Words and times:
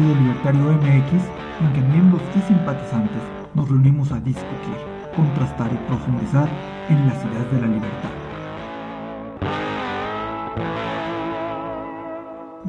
Partido 0.00 0.18
Libertario 0.18 0.60
MX 0.62 1.12
en 1.60 1.72
que 1.74 1.80
miembros 1.82 2.22
y 2.34 2.40
simpatizantes 2.48 3.20
nos 3.54 3.68
reunimos 3.68 4.10
a 4.12 4.18
discutir, 4.20 4.74
contrastar 5.14 5.70
y 5.70 5.76
profundizar 5.86 6.48
en 6.88 7.06
las 7.06 7.22
ideas 7.22 7.52
de 7.52 7.60
la 7.60 7.66
libertad. 7.66 8.10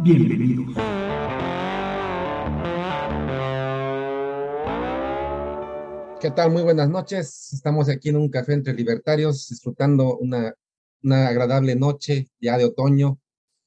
Bienvenidos. 0.04 0.76
¿Qué 6.20 6.32
tal? 6.32 6.52
Muy 6.52 6.64
buenas 6.64 6.90
noches. 6.90 7.54
Estamos 7.54 7.88
aquí 7.88 8.10
en 8.10 8.18
un 8.18 8.28
café 8.28 8.56
entre 8.56 8.74
libertarios, 8.74 9.48
disfrutando 9.48 10.18
una, 10.18 10.54
una 11.02 11.30
agradable 11.30 11.78
noche 11.78 12.28
ya 12.42 12.58
de 12.58 12.66
otoño, 12.66 13.21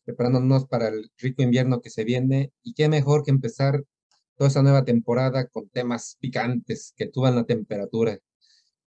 preparándonos 0.04 0.66
para 0.66 0.88
el 0.88 1.10
rico 1.18 1.42
invierno 1.42 1.80
que 1.80 1.90
se 1.90 2.04
viene. 2.04 2.52
Y 2.62 2.74
qué 2.74 2.88
mejor 2.88 3.24
que 3.24 3.30
empezar 3.30 3.82
toda 4.36 4.48
esta 4.48 4.62
nueva 4.62 4.84
temporada 4.84 5.46
con 5.48 5.68
temas 5.68 6.16
picantes 6.20 6.92
que 6.96 7.06
tuban 7.06 7.36
la 7.36 7.44
temperatura. 7.44 8.18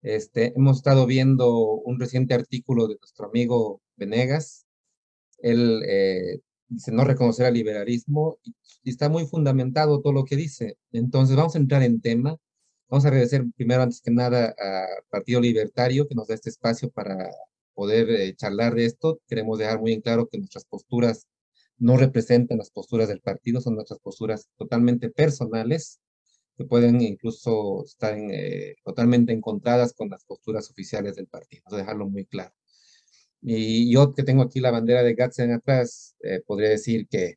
Este, 0.01 0.53
hemos 0.55 0.77
estado 0.77 1.05
viendo 1.05 1.51
un 1.59 1.99
reciente 1.99 2.33
artículo 2.33 2.87
de 2.87 2.97
nuestro 2.99 3.27
amigo 3.27 3.81
Venegas. 3.95 4.65
Él 5.39 5.81
eh, 5.87 6.39
dice 6.67 6.91
no 6.91 7.03
reconocer 7.05 7.45
al 7.45 7.53
liberalismo 7.55 8.39
y, 8.43 8.55
y 8.83 8.89
está 8.91 9.09
muy 9.09 9.25
fundamentado 9.25 10.01
todo 10.01 10.13
lo 10.13 10.25
que 10.25 10.35
dice. 10.35 10.77
Entonces 10.91 11.35
vamos 11.35 11.55
a 11.55 11.59
entrar 11.59 11.83
en 11.83 12.01
tema. 12.01 12.37
Vamos 12.87 13.05
a 13.05 13.07
agradecer 13.07 13.43
primero, 13.55 13.81
antes 13.83 14.01
que 14.01 14.11
nada, 14.11 14.53
al 14.57 15.03
Partido 15.09 15.41
Libertario 15.41 16.07
que 16.07 16.15
nos 16.15 16.27
da 16.27 16.35
este 16.35 16.51
espacio 16.51 16.89
para 16.91 17.29
poder 17.75 18.09
eh, 18.09 18.35
charlar 18.35 18.73
de 18.75 18.85
esto. 18.85 19.19
Queremos 19.27 19.59
dejar 19.59 19.79
muy 19.79 19.93
en 19.93 20.01
claro 20.01 20.27
que 20.27 20.39
nuestras 20.39 20.65
posturas 20.65 21.27
no 21.77 21.97
representan 21.97 22.57
las 22.57 22.71
posturas 22.71 23.09
del 23.09 23.21
partido, 23.21 23.61
son 23.61 23.75
nuestras 23.75 23.99
posturas 23.99 24.49
totalmente 24.57 25.09
personales, 25.09 25.99
que 26.57 26.65
pueden 26.65 27.01
incluso 27.01 27.83
estar 27.85 28.17
en, 28.17 28.31
eh, 28.33 28.75
totalmente 28.83 29.33
encontradas 29.33 29.93
con 29.93 30.09
las 30.09 30.23
posturas 30.25 30.69
oficiales 30.71 31.15
del 31.15 31.27
partido. 31.27 31.63
Dejarlo 31.69 32.07
muy 32.07 32.25
claro. 32.25 32.53
Y 33.41 33.91
yo 33.93 34.13
que 34.13 34.23
tengo 34.23 34.43
aquí 34.43 34.59
la 34.59 34.71
bandera 34.71 35.03
de 35.03 35.13
Gatzen 35.13 35.51
atrás, 35.51 36.15
eh, 36.23 36.41
podría 36.47 36.69
decir 36.69 37.07
que 37.09 37.35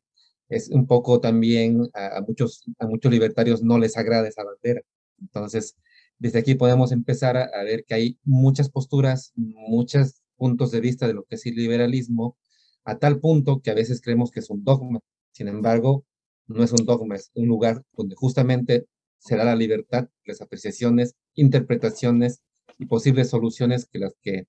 es 0.49 0.69
un 0.69 0.87
poco 0.87 1.19
también 1.19 1.81
a, 1.93 2.17
a, 2.17 2.21
muchos, 2.21 2.63
a 2.79 2.87
muchos 2.87 3.11
libertarios 3.11 3.61
no 3.63 3.77
les 3.77 3.97
agrada 3.97 4.27
esa 4.27 4.43
bandera. 4.43 4.81
Entonces, 5.19 5.75
desde 6.17 6.39
aquí 6.39 6.55
podemos 6.55 6.91
empezar 6.91 7.37
a, 7.37 7.43
a, 7.45 7.63
ver 7.63 7.85
que 7.85 7.93
hay 7.93 8.19
muchas 8.23 8.69
posturas, 8.69 9.31
muchos 9.35 10.21
puntos 10.39 10.71
de 10.71 10.81
vista 10.81 11.07
de 11.07 11.13
lo 11.13 11.25
que 11.25 11.35
es 11.35 11.45
el 11.45 11.55
liberalismo, 11.55 12.37
a 12.85 12.97
tal 12.97 13.19
punto 13.19 13.61
que 13.61 13.71
a 13.71 13.75
veces 13.75 14.01
creemos 14.01 14.31
que 14.31 14.39
es 14.39 14.49
un 14.49 14.63
dogma. 14.63 14.99
Sin 15.31 15.47
embargo, 15.47 16.05
no 16.47 16.63
es 16.63 16.71
un 16.71 16.85
dogma, 16.85 17.15
es 17.15 17.29
un 17.35 17.47
lugar 17.47 17.83
donde 17.93 18.15
justamente 18.15 18.87
se 19.19 19.35
da 19.35 19.43
la 19.43 19.55
libertad, 19.55 20.09
las 20.25 20.41
apreciaciones, 20.41 21.15
interpretaciones 21.35 22.41
y 22.79 22.85
posibles 22.85 23.29
soluciones 23.29 23.85
que 23.85 23.99
las 23.99 24.15
que 24.21 24.47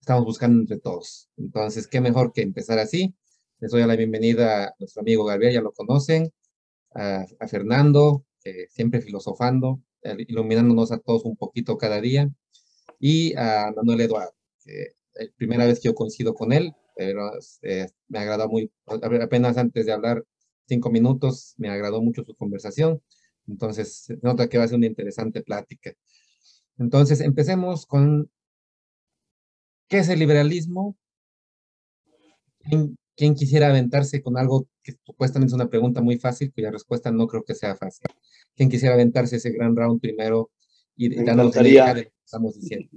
estamos 0.00 0.24
buscando 0.24 0.60
entre 0.60 0.78
todos. 0.78 1.28
Entonces, 1.36 1.86
qué 1.86 2.00
mejor 2.00 2.32
que 2.32 2.42
empezar 2.42 2.78
así. 2.78 3.14
Les 3.60 3.70
doy 3.70 3.84
la 3.86 3.96
bienvenida 3.96 4.64
a 4.68 4.74
nuestro 4.78 5.02
amigo 5.02 5.24
Gabriel, 5.24 5.54
ya 5.54 5.60
lo 5.60 5.72
conocen, 5.72 6.32
a, 6.94 7.26
a 7.38 7.48
Fernando, 7.48 8.24
eh, 8.44 8.66
siempre 8.70 9.00
filosofando, 9.00 9.82
iluminándonos 10.28 10.90
a 10.92 10.98
todos 10.98 11.24
un 11.24 11.36
poquito 11.36 11.78
cada 11.78 12.00
día, 12.00 12.28
y 12.98 13.34
a 13.36 13.72
Manuel 13.74 14.00
Eduardo, 14.00 14.34
que 14.64 14.94
la 15.14 15.26
primera 15.36 15.66
vez 15.66 15.80
que 15.80 15.88
yo 15.88 15.94
coincido 15.94 16.34
con 16.34 16.52
él, 16.52 16.72
pero 16.96 17.30
eh, 17.62 17.88
me 18.08 18.18
agradó 18.18 18.48
muy, 18.48 18.70
apenas 18.86 19.56
antes 19.56 19.86
de 19.86 19.92
hablar 19.92 20.24
cinco 20.66 20.90
minutos, 20.90 21.54
me 21.58 21.68
agradó 21.68 22.00
mucho 22.02 22.24
su 22.24 22.34
conversación, 22.34 23.02
entonces 23.46 24.06
nota 24.22 24.48
que 24.48 24.58
va 24.58 24.64
a 24.64 24.68
ser 24.68 24.76
una 24.78 24.86
interesante 24.86 25.42
plática. 25.42 25.92
Entonces, 26.78 27.20
empecemos 27.20 27.86
con, 27.86 28.30
¿qué 29.88 29.98
es 29.98 30.08
el 30.08 30.18
liberalismo? 30.18 30.96
¿Quién, 32.60 32.96
quién 33.16 33.34
quisiera 33.34 33.68
aventarse 33.68 34.22
con 34.22 34.38
algo 34.38 34.68
que 34.82 34.94
supuestamente 35.04 35.50
es 35.50 35.54
una 35.54 35.68
pregunta 35.68 36.00
muy 36.00 36.18
fácil, 36.18 36.52
cuya 36.52 36.70
respuesta 36.70 37.10
no 37.10 37.26
creo 37.26 37.44
que 37.44 37.54
sea 37.54 37.76
fácil? 37.76 38.06
¿Quién 38.54 38.70
quisiera 38.70 38.94
aventarse 38.94 39.36
ese 39.36 39.50
gran 39.50 39.76
round 39.76 40.00
primero 40.00 40.50
y 40.96 41.08
Me 41.10 41.24
darnos 41.24 41.48
encantaría. 41.48 41.72
idea 41.72 41.94
de 41.94 42.04
lo 42.04 42.10
que 42.10 42.16
estamos 42.24 42.54
diciendo? 42.54 42.88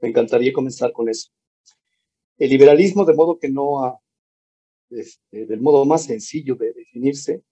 Me 0.00 0.08
encantaría 0.08 0.52
comenzar 0.52 0.92
con 0.92 1.08
eso. 1.08 1.30
El 2.38 2.50
liberalismo, 2.50 3.04
de 3.04 3.14
modo 3.14 3.38
que 3.38 3.48
no 3.48 3.84
ha, 3.84 3.98
este, 4.88 5.46
del 5.46 5.60
modo 5.60 5.84
más 5.84 6.04
sencillo 6.04 6.54
de 6.54 6.72
definirse, 6.72 7.42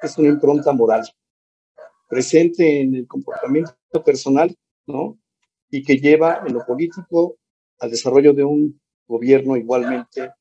es 0.00 0.16
una 0.16 0.28
impronta 0.28 0.72
moral 0.72 1.04
presente 2.08 2.80
en 2.80 2.94
el 2.94 3.06
comportamiento 3.06 3.74
personal, 4.04 4.56
¿no? 4.86 5.18
Y 5.70 5.82
que 5.82 5.96
lleva 5.96 6.42
en 6.46 6.54
lo 6.54 6.64
político 6.64 7.36
al 7.80 7.90
desarrollo 7.90 8.32
de 8.32 8.44
un 8.44 8.80
gobierno 9.06 9.56
igualmente 9.56 10.32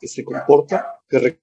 que 0.00 0.08
se 0.08 0.24
comporta, 0.24 1.00
que 1.08 1.40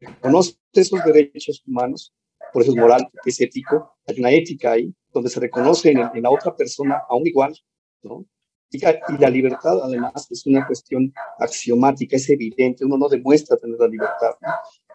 reconoce 0.00 0.56
esos 0.72 1.04
derechos 1.04 1.62
humanos, 1.66 2.14
por 2.52 2.62
eso 2.62 2.72
es 2.72 2.78
moral, 2.78 3.08
es 3.24 3.40
ético, 3.40 3.96
hay 4.06 4.18
una 4.18 4.30
ética 4.30 4.72
ahí, 4.72 4.94
donde 5.12 5.30
se 5.30 5.40
reconoce 5.40 5.90
en, 5.90 6.22
la 6.22 6.30
otra 6.30 6.54
persona 6.54 7.02
a 7.08 7.16
igual, 7.24 7.56
¿no? 8.02 8.24
Y, 8.70 8.80
la 9.18 9.28
libertad, 9.28 9.80
además, 9.82 10.26
es 10.30 10.46
una 10.46 10.66
cuestión 10.66 11.12
axiomática, 11.38 12.16
es 12.16 12.30
evidente, 12.30 12.86
uno 12.86 12.96
no 12.96 13.08
demuestra 13.08 13.58
tener 13.58 13.78
la 13.78 13.86
libertad. 13.86 14.30
¿no? 14.40 14.48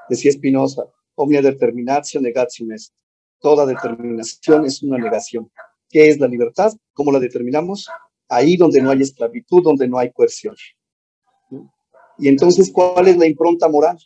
Decía 0.10 0.32
Spinoza, 0.32 0.84
omnia 1.14 1.44
determinatio 1.44 2.20
negatio 2.20 2.66
est. 2.74 2.94
Toda 3.40 3.68
determinación 3.68 4.66
es 4.66 4.82
una 4.82 4.98
negación. 4.98 5.52
¿Qué 5.90 6.10
es 6.10 6.20
la 6.20 6.28
libertad? 6.28 6.74
¿Cómo 6.94 7.12
la 7.12 7.20
determinamos? 7.20 7.88
Ahí 8.28 8.58
donde 8.58 8.82
no 8.82 8.90
hay 8.90 9.02
esclavitud, 9.02 9.62
donde 9.64 9.88
no 9.88 10.00
hay 10.00 10.12
coerción. 10.12 10.56
Y 12.18 12.28
entonces, 12.28 12.72
¿cuál 12.74 13.08
es 13.08 13.18
la 13.18 13.28
impronta 13.28 13.70
moral? 13.70 13.98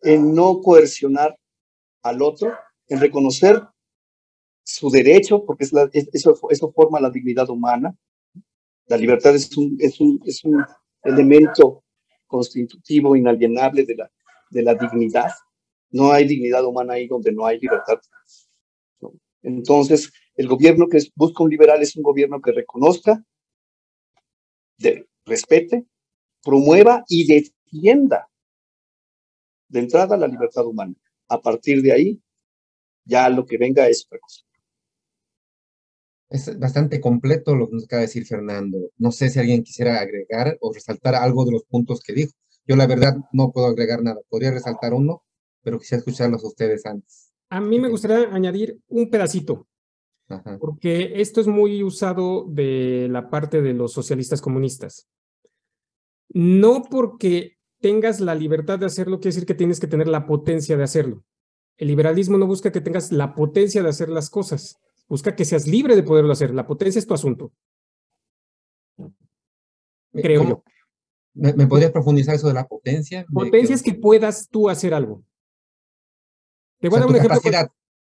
En 0.00 0.32
no 0.32 0.60
coercionar 0.60 1.36
al 2.02 2.22
otro, 2.22 2.52
en 2.86 3.00
reconocer 3.00 3.60
su 4.66 4.90
derecho, 4.90 5.44
porque 5.44 5.64
es 5.64 5.72
la, 5.72 5.88
es, 5.92 6.08
eso, 6.12 6.36
eso 6.50 6.72
forma 6.72 7.00
la 7.00 7.10
dignidad 7.10 7.48
humana. 7.48 7.96
La 8.88 8.96
libertad 8.96 9.34
es 9.34 9.56
un, 9.56 9.76
es 9.78 10.00
un, 10.00 10.20
es 10.24 10.44
un 10.44 10.64
elemento 11.04 11.84
constitutivo 12.26 13.14
inalienable 13.14 13.84
de 13.84 13.94
la, 13.94 14.10
de 14.50 14.62
la 14.62 14.74
dignidad. 14.74 15.30
No 15.90 16.10
hay 16.10 16.26
dignidad 16.26 16.64
humana 16.64 16.94
ahí 16.94 17.06
donde 17.06 17.32
no 17.32 17.46
hay 17.46 17.60
libertad. 17.60 18.00
¿no? 19.00 19.12
Entonces, 19.42 20.12
el 20.34 20.48
gobierno 20.48 20.88
que 20.88 20.98
busca 21.14 21.44
un 21.44 21.50
liberal 21.50 21.80
es 21.80 21.94
un 21.94 22.02
gobierno 22.02 22.40
que 22.40 22.50
reconozca, 22.50 23.22
de, 24.78 25.08
respete, 25.24 25.86
promueva 26.42 27.04
y 27.08 27.24
defienda 27.24 28.28
de 29.68 29.78
entrada 29.78 30.16
la 30.16 30.26
libertad 30.26 30.66
humana. 30.66 30.94
A 31.28 31.40
partir 31.40 31.82
de 31.82 31.92
ahí, 31.92 32.20
ya 33.04 33.28
lo 33.28 33.46
que 33.46 33.58
venga 33.58 33.88
es 33.88 34.04
otra 34.04 34.18
cosa. 34.18 34.45
Es 36.28 36.58
bastante 36.58 37.00
completo 37.00 37.54
lo 37.54 37.68
que 37.68 37.74
nos 37.74 37.84
acaba 37.84 38.00
de 38.00 38.06
decir 38.06 38.26
Fernando. 38.26 38.78
No 38.98 39.12
sé 39.12 39.30
si 39.30 39.38
alguien 39.38 39.62
quisiera 39.62 40.00
agregar 40.00 40.56
o 40.60 40.72
resaltar 40.72 41.14
algo 41.14 41.44
de 41.44 41.52
los 41.52 41.64
puntos 41.64 42.00
que 42.00 42.12
dijo. 42.12 42.32
Yo 42.66 42.74
la 42.74 42.86
verdad 42.86 43.16
no 43.32 43.52
puedo 43.52 43.68
agregar 43.68 44.02
nada. 44.02 44.20
Podría 44.28 44.50
resaltar 44.50 44.92
uno, 44.92 45.22
pero 45.62 45.78
quisiera 45.78 46.00
escucharlos 46.00 46.42
a 46.42 46.48
ustedes 46.48 46.84
antes. 46.84 47.32
A 47.48 47.60
mí 47.60 47.78
me 47.78 47.88
gustaría 47.88 48.34
añadir 48.34 48.80
un 48.88 49.08
pedacito, 49.08 49.68
Ajá. 50.28 50.58
porque 50.58 51.20
esto 51.20 51.40
es 51.40 51.46
muy 51.46 51.84
usado 51.84 52.44
de 52.48 53.06
la 53.08 53.30
parte 53.30 53.62
de 53.62 53.72
los 53.72 53.92
socialistas 53.92 54.40
comunistas. 54.40 55.08
No 56.28 56.82
porque 56.90 57.56
tengas 57.80 58.20
la 58.20 58.34
libertad 58.34 58.80
de 58.80 58.86
hacerlo 58.86 59.20
quiere 59.20 59.34
decir 59.34 59.46
que 59.46 59.54
tienes 59.54 59.78
que 59.78 59.86
tener 59.86 60.08
la 60.08 60.26
potencia 60.26 60.76
de 60.76 60.82
hacerlo. 60.82 61.24
El 61.76 61.88
liberalismo 61.88 62.36
no 62.36 62.46
busca 62.46 62.72
que 62.72 62.80
tengas 62.80 63.12
la 63.12 63.34
potencia 63.34 63.82
de 63.82 63.90
hacer 63.90 64.08
las 64.08 64.28
cosas, 64.28 64.78
busca 65.08 65.34
que 65.34 65.44
seas 65.44 65.66
libre 65.66 65.96
de 65.96 66.02
poderlo 66.02 66.32
hacer. 66.32 66.54
La 66.54 66.66
potencia 66.66 66.98
es 66.98 67.06
tu 67.06 67.14
asunto. 67.14 67.52
Creo 70.12 70.48
yo. 70.48 70.64
¿Me, 71.34 71.66
podrías 71.66 71.90
profundizar 71.90 72.34
eso 72.34 72.48
de 72.48 72.54
la 72.54 72.66
potencia? 72.66 73.26
Potencia 73.32 73.74
es 73.74 73.82
que 73.82 73.94
puedas 73.94 74.48
tú 74.48 74.70
hacer 74.70 74.94
algo. 74.94 75.22
Te 76.80 76.88
voy 76.88 76.96
a 76.96 77.00
dar 77.00 77.10
un 77.10 77.16
ejemplo. 77.16 77.40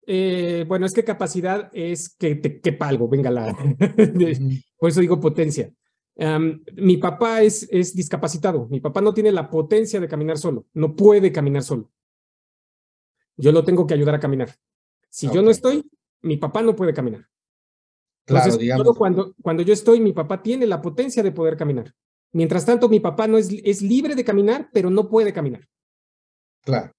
Eh, 0.09 0.65
bueno, 0.69 0.87
es 0.87 0.93
que 0.93 1.03
capacidad 1.03 1.69
es 1.73 2.15
que 2.15 2.37
te 2.37 2.61
quepa 2.61 2.88
algo, 2.88 3.09
venga 3.09 3.31
la. 3.31 3.56
Por 4.79 4.91
eso 4.91 5.00
digo 5.00 5.19
potencia. 5.19 5.73
mi 6.77 6.99
papá 6.99 7.43
es, 7.43 7.67
es 7.71 7.94
discapacitado. 7.94 8.69
Mi 8.69 8.81
papá 8.81 9.00
no 9.00 9.15
tiene 9.15 9.33
la 9.33 9.49
potencia 9.49 9.99
de 9.99 10.09
caminar 10.09 10.38
solo. 10.38 10.67
No 10.75 10.94
puede 10.94 11.33
caminar 11.33 11.62
solo. 11.62 11.91
Yo 13.37 13.50
lo 13.50 13.65
tengo 13.65 13.87
que 13.87 13.94
ayudar 13.94 14.15
a 14.15 14.21
caminar. 14.21 14.50
Si 15.09 15.31
yo 15.31 15.43
no 15.43 15.50
estoy, 15.50 15.91
mi 16.23 16.37
papá 16.37 16.63
no 16.63 16.75
puede 16.75 16.95
caminar. 16.95 17.27
Entonces, 18.27 18.59
claro, 18.59 18.95
cuando, 18.95 19.35
cuando 19.41 19.63
yo 19.63 19.73
estoy, 19.73 20.01
mi 20.01 20.13
papá 20.13 20.43
tiene 20.43 20.67
la 20.67 20.83
potencia 20.83 21.23
de 21.23 21.33
poder 21.33 21.57
caminar. 21.57 21.95
Mientras 22.33 22.67
tanto, 22.67 22.89
mi 22.89 23.01
papá 23.01 23.29
no 23.29 23.39
es, 23.39 23.49
es 23.65 23.83
libre 23.83 24.15
de 24.15 24.25
caminar, 24.25 24.69
pero 24.73 24.91
no 24.91 25.09
puede 25.09 25.33
caminar. 25.33 25.69
Claro, 26.63 26.93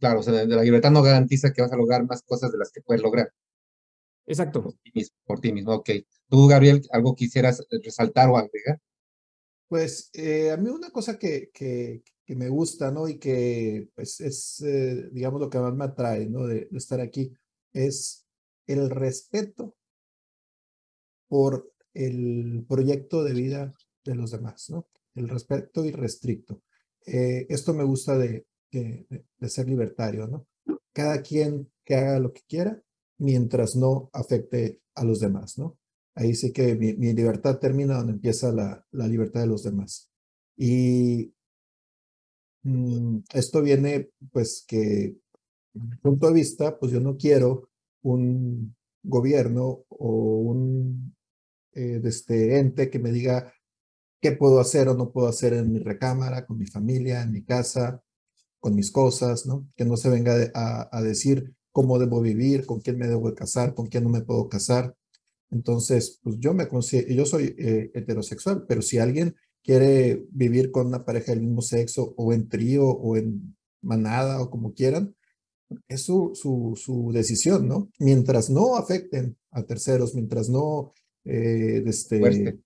claro, 0.00 0.20
o 0.20 0.22
sea, 0.22 0.32
de 0.32 0.46
la 0.46 0.62
libertad 0.62 0.90
no 0.90 1.02
garantiza 1.02 1.52
que 1.52 1.60
vas 1.60 1.72
a 1.72 1.76
lograr 1.76 2.06
más 2.06 2.22
cosas 2.22 2.50
de 2.50 2.58
las 2.58 2.72
que 2.72 2.80
puedes 2.80 3.02
lograr. 3.02 3.30
Exacto. 4.26 4.74
Por 5.24 5.40
ti 5.40 5.52
mismo, 5.52 5.74
ok. 5.74 5.90
Tú, 6.28 6.46
Gabriel, 6.46 6.82
¿algo 6.90 7.14
quisieras 7.14 7.64
resaltar 7.84 8.30
o 8.30 8.38
agregar? 8.38 8.80
Pues 9.68 10.10
eh, 10.14 10.50
a 10.50 10.56
mí 10.56 10.68
una 10.70 10.90
cosa 10.90 11.18
que, 11.18 11.50
que, 11.52 12.02
que, 12.24 12.36
me 12.36 12.48
gusta, 12.48 12.90
¿no? 12.90 13.08
Y 13.08 13.18
que 13.18 13.88
pues, 13.94 14.20
es, 14.20 14.60
eh, 14.60 15.08
digamos, 15.12 15.40
lo 15.40 15.50
que 15.50 15.58
más 15.58 15.74
me 15.74 15.84
atrae, 15.84 16.28
¿no? 16.28 16.46
De, 16.46 16.68
de, 16.70 16.78
estar 16.78 17.00
aquí, 17.00 17.32
es 17.72 18.26
el 18.72 18.90
respeto 18.90 19.76
por 21.28 21.72
el 21.94 22.64
proyecto 22.68 23.22
de 23.22 23.34
vida 23.34 23.74
de 24.04 24.14
los 24.14 24.30
demás, 24.30 24.70
¿no? 24.70 24.88
El 25.14 25.28
respeto 25.28 25.84
irrestricto. 25.84 26.62
Eh, 27.06 27.46
esto 27.48 27.74
me 27.74 27.84
gusta 27.84 28.16
de, 28.16 28.46
de, 28.70 29.48
ser 29.48 29.68
libertario, 29.68 30.26
¿no? 30.26 30.46
Cada 30.92 31.22
quien 31.22 31.70
que 31.84 31.94
haga 31.94 32.18
lo 32.18 32.32
que 32.32 32.42
quiera 32.48 32.80
mientras 33.18 33.76
no 33.76 34.10
afecte 34.12 34.80
a 34.94 35.04
los 35.04 35.20
demás, 35.20 35.58
¿no? 35.58 35.78
Ahí 36.14 36.34
sí 36.34 36.52
que 36.52 36.74
mi, 36.74 36.92
libertad 36.92 37.58
termina 37.58 37.96
donde 37.96 38.12
empieza 38.12 38.52
la, 38.52 38.84
la, 38.90 39.08
libertad 39.08 39.40
de 39.40 39.46
los 39.46 39.62
demás. 39.62 40.10
Y 40.56 41.32
mm, 42.62 43.20
esto 43.32 43.62
viene, 43.62 44.10
pues, 44.30 44.64
que, 44.66 45.16
punto 46.02 46.28
de 46.28 46.34
vista, 46.34 46.78
pues 46.78 46.92
yo 46.92 47.00
no 47.00 47.16
quiero 47.16 47.70
un 48.02 48.76
gobierno 49.02 49.84
o 49.88 50.38
un 50.38 51.14
eh, 51.74 52.00
este 52.04 52.58
ente 52.58 52.90
que 52.90 52.98
me 52.98 53.12
diga 53.12 53.52
qué 54.20 54.32
puedo 54.32 54.60
hacer 54.60 54.88
o 54.88 54.94
no 54.94 55.10
puedo 55.10 55.28
hacer 55.28 55.52
en 55.54 55.72
mi 55.72 55.80
recámara, 55.80 56.46
con 56.46 56.58
mi 56.58 56.66
familia, 56.66 57.22
en 57.22 57.32
mi 57.32 57.44
casa, 57.44 58.02
con 58.60 58.74
mis 58.74 58.92
cosas, 58.92 59.46
¿no? 59.46 59.68
Que 59.76 59.84
no 59.84 59.96
se 59.96 60.08
venga 60.10 60.34
a, 60.54 61.02
decir 61.02 61.54
cómo 61.72 61.98
debo 61.98 62.20
vivir, 62.20 62.66
con 62.66 62.80
quién 62.80 62.98
me 62.98 63.08
debo 63.08 63.34
casar, 63.34 63.74
con 63.74 63.86
quién 63.88 64.04
no 64.04 64.10
me 64.10 64.20
puedo 64.22 64.48
casar. 64.48 64.94
Entonces, 65.50 66.20
pues 66.22 66.36
yo 66.38 66.54
me 66.54 66.68
considero, 66.68 67.08
yo 67.12 67.26
soy 67.26 67.54
eh, 67.58 67.90
heterosexual, 67.94 68.64
pero 68.68 68.82
si 68.82 68.98
alguien 68.98 69.34
quiere 69.64 70.24
vivir 70.30 70.70
con 70.70 70.86
una 70.86 71.04
pareja 71.04 71.32
del 71.32 71.42
mismo 71.42 71.62
sexo 71.62 72.14
o 72.16 72.32
en 72.32 72.48
trío 72.48 72.86
o 72.86 73.16
en 73.16 73.56
manada 73.80 74.40
o 74.40 74.50
como 74.50 74.74
quieran, 74.74 75.14
es 75.88 76.02
su, 76.02 76.32
su, 76.34 76.74
su 76.76 77.12
decisión, 77.12 77.68
¿no? 77.68 77.90
Mientras 77.98 78.50
no 78.50 78.76
afecten 78.76 79.36
a 79.50 79.62
terceros, 79.62 80.14
mientras 80.14 80.48
no 80.48 80.92
eh, 81.24 81.82
este, 81.86 82.58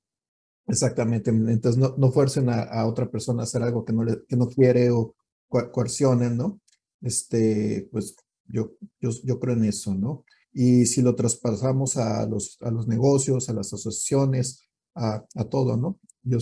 Exactamente, 0.68 1.30
entonces 1.30 1.78
no, 1.78 1.94
no 1.96 2.10
fuercen 2.10 2.48
a, 2.48 2.86
otra 2.86 3.08
persona 3.08 3.42
a 3.42 3.44
hacer 3.44 3.62
algo 3.62 3.84
que 3.84 3.92
no, 3.92 4.02
le, 4.02 4.24
que 4.26 4.36
no 4.36 4.48
quiere 4.48 4.90
o 4.90 5.14
coercionen, 5.48 6.36
¿no? 6.36 6.60
Este, 7.00 7.88
pues 7.92 8.16
yo, 8.48 8.72
yo, 9.00 9.10
yo 9.22 9.38
creo 9.38 9.54
en 9.54 9.64
eso, 9.64 9.94
¿no? 9.94 10.24
Y 10.52 10.86
si 10.86 11.02
lo 11.02 11.14
traspasamos 11.14 11.96
a 11.98 12.26
los, 12.26 12.58
a 12.62 12.72
los 12.72 12.88
negocios, 12.88 13.48
a 13.48 13.52
las 13.52 13.72
asociaciones, 13.72 14.64
a, 14.96 15.24
a 15.36 15.44
todo, 15.44 15.76
¿no? 15.76 16.00
Yo 16.24 16.38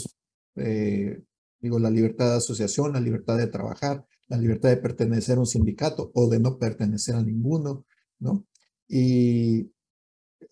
eh, 0.57 1.23
digo, 1.61 1.79
la 1.79 1.91
libertad 1.91 2.31
de 2.31 2.37
asociación, 2.37 2.95
la 2.95 3.01
libertad 3.01 3.37
de 3.37 3.49
trabajar, 3.49 4.07
la 4.35 4.43
libertad 4.43 4.71
de 4.71 4.77
pertenecer 4.79 5.37
a 5.37 5.41
un 5.41 5.47
sindicato 5.47 6.11
o 6.15 6.29
de 6.29 6.39
no 6.41 6.59
pertenecer 6.59 7.15
a 7.15 7.23
ninguno, 7.23 7.87
¿no? 8.19 8.47
Y 8.89 9.61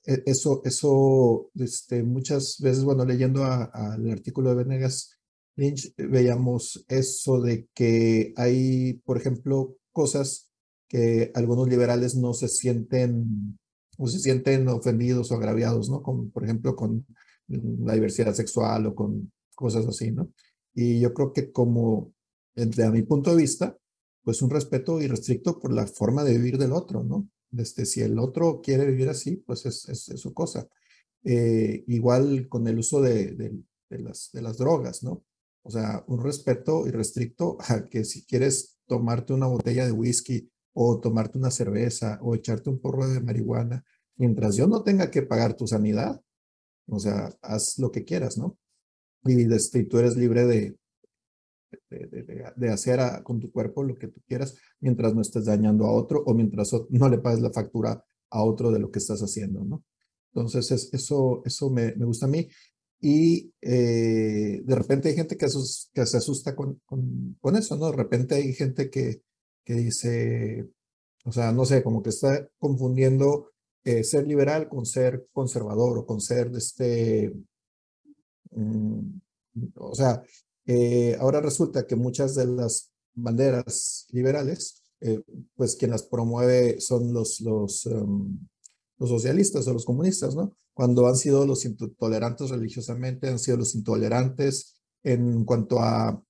e, 0.06 0.22
eso, 0.26 0.62
eso 0.64 1.50
este, 1.54 2.02
muchas 2.02 2.58
veces, 2.60 2.84
bueno, 2.84 3.04
leyendo 3.04 3.44
al 3.44 4.10
artículo 4.10 4.50
de 4.50 4.64
Venegas 4.64 5.18
Lynch, 5.56 5.94
veíamos 5.96 6.84
eso 6.88 7.40
de 7.40 7.68
que 7.74 8.32
hay, 8.36 8.94
por 9.04 9.18
ejemplo, 9.18 9.76
cosas 9.92 10.50
que 10.88 11.30
algunos 11.34 11.68
liberales 11.68 12.14
no 12.14 12.34
se 12.34 12.48
sienten 12.48 13.58
o 13.98 14.06
se 14.06 14.18
sienten 14.18 14.68
ofendidos 14.68 15.30
o 15.30 15.34
agraviados, 15.34 15.90
¿no? 15.90 16.02
Como, 16.02 16.30
por 16.30 16.44
ejemplo, 16.44 16.74
con 16.74 17.06
la 17.48 17.94
diversidad 17.94 18.34
sexual 18.34 18.86
o 18.86 18.94
con 18.94 19.32
cosas 19.54 19.86
así, 19.86 20.10
¿no? 20.10 20.30
Y 20.74 21.00
yo 21.00 21.12
creo 21.12 21.32
que 21.32 21.52
como, 21.52 22.12
desde 22.54 22.90
mi 22.90 23.02
punto 23.02 23.30
de 23.30 23.36
vista, 23.42 23.76
pues 24.22 24.42
un 24.42 24.50
respeto 24.50 25.00
irrestricto 25.00 25.58
por 25.58 25.72
la 25.72 25.86
forma 25.86 26.24
de 26.24 26.36
vivir 26.36 26.58
del 26.58 26.72
otro, 26.72 27.02
¿no? 27.02 27.28
Este, 27.56 27.84
si 27.84 28.00
el 28.00 28.18
otro 28.18 28.60
quiere 28.62 28.86
vivir 28.86 29.08
así, 29.08 29.36
pues 29.36 29.66
es, 29.66 29.88
es, 29.88 30.20
su 30.20 30.32
cosa. 30.32 30.68
Eh, 31.24 31.84
igual 31.88 32.48
con 32.48 32.66
el 32.66 32.78
uso 32.78 33.00
de, 33.00 33.32
de, 33.32 33.98
las, 33.98 34.30
de 34.32 34.42
las 34.42 34.58
drogas, 34.58 35.02
¿no? 35.02 35.24
O 35.62 35.70
sea, 35.70 36.04
un 36.08 36.22
respeto 36.22 36.86
irrestricto 36.86 37.56
a 37.68 37.88
que 37.88 38.04
si 38.04 38.24
quieres 38.24 38.78
tomarte 38.86 39.32
una 39.32 39.46
botella 39.46 39.86
de 39.86 39.92
whisky 39.92 40.50
o 40.72 41.00
tomarte 41.00 41.38
una 41.38 41.50
cerveza 41.50 42.18
o 42.22 42.34
echarte 42.34 42.70
un 42.70 42.80
porro 42.80 43.08
de 43.08 43.20
marihuana, 43.20 43.84
mientras 44.16 44.56
yo 44.56 44.66
no 44.66 44.82
tenga 44.82 45.10
que 45.10 45.22
pagar 45.22 45.54
tu 45.54 45.66
sanidad, 45.66 46.20
o 46.86 46.98
sea, 46.98 47.30
haz 47.42 47.78
lo 47.78 47.90
que 47.90 48.04
quieras, 48.04 48.38
¿no? 48.38 48.58
Y, 49.24 49.52
este, 49.52 49.80
y 49.80 49.84
tú 49.84 49.98
eres 49.98 50.16
libre 50.16 50.46
de, 50.46 50.76
de, 51.90 52.68
hacer 52.70 53.00
con 53.22 53.40
tu 53.40 53.50
cuerpo 53.50 53.82
lo 53.82 53.96
que 53.96 54.08
tú 54.08 54.20
quieras 54.26 54.56
mientras 54.80 55.14
no 55.14 55.20
estés 55.20 55.44
dañando 55.44 55.86
a 55.86 55.92
otro 55.92 56.22
o 56.24 56.34
mientras 56.34 56.70
no 56.90 57.08
le 57.08 57.18
pagues 57.18 57.40
la 57.40 57.52
factura 57.52 58.04
a 58.30 58.42
otro 58.42 58.70
de 58.70 58.78
lo 58.78 58.90
que 58.90 58.98
estás 58.98 59.20
haciendo, 59.20 59.64
¿no? 59.64 59.84
Entonces, 60.34 60.90
eso, 60.92 61.42
eso 61.44 61.70
me, 61.70 61.94
me, 61.94 62.06
gusta 62.06 62.26
a 62.26 62.28
mí. 62.28 62.48
Y 63.00 63.52
eh, 63.60 64.62
de 64.64 64.74
repente 64.74 65.10
hay 65.10 65.14
gente 65.14 65.36
que, 65.36 65.46
que 65.92 66.06
se 66.06 66.16
asusta 66.16 66.54
con, 66.56 66.80
con, 66.86 67.36
con, 67.40 67.56
eso, 67.56 67.76
¿no? 67.76 67.90
De 67.90 67.96
repente 67.96 68.36
hay 68.36 68.54
gente 68.54 68.88
que, 68.88 69.22
que 69.64 69.74
dice, 69.74 70.68
o 71.24 71.32
sea, 71.32 71.52
no 71.52 71.64
sé, 71.64 71.82
como 71.82 72.02
que 72.02 72.10
está 72.10 72.48
confundiendo 72.58 73.50
eh, 73.84 74.04
ser 74.04 74.26
liberal 74.26 74.68
con 74.68 74.86
ser 74.86 75.26
conservador 75.32 75.98
o 75.98 76.06
con 76.06 76.20
ser 76.20 76.50
este, 76.56 77.32
mm, 78.52 79.18
o 79.76 79.94
sea, 79.94 80.22
eh, 80.66 81.16
ahora 81.20 81.40
resulta 81.40 81.86
que 81.86 81.96
muchas 81.96 82.34
de 82.34 82.46
las 82.46 82.92
banderas 83.14 84.06
liberales, 84.10 84.82
eh, 85.00 85.22
pues 85.56 85.76
quien 85.76 85.90
las 85.90 86.04
promueve 86.04 86.80
son 86.80 87.12
los, 87.12 87.40
los, 87.40 87.86
em, 87.86 88.38
los 88.98 89.10
socialistas 89.10 89.66
o 89.66 89.72
los 89.72 89.84
comunistas, 89.84 90.34
¿no? 90.34 90.56
Cuando 90.74 91.06
han 91.06 91.16
sido 91.16 91.46
los 91.46 91.64
intolerantes 91.64 92.50
religiosamente, 92.50 93.28
han 93.28 93.38
sido 93.38 93.58
los 93.58 93.74
intolerantes 93.74 94.80
en 95.02 95.44
cuanto 95.44 95.80
a, 95.80 96.22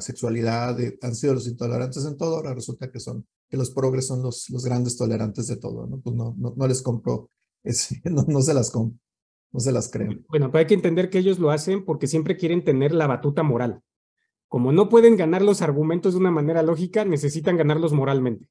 sexualidad, 0.00 0.78
han 1.02 1.14
sido 1.16 1.34
los 1.34 1.48
intolerantes 1.48 2.04
en 2.04 2.16
todo, 2.16 2.36
ahora 2.36 2.54
resulta 2.54 2.92
que 2.92 3.00
son, 3.00 3.26
que 3.48 3.56
los 3.56 3.72
progres 3.72 4.06
son 4.06 4.22
los, 4.22 4.48
los 4.50 4.64
grandes 4.64 4.96
tolerantes 4.96 5.48
de 5.48 5.56
todo, 5.56 5.84
¿no? 5.88 6.00
Pues 6.00 6.14
no, 6.14 6.34
no, 6.38 6.54
no 6.56 6.68
les 6.68 6.80
compro, 6.80 7.30
no, 8.04 8.22
no 8.22 8.40
se 8.40 8.54
las 8.54 8.70
compro. 8.70 9.00
No 9.52 9.60
se 9.60 9.72
las 9.72 9.90
creen. 9.90 10.24
Bueno, 10.28 10.50
pero 10.50 10.60
hay 10.60 10.66
que 10.66 10.74
entender 10.74 11.10
que 11.10 11.18
ellos 11.18 11.38
lo 11.38 11.50
hacen 11.50 11.84
porque 11.84 12.06
siempre 12.06 12.36
quieren 12.36 12.64
tener 12.64 12.92
la 12.92 13.06
batuta 13.06 13.42
moral. 13.42 13.82
Como 14.48 14.72
no 14.72 14.88
pueden 14.88 15.16
ganar 15.16 15.42
los 15.42 15.62
argumentos 15.62 16.14
de 16.14 16.20
una 16.20 16.30
manera 16.30 16.62
lógica, 16.62 17.04
necesitan 17.04 17.56
ganarlos 17.56 17.92
moralmente. 17.92 18.48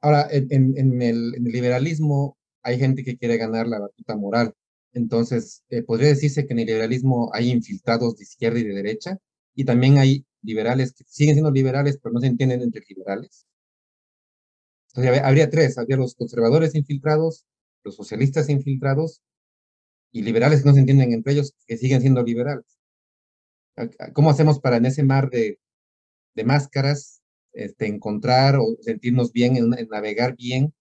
Ahora, 0.00 0.28
en, 0.30 0.76
en, 0.76 1.00
el, 1.02 1.30
liberalismo 1.42 2.36
hay 2.62 2.78
gente 2.78 3.04
que 3.04 3.16
quiere 3.16 3.38
ganar 3.38 3.66
la 3.66 3.80
batuta 3.80 4.16
moral. 4.16 4.54
Entonces, 4.92 5.64
eh, 5.70 5.82
podría 5.82 6.08
decirse 6.08 6.46
que 6.46 6.52
en 6.52 6.60
el 6.60 6.66
liberalismo 6.66 7.30
hay 7.32 7.50
infiltrados 7.50 8.16
de 8.16 8.24
izquierda 8.24 8.58
y 8.58 8.64
de 8.64 8.74
derecha, 8.74 9.18
y 9.54 9.64
también 9.64 9.98
hay 9.98 10.24
liberales 10.42 10.92
que 10.92 11.04
siguen 11.06 11.36
siendo 11.36 11.50
liberales, 11.50 11.98
pero 12.02 12.12
no 12.12 12.20
se 12.20 12.26
entienden 12.26 12.62
entre 12.62 12.84
liberales. 12.88 13.46
Entonces, 14.94 15.22
habría 15.24 15.50
tres, 15.50 15.78
habría 15.78 15.96
los 15.96 16.14
conservadores 16.14 16.74
infiltrados, 16.74 17.44
los 17.84 17.94
socialistas 17.94 18.48
infiltrados 18.48 19.22
y 20.12 20.22
liberales 20.22 20.62
que 20.62 20.68
no 20.68 20.74
se 20.74 20.80
entienden 20.80 21.12
entre 21.12 21.34
ellos, 21.34 21.54
que 21.66 21.76
siguen 21.76 22.00
siendo 22.00 22.22
liberales. 22.22 22.64
¿Cómo 24.12 24.30
hacemos 24.30 24.60
para 24.60 24.76
en 24.76 24.86
ese 24.86 25.02
mar 25.02 25.28
de, 25.30 25.58
de 26.34 26.44
máscaras 26.44 27.22
este, 27.52 27.86
encontrar 27.86 28.56
o 28.56 28.76
sentirnos 28.80 29.32
bien, 29.32 29.56
en, 29.56 29.70
navegar 29.90 30.36
bien 30.36 30.72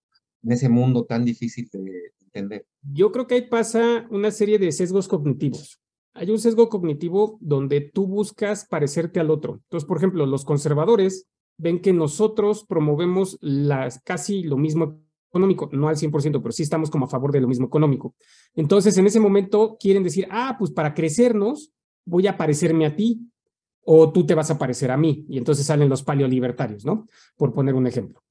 en 0.43 0.51
ese 0.51 0.69
mundo 0.69 1.05
tan 1.05 1.25
difícil 1.25 1.69
de 1.71 2.11
entender? 2.21 2.65
Yo 2.81 3.11
creo 3.11 3.27
que 3.27 3.35
ahí 3.35 3.47
pasa 3.49 4.07
una 4.11 4.31
serie 4.31 4.59
de 4.59 4.71
sesgos 4.71 5.07
cognitivos. 5.07 5.79
hay 6.13 6.29
un 6.29 6.39
sesgo 6.39 6.69
cognitivo 6.69 7.37
donde 7.41 7.81
tú 7.81 8.05
buscas 8.05 8.65
parecerte 8.65 9.19
al 9.19 9.31
otro. 9.31 9.61
Entonces, 9.63 9.87
por 9.87 9.97
ejemplo, 9.97 10.25
los 10.27 10.45
conservadores 10.45 11.27
ven 11.57 11.81
que 11.81 11.93
nosotros 11.93 12.65
promovemos 12.65 13.37
las, 13.41 13.99
casi 14.03 14.43
lo 14.43 14.57
mismo 14.57 15.02
económico, 15.33 15.67
no 15.73 15.87
al 15.87 15.95
100%, 15.95 16.41
pero 16.41 16.51
sí 16.51 16.61
estamos 16.61 16.91
como 16.91 17.05
a 17.05 17.09
favor 17.09 17.31
de 17.31 17.41
lo 17.41 17.47
mismo 17.47 17.65
económico. 17.65 18.13
Entonces, 18.55 18.95
en 18.97 19.07
ese 19.07 19.19
momento 19.19 19.77
quieren 19.79 20.03
decir, 20.03 20.27
ah, 20.29 20.55
pues 20.59 20.69
para 20.71 20.93
crecernos 20.93 21.71
voy 22.05 22.27
a 22.27 22.37
parecerme 22.37 22.85
a 22.85 22.95
ti 22.95 23.19
o 23.83 24.11
tú 24.11 24.25
te 24.25 24.35
vas 24.35 24.51
a 24.51 24.59
parecer 24.59 24.91
a 24.91 24.97
mí. 24.97 25.25
Y 25.27 25.39
entonces 25.39 25.65
salen 25.65 25.89
los 25.89 26.03
paleolibertarios, 26.03 26.85
¿no? 26.85 27.07
Por 27.35 27.51
poner 27.51 27.73
un 27.73 27.87
ejemplo. 27.87 28.21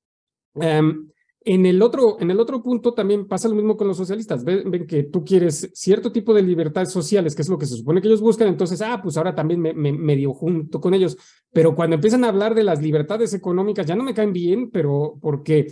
Em, 0.54 1.09
en 1.44 1.66
el, 1.66 1.82
otro, 1.82 2.21
en 2.21 2.30
el 2.30 2.38
otro 2.38 2.62
punto 2.62 2.94
también 2.94 3.26
pasa 3.26 3.49
lo 3.49 3.56
mismo 3.56 3.76
con 3.76 3.88
los 3.88 3.97
socialistas. 3.97 4.44
Ven, 4.44 4.87
que 4.87 5.02
tú 5.02 5.25
quieres 5.25 5.71
cierto 5.75 6.12
tipo 6.12 6.32
de 6.32 6.42
libertades 6.42 6.90
sociales, 6.90 7.35
que 7.35 7.42
es 7.42 7.49
lo 7.49 7.59
que 7.59 7.66
se 7.66 7.76
supone 7.76 8.00
que 8.00 8.06
ellos 8.06 8.21
buscan, 8.21 8.47
entonces, 8.47 8.80
ah, 8.80 9.00
pues 9.02 9.16
ahora 9.16 9.35
también 9.35 9.61
me, 9.61 9.75
me, 9.75 9.90
medio 9.92 10.32
junto 10.35 10.80
con 10.80 10.94
ellos. 10.94 11.16
Pero 11.52 11.75
cuando 11.75 11.97
empiezan 11.97 12.23
a 12.23 12.28
hablar 12.28 12.54
de 12.54 12.62
las 12.62 12.80
libertades 12.80 13.35
económicas, 13.35 13.87
ya 13.87 13.97
no 13.97 14.04
me 14.04 14.14
caen 14.14 14.32
bien, 14.32 14.71
pero 14.71 15.18
porque 15.21 15.66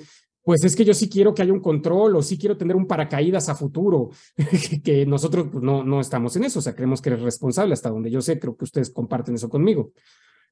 pues 0.51 0.65
es 0.65 0.75
que 0.75 0.85
yo 0.85 0.95
sí 0.95 1.09
quiero 1.09 1.33
que 1.33 1.43
haya 1.43 1.53
un 1.53 1.61
control 1.61 2.17
o 2.17 2.23
sí 2.23 2.37
quiero 2.37 2.57
tener 2.57 2.75
un 2.75 2.89
paracaídas 2.89 3.49
a 3.49 3.55
futuro, 3.55 4.11
que 4.83 5.07
nosotros 5.07 5.47
pues, 5.53 5.63
no, 5.63 5.85
no 5.85 6.01
estamos 6.01 6.35
en 6.35 6.43
eso, 6.43 6.59
o 6.59 6.63
sea, 6.63 6.75
creemos 6.75 7.01
que 7.01 7.11
eres 7.11 7.23
responsable 7.23 7.73
hasta 7.73 7.89
donde 7.89 8.11
yo 8.11 8.21
sé, 8.21 8.41
creo 8.41 8.57
que 8.57 8.65
ustedes 8.65 8.91
comparten 8.91 9.37
eso 9.37 9.49
conmigo. 9.49 9.93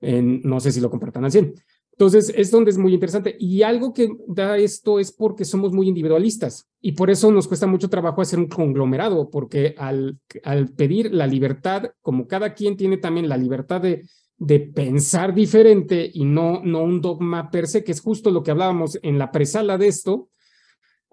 no 0.01 0.61
sé 0.61 0.71
si 0.71 0.81
lo 0.81 0.89
compartan 0.89 1.25
al 1.25 1.33
100. 1.33 1.53
Entonces, 1.91 2.33
es 2.37 2.53
donde 2.53 2.71
es 2.71 2.79
muy 2.79 2.95
interesante. 2.95 3.35
Y 3.41 3.63
algo 3.63 3.93
que 3.93 4.09
da 4.29 4.57
esto 4.57 5.01
es 5.01 5.11
porque 5.11 5.45
somos 5.45 5.73
muy 5.73 5.89
individualistas 5.89 6.69
y 6.81 6.93
por 6.93 7.11
eso 7.11 7.33
nos 7.33 7.49
cuesta 7.49 7.67
mucho 7.67 7.91
trabajo 7.91 8.23
hacer 8.23 8.39
un 8.39 8.47
conglomerado, 8.47 9.29
porque 9.31 9.75
al, 9.79 10.21
al 10.45 10.69
pedir 10.69 11.13
la 11.13 11.27
libertad, 11.27 11.91
como 12.03 12.29
cada 12.29 12.55
quien 12.55 12.77
tiene 12.77 12.99
también 12.99 13.29
la 13.29 13.37
libertad 13.37 13.81
de, 13.81 14.05
de 14.39 14.61
pensar 14.61 15.35
diferente 15.35 16.11
y 16.13 16.25
no, 16.25 16.63
no 16.65 16.83
un 16.83 17.01
dogma 17.01 17.51
per 17.51 17.67
se, 17.67 17.83
que 17.83 17.93
es 17.93 18.01
justo 18.01 18.31
lo 18.31 18.43
que 18.43 18.53
hablábamos 18.53 18.99
en 19.03 19.19
la 19.19 19.33
presala 19.33 19.79
de 19.79 19.89
esto, 19.89 20.31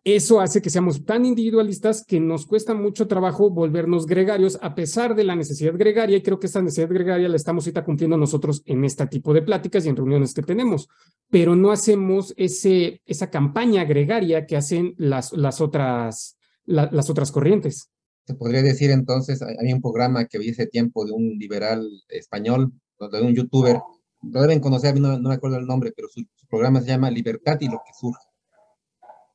eso 0.06 0.40
hace 0.40 0.62
que 0.62 0.70
seamos 0.70 1.04
tan 1.04 1.26
individualistas 1.26 2.06
que 2.06 2.20
nos 2.20 2.46
cuesta 2.46 2.76
mucho 2.76 3.08
trabajo 3.08 3.50
volvernos 3.50 4.06
gregarios 4.06 4.60
a 4.62 4.76
pesar 4.76 5.16
de 5.16 5.24
la 5.24 5.36
necesidad 5.36 5.74
gregaria 5.76 6.18
y 6.18 6.22
creo 6.22 6.40
que 6.40 6.46
esta 6.46 6.62
necesidad 6.62 6.90
gregaria 6.90 7.28
la 7.28 7.36
estamos 7.36 7.66
ahorita 7.66 7.84
cumpliendo 7.84 8.16
nosotros 8.16 8.62
en 8.68 8.86
este 8.86 9.08
tipo 9.08 9.34
de 9.34 9.42
pláticas 9.42 9.84
y 9.84 9.90
en 9.90 9.96
reuniones 9.96 10.36
que 10.36 10.44
tenemos, 10.44 10.88
pero 11.32 11.56
no 11.56 11.72
hacemos 11.72 12.36
ese, 12.38 13.02
esa 13.08 13.32
campaña 13.32 13.84
gregaria 13.86 14.46
que 14.46 14.56
hacen 14.56 14.94
las, 15.00 15.34
las, 15.34 15.60
otras, 15.60 16.38
las 16.66 17.10
otras 17.10 17.32
corrientes. 17.32 17.90
Se 18.28 18.36
podría 18.36 18.62
decir 18.62 18.92
entonces, 18.92 19.42
hay 19.42 19.74
un 19.74 19.82
programa 19.82 20.26
que 20.26 20.38
vi 20.38 20.54
tiempo 20.68 21.04
de 21.06 21.14
un 21.14 21.40
liberal 21.40 21.84
español, 22.10 22.74
de 23.00 23.22
un 23.22 23.36
youtuber, 23.36 23.80
lo 24.22 24.42
deben 24.42 24.60
conocer, 24.60 25.00
no, 25.00 25.20
no 25.20 25.30
me 25.30 25.36
acuerdo 25.36 25.58
el 25.58 25.68
nombre, 25.68 25.92
pero 25.96 26.08
su, 26.08 26.26
su 26.36 26.48
programa 26.48 26.82
se 26.82 26.88
llama 26.88 27.12
Libertad 27.12 27.58
y 27.62 27.68
lo 27.68 27.82
que 27.86 27.94
surge 27.94 28.24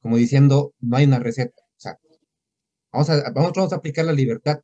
como 0.02 0.16
diciendo, 0.16 0.74
no 0.80 0.96
hay 0.96 1.04
una 1.04 1.18
receta. 1.18 1.62
O 1.62 1.80
sea, 1.80 1.98
vamos 2.92 3.10
a, 3.10 3.30
vamos 3.30 3.72
a 3.72 3.76
aplicar 3.76 4.04
la 4.04 4.12
libertad 4.12 4.60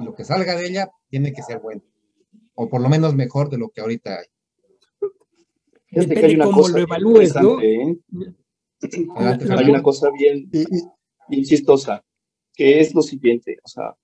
y 0.00 0.04
lo 0.04 0.14
que 0.14 0.24
salga 0.24 0.54
de 0.56 0.66
ella 0.66 0.90
tiene 1.08 1.32
que 1.32 1.42
ser 1.42 1.60
bueno, 1.60 1.82
o 2.54 2.68
por 2.68 2.80
lo 2.80 2.88
menos 2.88 3.14
mejor 3.14 3.48
de 3.50 3.58
lo 3.58 3.68
que 3.68 3.80
ahorita 3.80 4.18
hay. 4.18 4.26
Depende 5.90 6.14
que 6.14 6.26
hay 6.26 6.34
una 6.34 6.50
cosa 6.50 6.72
lo 6.72 6.78
evalúes, 6.78 7.34
¿no? 7.36 7.60
¿eh? 7.60 7.96
hay 8.80 9.70
una 9.70 9.82
cosa 9.82 10.10
bien, 10.10 10.50
bien 10.50 11.44
chistosa, 11.44 12.04
que 12.52 12.80
es 12.80 12.94
lo 12.94 13.02
siguiente, 13.02 13.58
o 13.62 13.68
sea, 13.68 13.94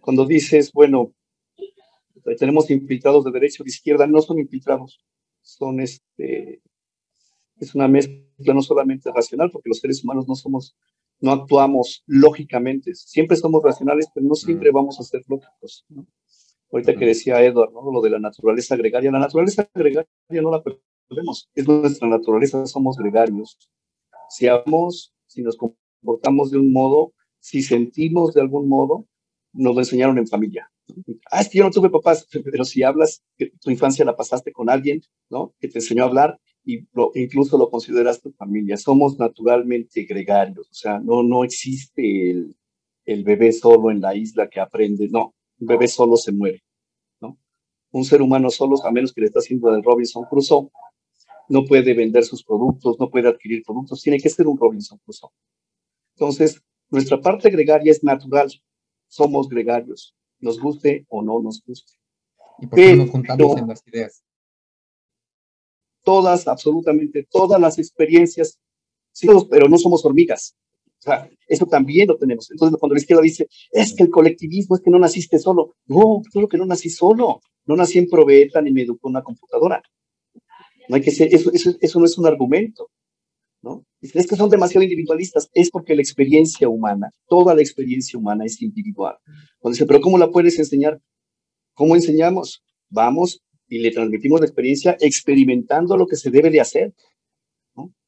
cuando 0.00 0.26
dices, 0.26 0.72
bueno, 0.72 1.12
tenemos 2.38 2.70
infiltrados 2.70 3.24
de 3.24 3.30
derecha 3.30 3.62
o 3.62 3.64
de 3.64 3.70
izquierda, 3.70 4.06
no 4.06 4.20
son 4.22 4.38
infiltrados, 4.38 5.00
son 5.42 5.80
este, 5.80 6.62
es 7.60 7.74
una 7.74 7.88
mezcla 7.88 8.54
no 8.54 8.62
solamente 8.62 9.10
racional, 9.12 9.50
porque 9.50 9.68
los 9.68 9.78
seres 9.78 10.02
humanos 10.02 10.26
no 10.26 10.34
somos, 10.34 10.76
no 11.20 11.32
actuamos 11.32 12.02
lógicamente, 12.06 12.94
siempre 12.94 13.36
somos 13.36 13.62
racionales, 13.62 14.08
pero 14.14 14.26
no 14.26 14.34
siempre 14.34 14.70
vamos 14.70 14.98
a 14.98 15.04
ser 15.04 15.22
lógicos. 15.28 15.86
Ahorita 16.72 16.96
que 16.96 17.06
decía 17.06 17.42
Edward, 17.42 17.72
¿no? 17.72 17.92
lo 17.92 18.00
de 18.00 18.10
la 18.10 18.18
naturaleza 18.18 18.76
gregaria, 18.76 19.10
la 19.10 19.20
naturaleza 19.20 19.68
gregaria 19.74 20.08
no 20.30 20.50
la 20.50 20.62
perdemos, 20.62 21.48
es 21.54 21.68
nuestra 21.68 22.08
naturaleza, 22.08 22.66
somos 22.66 22.96
gregarios. 22.96 23.58
Si 24.30 24.48
hablamos, 24.48 25.14
si 25.26 25.42
nos 25.42 25.56
comportamos 25.56 26.50
de 26.50 26.58
un 26.58 26.72
modo, 26.72 27.12
si 27.38 27.62
sentimos 27.62 28.34
de 28.34 28.40
algún 28.40 28.68
modo, 28.68 29.06
nos 29.54 29.74
lo 29.74 29.80
enseñaron 29.80 30.18
en 30.18 30.26
familia. 30.26 30.70
Ah, 31.30 31.40
es 31.40 31.48
que 31.48 31.58
yo 31.58 31.64
no 31.64 31.70
tuve 31.70 31.90
papás, 31.90 32.26
pero 32.44 32.64
si 32.64 32.82
hablas 32.82 33.22
tu 33.60 33.70
infancia 33.70 34.04
la 34.04 34.16
pasaste 34.16 34.52
con 34.52 34.68
alguien, 34.68 35.02
¿no? 35.30 35.54
Que 35.58 35.68
te 35.68 35.78
enseñó 35.78 36.04
a 36.04 36.06
hablar, 36.06 36.38
y 36.64 36.86
incluso 37.14 37.58
lo 37.58 37.70
consideras 37.70 38.20
tu 38.20 38.32
familia. 38.32 38.76
Somos 38.76 39.18
naturalmente 39.18 40.04
gregarios, 40.04 40.68
o 40.70 40.74
sea, 40.74 40.98
no, 40.98 41.22
no 41.22 41.44
existe 41.44 42.30
el, 42.30 42.56
el 43.04 43.24
bebé 43.24 43.52
solo 43.52 43.90
en 43.90 44.00
la 44.00 44.14
isla 44.14 44.48
que 44.48 44.60
aprende, 44.60 45.08
no, 45.08 45.34
un 45.60 45.66
bebé 45.66 45.88
solo 45.88 46.16
se 46.16 46.32
muere, 46.32 46.62
¿no? 47.20 47.38
Un 47.92 48.04
ser 48.04 48.22
humano 48.22 48.50
solo, 48.50 48.76
a 48.84 48.90
menos 48.90 49.12
que 49.12 49.20
le 49.20 49.26
está 49.26 49.40
haciendo 49.40 49.70
de 49.70 49.82
Robinson 49.82 50.24
Crusoe, 50.28 50.70
no 51.48 51.64
puede 51.64 51.92
vender 51.94 52.24
sus 52.24 52.42
productos, 52.42 52.96
no 52.98 53.10
puede 53.10 53.28
adquirir 53.28 53.62
productos, 53.62 54.02
tiene 54.02 54.18
que 54.18 54.30
ser 54.30 54.46
un 54.46 54.56
Robinson 54.58 54.98
Crusoe. 55.04 55.30
Entonces, 56.16 56.62
nuestra 56.90 57.20
parte 57.20 57.50
gregaria 57.50 57.90
es 57.90 58.02
natural, 58.02 58.50
somos 59.08 59.48
gregarios, 59.48 60.14
nos 60.40 60.60
guste 60.60 61.06
o 61.08 61.22
no 61.22 61.40
nos 61.40 61.62
guste. 61.64 61.92
¿Y 62.58 62.66
por 62.66 62.78
qué 62.78 62.96
nos 62.96 63.10
juntamos 63.10 63.56
en 63.58 63.68
las 63.68 63.86
ideas? 63.86 64.24
todas, 66.04 66.46
absolutamente 66.46 67.26
todas 67.28 67.60
las 67.60 67.78
experiencias, 67.78 68.60
pero 69.50 69.68
no 69.68 69.78
somos 69.78 70.04
hormigas. 70.04 70.54
O 70.98 71.02
sea, 71.04 71.28
eso 71.48 71.66
también 71.66 72.08
lo 72.08 72.16
tenemos. 72.16 72.50
Entonces, 72.50 72.78
cuando 72.78 72.94
la 72.94 73.00
izquierda 73.00 73.22
dice, 73.22 73.48
es 73.72 73.94
que 73.94 74.04
el 74.04 74.10
colectivismo 74.10 74.76
es 74.76 74.82
que 74.82 74.90
no 74.90 74.98
naciste 74.98 75.38
solo. 75.38 75.76
No, 75.86 76.22
solo 76.32 76.48
que 76.48 76.56
no 76.56 76.64
nací 76.64 76.88
solo. 76.88 77.40
No 77.66 77.76
nací 77.76 77.98
en 77.98 78.08
probeta 78.08 78.60
ni 78.62 78.72
me 78.72 78.82
educó 78.82 79.08
una 79.08 79.22
computadora. 79.22 79.82
No 80.88 80.96
hay 80.96 81.02
que 81.02 81.10
ser, 81.10 81.34
eso, 81.34 81.50
eso, 81.52 81.74
eso 81.80 81.98
no 81.98 82.06
es 82.06 82.16
un 82.16 82.26
argumento. 82.26 82.90
¿No? 83.64 83.84
Es 84.00 84.26
que 84.26 84.36
son 84.36 84.50
demasiado 84.50 84.84
individualistas. 84.84 85.48
Es 85.54 85.70
porque 85.70 85.94
la 85.94 86.02
experiencia 86.02 86.68
humana, 86.68 87.10
toda 87.26 87.54
la 87.54 87.62
experiencia 87.62 88.18
humana 88.18 88.44
es 88.44 88.60
individual. 88.60 89.16
Cuando 89.58 89.74
dice, 89.74 89.86
pero 89.86 90.00
¿cómo 90.00 90.18
la 90.18 90.30
puedes 90.30 90.58
enseñar? 90.58 91.00
¿Cómo 91.74 91.96
enseñamos? 91.96 92.62
Vamos 92.90 93.40
y 93.66 93.78
le 93.78 93.90
transmitimos 93.90 94.40
la 94.40 94.46
experiencia 94.46 94.96
experimentando 95.00 95.96
lo 95.96 96.06
que 96.06 96.16
se 96.16 96.30
debe 96.30 96.50
de 96.50 96.60
hacer. 96.60 96.94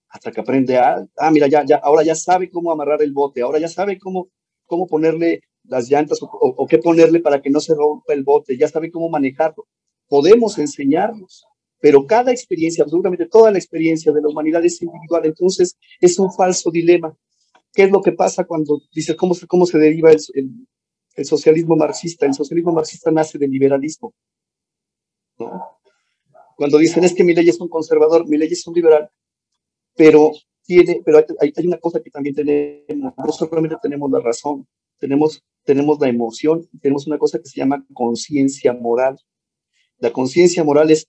Hasta 0.08 0.30
que 0.30 0.40
aprende 0.40 0.76
a, 0.76 1.04
ah, 1.16 1.30
mira, 1.30 1.48
ya, 1.48 1.64
ya, 1.64 1.76
ahora 1.76 2.02
ya 2.04 2.14
sabe 2.14 2.48
cómo 2.48 2.70
amarrar 2.70 3.02
el 3.02 3.12
bote, 3.12 3.42
ahora 3.42 3.58
ya 3.58 3.68
sabe 3.68 3.98
cómo, 3.98 4.28
cómo 4.64 4.86
ponerle 4.86 5.40
las 5.64 5.90
llantas 5.90 6.20
o, 6.22 6.66
qué 6.68 6.78
ponerle 6.78 7.20
para 7.20 7.42
que 7.42 7.50
no 7.50 7.60
se 7.60 7.74
rompa 7.74 8.14
el 8.14 8.22
bote, 8.22 8.56
ya 8.56 8.68
sabe 8.68 8.90
cómo 8.90 9.10
manejarlo. 9.10 9.66
Podemos 10.08 10.58
enseñarlos, 10.58 11.44
pero 11.80 12.06
cada 12.06 12.32
experiencia, 12.32 12.82
absolutamente 12.82 13.26
toda 13.26 13.50
la 13.50 13.58
experiencia 13.58 14.12
de 14.12 14.20
la 14.20 14.28
humanidad 14.28 14.64
es 14.64 14.80
individual, 14.82 15.26
entonces 15.26 15.76
es 16.00 16.18
un 16.18 16.32
falso 16.32 16.70
dilema. 16.70 17.16
¿Qué 17.72 17.84
es 17.84 17.90
lo 17.90 18.00
que 18.00 18.12
pasa 18.12 18.44
cuando 18.44 18.80
dice 18.94 19.14
cómo, 19.16 19.34
cómo 19.46 19.66
se 19.66 19.78
deriva 19.78 20.10
el, 20.10 20.20
el 21.14 21.24
socialismo 21.24 21.76
marxista? 21.76 22.24
El 22.26 22.34
socialismo 22.34 22.72
marxista 22.72 23.10
nace 23.10 23.38
del 23.38 23.50
liberalismo. 23.50 24.14
Cuando 26.56 26.78
dicen 26.78 27.04
es 27.04 27.12
que 27.12 27.22
mi 27.22 27.34
ley 27.34 27.48
es 27.48 27.60
un 27.60 27.68
conservador, 27.68 28.26
mi 28.26 28.38
ley 28.38 28.48
es 28.50 28.66
un 28.66 28.74
liberal, 28.74 29.10
pero 29.94 30.32
tiene, 30.64 31.02
pero 31.04 31.18
hay, 31.18 31.52
hay, 31.54 31.66
una 31.66 31.78
cosa 31.78 32.00
que 32.02 32.10
también 32.10 32.34
tenemos, 32.34 33.12
no 33.16 33.32
solamente 33.32 33.76
tenemos 33.82 34.10
la 34.10 34.20
razón, 34.20 34.66
tenemos, 34.98 35.44
tenemos 35.64 36.00
la 36.00 36.08
emoción, 36.08 36.66
tenemos 36.80 37.06
una 37.06 37.18
cosa 37.18 37.38
que 37.38 37.48
se 37.48 37.58
llama 37.58 37.84
conciencia 37.92 38.72
moral. 38.72 39.18
La 39.98 40.12
conciencia 40.12 40.64
moral 40.64 40.90
es 40.90 41.08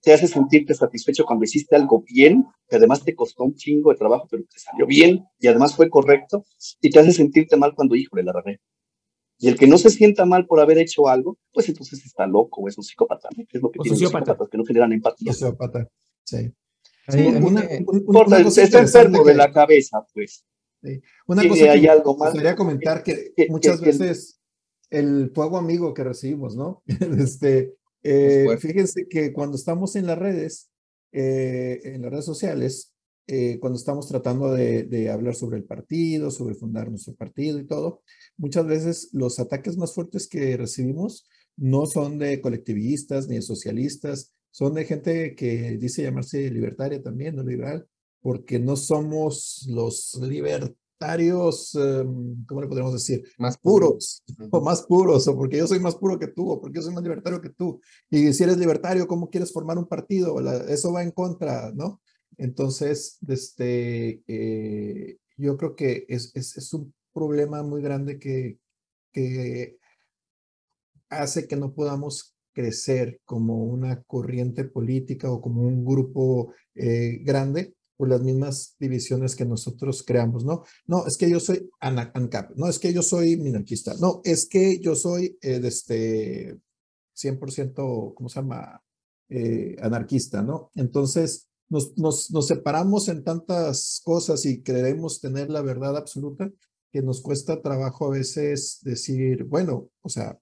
te, 0.00 0.12
hace 0.12 0.26
sentirte 0.28 0.74
satisfecho 0.74 1.24
cuando 1.24 1.44
hiciste 1.44 1.76
algo 1.76 2.02
bien, 2.02 2.46
que 2.68 2.76
además 2.76 3.04
te 3.04 3.14
costó 3.14 3.44
un 3.44 3.54
chingo 3.54 3.90
de 3.90 3.96
trabajo, 3.96 4.26
pero 4.30 4.44
te 4.44 4.58
salió 4.58 4.86
bien 4.86 5.24
y 5.38 5.48
además 5.48 5.74
fue 5.74 5.90
correcto, 5.90 6.44
y 6.80 6.90
te 6.90 7.00
hace 7.00 7.12
sentirte 7.12 7.56
mal 7.56 7.74
cuando, 7.74 7.94
híjole, 7.96 8.22
la 8.22 8.32
regué. 8.32 8.60
Y 9.40 9.48
el 9.48 9.56
que 9.56 9.68
no 9.68 9.78
se 9.78 9.90
sienta 9.90 10.24
mal 10.24 10.46
por 10.46 10.60
haber 10.60 10.78
hecho 10.78 11.08
algo, 11.08 11.38
pues 11.52 11.68
entonces 11.68 12.04
está 12.04 12.26
loco 12.26 12.60
o 12.60 12.68
es 12.68 12.76
un 12.76 12.82
psicópata, 12.82 13.28
¿no? 13.36 13.44
es 13.50 13.62
lo 13.62 13.70
que 13.70 13.78
tienen 13.78 14.00
los 14.00 14.10
psicópatas, 14.10 14.48
que 14.50 14.58
no 14.58 14.64
generan 14.64 14.92
empatía. 14.92 15.32
Sociópata, 15.32 15.88
sí. 16.24 16.52
sí 17.08 17.26
una, 17.26 17.68
una, 18.06 18.38
está 18.38 18.80
enfermo 18.80 19.22
de 19.22 19.34
la 19.34 19.52
cabeza, 19.52 20.04
pues. 20.12 20.44
Sí. 20.82 21.00
Una 21.26 21.46
cosa 21.48 21.64
que 21.64 21.70
hay 21.70 21.86
algo 21.86 22.16
más. 22.16 22.32
Quería 22.32 22.54
comentar 22.54 23.02
que, 23.02 23.32
que 23.36 23.48
muchas 23.48 23.80
que, 23.80 23.86
veces 23.86 24.40
el 24.90 25.30
fuego 25.34 25.58
amigo 25.58 25.94
que 25.94 26.04
recibimos, 26.04 26.56
¿no? 26.56 26.82
este, 27.18 27.77
eh, 28.02 28.56
fíjense 28.58 29.06
que 29.08 29.32
cuando 29.32 29.56
estamos 29.56 29.96
en 29.96 30.06
las 30.06 30.18
redes, 30.18 30.70
eh, 31.12 31.80
en 31.84 32.02
las 32.02 32.10
redes 32.10 32.24
sociales, 32.24 32.92
eh, 33.26 33.58
cuando 33.60 33.78
estamos 33.78 34.08
tratando 34.08 34.52
de, 34.52 34.84
de, 34.84 35.10
hablar 35.10 35.34
sobre 35.34 35.58
el 35.58 35.64
partido, 35.64 36.30
sobre 36.30 36.54
fundar 36.54 36.90
nuestro 36.90 37.14
partido 37.14 37.58
y 37.58 37.66
todo, 37.66 38.02
muchas 38.38 38.66
veces 38.66 39.10
los 39.12 39.38
ataques 39.38 39.76
más 39.76 39.94
fuertes 39.94 40.26
que 40.28 40.56
recibimos 40.56 41.28
no 41.56 41.86
son 41.86 42.18
de 42.18 42.40
colectivistas 42.40 43.28
ni 43.28 43.36
de 43.36 43.42
socialistas, 43.42 44.32
son 44.50 44.74
de 44.74 44.84
gente 44.84 45.34
que 45.34 45.76
dice 45.76 46.02
llamarse 46.02 46.50
libertaria 46.50 47.02
también, 47.02 47.36
no 47.36 47.42
liberal, 47.42 47.86
porque 48.20 48.58
no 48.58 48.76
somos 48.76 49.66
los 49.68 50.18
libertarios, 50.22 50.76
um, 51.74 52.44
¿cómo 52.46 52.60
le 52.60 52.68
podemos 52.68 52.92
decir? 52.92 53.22
Más 53.38 53.56
puros, 53.58 54.22
o 54.50 54.60
más 54.60 54.82
puros, 54.82 55.26
o 55.28 55.36
porque 55.36 55.58
yo 55.58 55.66
soy 55.66 55.80
más 55.80 55.94
puro 55.94 56.18
que 56.18 56.28
tú, 56.28 56.50
o 56.50 56.60
porque 56.60 56.76
yo 56.76 56.82
soy 56.82 56.94
más 56.94 57.02
libertario 57.02 57.40
que 57.40 57.50
tú. 57.50 57.80
Y 58.10 58.32
si 58.32 58.44
eres 58.44 58.58
libertario, 58.58 59.06
¿cómo 59.06 59.30
quieres 59.30 59.52
formar 59.52 59.78
un 59.78 59.86
partido? 59.86 60.38
eso 60.68 60.92
va 60.92 61.02
en 61.02 61.12
contra, 61.12 61.72
¿no? 61.72 62.00
Entonces, 62.36 63.18
este, 63.28 64.22
eh, 64.26 65.18
yo 65.36 65.56
creo 65.56 65.74
que 65.74 66.06
es, 66.08 66.32
es, 66.34 66.56
es, 66.56 66.72
un 66.72 66.94
problema 67.12 67.62
muy 67.62 67.82
grande 67.82 68.18
que, 68.18 68.58
que 69.12 69.78
hace 71.08 71.48
que 71.48 71.56
no 71.56 71.72
podamos 71.72 72.36
crecer 72.52 73.20
como 73.24 73.64
una 73.64 74.02
corriente 74.02 74.64
política 74.64 75.30
o 75.30 75.40
como 75.40 75.62
un 75.62 75.84
grupo 75.84 76.52
eh, 76.74 77.20
grande 77.22 77.74
por 77.98 78.08
las 78.08 78.22
mismas 78.22 78.76
divisiones 78.78 79.34
que 79.34 79.44
nosotros 79.44 80.04
creamos, 80.04 80.44
¿no? 80.44 80.62
No, 80.86 81.04
es 81.04 81.16
que 81.16 81.28
yo 81.28 81.40
soy 81.40 81.68
ANCAP, 81.80 82.52
no, 82.54 82.68
es 82.68 82.78
que 82.78 82.92
yo 82.94 83.02
soy 83.02 83.36
minarquista, 83.36 83.94
no, 84.00 84.22
es 84.24 84.46
que 84.46 84.78
yo 84.78 84.94
soy 84.94 85.36
eh, 85.42 85.58
de 85.58 85.68
este 85.68 86.58
100%, 87.16 88.14
¿cómo 88.14 88.28
se 88.28 88.40
llama? 88.40 88.82
Eh, 89.28 89.76
anarquista, 89.82 90.42
¿no? 90.42 90.70
Entonces, 90.76 91.48
nos, 91.68 91.98
nos, 91.98 92.30
nos 92.30 92.46
separamos 92.46 93.08
en 93.08 93.24
tantas 93.24 94.00
cosas 94.02 94.46
y 94.46 94.62
creemos 94.62 95.20
tener 95.20 95.50
la 95.50 95.60
verdad 95.60 95.96
absoluta 95.96 96.50
que 96.92 97.02
nos 97.02 97.20
cuesta 97.20 97.60
trabajo 97.60 98.06
a 98.06 98.10
veces 98.10 98.78
decir, 98.82 99.44
bueno, 99.44 99.90
o 100.00 100.08
sea, 100.08 100.38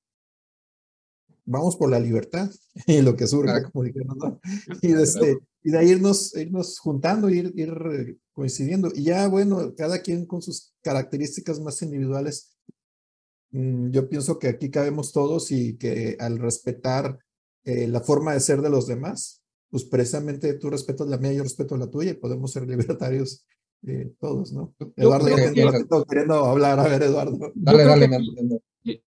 vamos 1.47 1.77
por 1.77 1.91
la 1.91 1.99
libertad 1.99 2.51
y 2.87 3.01
lo 3.01 3.17
que 3.17 3.27
surge, 3.27 3.63
como 3.71 3.85
dijeron, 3.85 4.19
¿no? 4.19 4.41
Y, 4.83 4.93
este, 4.93 5.39
y 5.63 5.71
de 5.71 5.79
ahí 5.79 5.91
irnos, 5.91 6.37
irnos 6.37 6.79
juntando, 6.79 7.31
ir, 7.31 7.53
ir 7.57 7.73
eh, 7.93 8.17
coincidiendo. 8.33 8.91
Y 8.95 9.05
ya, 9.05 9.27
bueno, 9.29 9.75
cada 9.77 10.03
quien 10.03 10.27
con 10.27 10.43
sus 10.43 10.75
características 10.83 11.61
más 11.61 11.81
individuales. 11.83 12.57
Mm, 13.53 13.91
yo 13.91 14.09
pienso 14.09 14.39
que 14.39 14.49
aquí 14.49 14.71
cabemos 14.71 15.13
todos 15.13 15.51
y 15.53 15.77
que 15.79 16.17
al 16.21 16.39
respetar 16.39 17.19
eh, 17.65 17.89
la 17.89 18.01
forma 18.01 18.35
de 18.35 18.41
ser 18.41 18.61
de 18.61 18.71
los 18.71 18.87
demás, 18.87 19.43
pues 19.71 19.85
precisamente 19.85 20.55
tú 20.55 20.71
respetas 20.71 21.09
la 21.09 21.19
mía, 21.19 21.33
yo 21.33 21.43
respeto 21.43 21.77
la 21.77 21.91
tuya 21.91 22.11
y 22.11 22.15
podemos 22.15 22.53
ser 22.53 22.67
libertarios 22.69 23.47
eh, 23.87 24.13
todos, 24.19 24.53
¿no? 24.53 24.75
Eduardo, 24.97 25.29
ya 25.29 25.37
queriendo 26.09 26.45
hablar. 26.45 26.81
A 26.81 26.89
ver, 26.89 27.03
Eduardo. 27.03 27.53
Dale, 27.55 27.85
dale, 27.85 28.09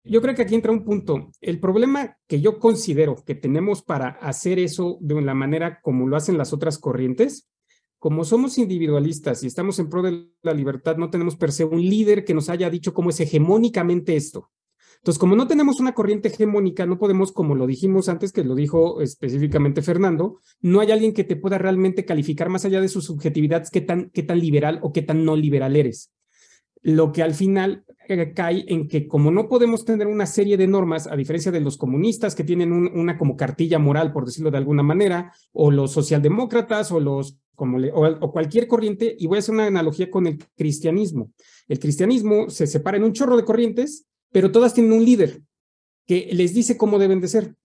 yo 0.03 0.21
creo 0.21 0.35
que 0.35 0.43
aquí 0.43 0.55
entra 0.55 0.71
un 0.71 0.83
punto. 0.83 1.31
El 1.41 1.59
problema 1.59 2.17
que 2.27 2.41
yo 2.41 2.59
considero 2.59 3.15
que 3.25 3.35
tenemos 3.35 3.81
para 3.81 4.09
hacer 4.09 4.59
eso 4.59 4.97
de 5.01 5.21
la 5.21 5.33
manera 5.33 5.81
como 5.81 6.07
lo 6.07 6.15
hacen 6.15 6.37
las 6.37 6.53
otras 6.53 6.77
corrientes, 6.77 7.49
como 7.97 8.23
somos 8.23 8.57
individualistas 8.57 9.43
y 9.43 9.47
estamos 9.47 9.77
en 9.79 9.89
pro 9.89 10.01
de 10.01 10.29
la 10.41 10.53
libertad, 10.53 10.95
no 10.95 11.09
tenemos 11.09 11.35
per 11.35 11.51
se 11.51 11.65
un 11.65 11.81
líder 11.81 12.23
que 12.23 12.33
nos 12.33 12.49
haya 12.49 12.69
dicho 12.69 12.93
cómo 12.93 13.09
es 13.09 13.19
hegemónicamente 13.19 14.15
esto. 14.15 14.51
Entonces, 14.99 15.19
como 15.19 15.35
no 15.35 15.47
tenemos 15.47 15.79
una 15.79 15.93
corriente 15.93 16.27
hegemónica, 16.27 16.85
no 16.85 16.97
podemos, 16.97 17.31
como 17.31 17.55
lo 17.55 17.67
dijimos 17.67 18.09
antes, 18.09 18.33
que 18.33 18.43
lo 18.43 18.55
dijo 18.55 19.01
específicamente 19.01 19.81
Fernando, 19.81 20.39
no 20.61 20.81
hay 20.81 20.91
alguien 20.91 21.13
que 21.13 21.23
te 21.23 21.37
pueda 21.37 21.57
realmente 21.57 22.03
calificar 22.03 22.49
más 22.49 22.65
allá 22.65 22.81
de 22.81 22.89
su 22.89 23.01
subjetividad 23.01 23.65
qué 23.71 23.79
tan, 23.79 24.09
qué 24.09 24.23
tan 24.23 24.39
liberal 24.39 24.79
o 24.81 24.91
qué 24.91 25.01
tan 25.01 25.23
no 25.23 25.37
liberal 25.37 25.77
eres. 25.77 26.11
Lo 26.81 27.11
que 27.11 27.23
al 27.23 27.33
final 27.33 27.85
cae 28.33 28.65
en 28.67 28.87
que 28.87 29.07
como 29.07 29.29
no 29.31 29.47
podemos 29.47 29.85
tener 29.85 30.07
una 30.07 30.25
serie 30.25 30.57
de 30.57 30.67
normas, 30.67 31.07
a 31.07 31.15
diferencia 31.15 31.51
de 31.51 31.61
los 31.61 31.77
comunistas 31.77 32.33
que 32.33 32.43
tienen 32.43 32.71
una 32.71 33.17
como 33.17 33.37
cartilla 33.37 33.77
moral, 33.77 34.11
por 34.11 34.25
decirlo 34.25 34.49
de 34.49 34.57
alguna 34.57 34.81
manera, 34.81 35.31
o 35.51 35.69
los 35.69 35.91
socialdemócratas 35.91 36.91
o 36.91 36.99
los 36.99 37.37
como 37.55 37.77
o, 37.93 38.31
cualquier 38.31 38.67
corriente, 38.67 39.15
y 39.19 39.27
voy 39.27 39.35
a 39.35 39.39
hacer 39.39 39.53
una 39.53 39.67
analogía 39.67 40.09
con 40.09 40.25
el 40.27 40.37
cristianismo. 40.55 41.31
El 41.67 41.77
cristianismo 41.77 42.49
se 42.49 42.65
separa 42.65 42.97
en 42.97 43.03
un 43.03 43.13
chorro 43.13 43.35
de 43.35 43.43
corrientes, 43.43 44.07
pero 44.31 44.51
todas 44.51 44.73
tienen 44.73 44.93
un 44.93 45.03
líder 45.03 45.41
que 46.07 46.29
les 46.31 46.53
dice 46.53 46.77
cómo 46.77 46.97
deben 46.97 47.19
de 47.19 47.27
ser. 47.27 47.55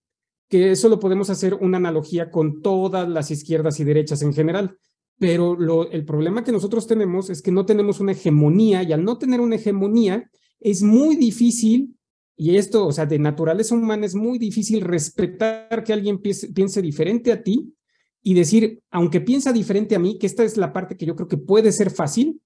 Que 0.48 0.72
eso 0.72 0.88
lo 0.88 0.98
podemos 0.98 1.30
hacer 1.30 1.54
una 1.54 1.78
analogía 1.78 2.30
con 2.30 2.60
todas 2.60 3.08
las 3.08 3.30
izquierdas 3.30 3.78
y 3.80 3.84
derechas 3.84 4.20
en 4.22 4.34
general. 4.34 4.76
Pero 5.18 5.54
lo, 5.54 5.90
el 5.90 6.04
problema 6.04 6.42
que 6.42 6.52
nosotros 6.52 6.86
tenemos 6.86 7.30
es 7.30 7.40
que 7.40 7.52
no 7.52 7.66
tenemos 7.66 8.00
una 8.00 8.12
hegemonía 8.12 8.82
y 8.82 8.92
al 8.92 9.04
no 9.04 9.18
tener 9.18 9.40
una 9.40 9.56
hegemonía 9.56 10.30
es 10.60 10.82
muy 10.82 11.16
difícil, 11.16 11.96
y 12.36 12.56
esto, 12.56 12.86
o 12.86 12.92
sea, 12.92 13.06
de 13.06 13.18
naturaleza 13.18 13.74
humana 13.74 14.06
es 14.06 14.14
muy 14.14 14.38
difícil 14.38 14.80
respetar 14.80 15.84
que 15.84 15.92
alguien 15.92 16.18
piense, 16.18 16.52
piense 16.52 16.82
diferente 16.82 17.30
a 17.30 17.42
ti 17.42 17.74
y 18.22 18.34
decir, 18.34 18.82
aunque 18.90 19.20
piensa 19.20 19.52
diferente 19.52 19.94
a 19.94 19.98
mí, 19.98 20.18
que 20.18 20.26
esta 20.26 20.42
es 20.42 20.56
la 20.56 20.72
parte 20.72 20.96
que 20.96 21.06
yo 21.06 21.14
creo 21.14 21.28
que 21.28 21.36
puede 21.36 21.70
ser 21.70 21.90
fácil, 21.90 22.40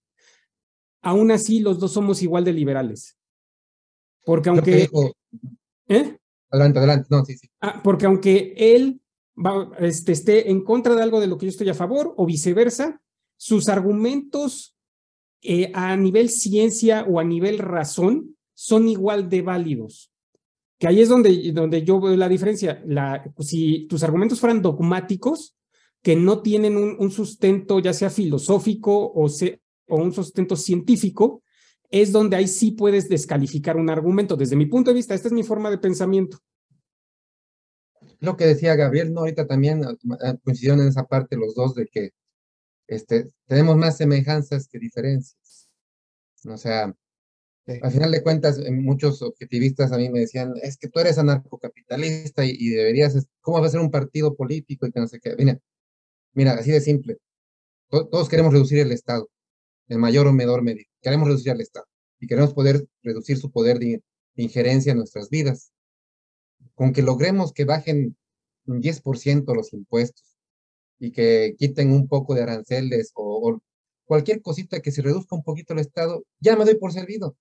aún 1.01 1.31
así 1.31 1.61
los 1.61 1.79
dos 1.79 1.93
somos 1.93 2.23
igual 2.23 2.45
de 2.45 2.53
liberales. 2.53 3.17
Porque 4.25 4.49
aunque... 4.51 4.91
¿Eh? 5.87 6.19
Adelante, 6.51 6.79
adelante, 6.79 7.07
no, 7.11 7.25
sí, 7.25 7.37
sí. 7.37 7.49
Ah, 7.61 7.81
porque 7.83 8.07
aunque 8.07 8.55
él 8.57 9.01
este, 9.79 10.13
esté 10.13 10.51
en 10.51 10.63
contra 10.63 10.95
de 10.95 11.03
algo 11.03 11.21
de 11.21 11.27
lo 11.27 11.39
que 11.39 11.47
yo 11.47 11.51
estoy 11.51 11.69
a 11.69 11.75
favor 11.75 12.15
o 12.17 12.27
viceversa, 12.27 13.01
sus 13.37 13.69
argumentos 13.69 14.77
eh, 15.43 15.71
a 15.75 15.97
nivel 15.97 16.31
ciencia 16.31 17.05
o 17.09 17.21
a 17.21 17.25
nivel 17.25 17.59
razón 17.59 18.37
son 18.55 18.89
igual 18.89 19.29
de 19.29 19.43
válidos. 19.43 20.11
Que 20.79 20.89
ahí 20.89 21.01
es 21.01 21.09
donde, 21.09 21.53
donde 21.53 21.83
yo 21.83 22.01
veo 22.01 22.17
la 22.17 22.29
diferencia. 22.29 22.83
Si 23.41 23.87
tus 23.89 24.03
argumentos 24.03 24.41
fueran 24.41 24.63
dogmáticos, 24.63 25.57
que 26.03 26.15
no 26.15 26.43
tienen 26.43 26.77
un, 26.77 27.11
sustento 27.11 27.81
ya 27.81 27.93
sea 27.93 28.11
filosófico 28.11 28.97
o, 28.97 29.27
o 29.27 29.97
un 29.97 30.13
sustento 30.13 30.55
científico, 30.55 31.43
es 31.91 32.13
donde 32.13 32.37
ahí 32.37 32.47
sí 32.47 32.73
puedes 32.73 33.09
descalificar 33.09 33.77
un 33.77 33.91
argumento. 33.91 34.37
Desde 34.37 34.57
mi 34.57 34.67
punto 34.67 34.91
de 34.91 34.97
vista, 34.97 35.15
esta 35.15 35.29
es 35.29 35.35
mi 35.35 35.43
forma 35.43 35.71
de 35.71 35.79
pensamiento 35.79 36.39
lo 38.21 38.37
que 38.37 38.47
decía 38.47 38.77
Gabriel, 38.77 39.13
¿no? 39.13 39.21
Ahorita 39.21 39.47
también 39.47 39.85
ah, 39.85 39.97
ah, 40.23 40.37
coincidieron 40.43 40.81
en 40.81 40.89
esa 40.89 41.05
parte 41.07 41.37
los 41.37 41.55
dos 41.55 41.75
de 41.75 41.87
que 41.87 42.11
este, 42.87 43.31
tenemos 43.47 43.77
más 43.77 43.97
semejanzas 43.97 44.69
que 44.69 44.79
diferencias. 44.79 45.69
O 46.47 46.57
sea, 46.57 46.95
al 47.83 47.93
final 47.93 48.11
de 48.11 48.23
cuentas, 48.23 48.59
muchos 48.71 49.23
objetivistas 49.23 49.93
a 49.93 49.99
mí 49.99 50.09
me 50.09 50.21
decían, 50.21 50.55
es 50.63 50.79
que 50.79 50.89
tú 50.89 51.01
eres 51.01 51.19
anarcocapitalista 51.19 52.45
y, 52.45 52.57
y 52.59 52.71
deberías, 52.71 53.27
¿cómo 53.41 53.61
va 53.61 53.67
a 53.67 53.71
ser 53.71 53.81
un 53.81 53.91
partido 53.91 54.35
político 54.37 54.87
y 54.87 54.93
que 54.93 55.01
no 55.01 55.07
sé 55.09 55.21
qué? 55.21 55.35
Mira, 55.37 55.59
mira, 56.33 56.53
así 56.55 56.71
de 56.71 56.81
simple. 56.81 57.19
Todos 57.91 58.29
queremos 58.29 58.53
reducir 58.53 58.79
el 58.79 58.93
Estado, 58.93 59.29
en 59.89 60.01
mayor 60.01 60.27
o 60.27 60.33
menor 60.33 60.63
medida. 60.63 60.89
Queremos 61.03 61.29
reducir 61.29 61.53
al 61.53 61.61
Estado 61.61 61.87
y 62.21 62.27
queremos 62.27 62.55
poder 62.55 62.87
reducir 63.03 63.39
su 63.39 63.51
poder 63.51 63.79
de 63.79 64.03
injerencia 64.37 64.93
en 64.93 64.99
nuestras 64.99 65.31
vidas 65.31 65.73
con 66.79 66.93
que 66.93 67.03
logremos 67.03 67.53
que 67.53 67.65
bajen 67.65 68.17
un 68.67 68.81
10% 68.81 69.53
los 69.53 69.73
impuestos 69.73 70.37
y 71.01 71.11
que 71.11 71.57
quiten 71.59 71.91
un 71.91 72.07
poco 72.07 72.35
de 72.35 72.43
aranceles 72.43 73.11
o, 73.15 73.61
cualquier 74.05 74.41
cosita 74.41 74.81
que 74.81 74.93
se 74.93 75.03
reduzca 75.03 75.35
un 75.35 75.43
poquito 75.43 75.73
el 75.75 75.81
Estado, 75.81 76.25
ya 76.39 76.57
me 76.57 76.65
doy 76.65 76.77
por 76.77 76.93
servido. 76.93 77.37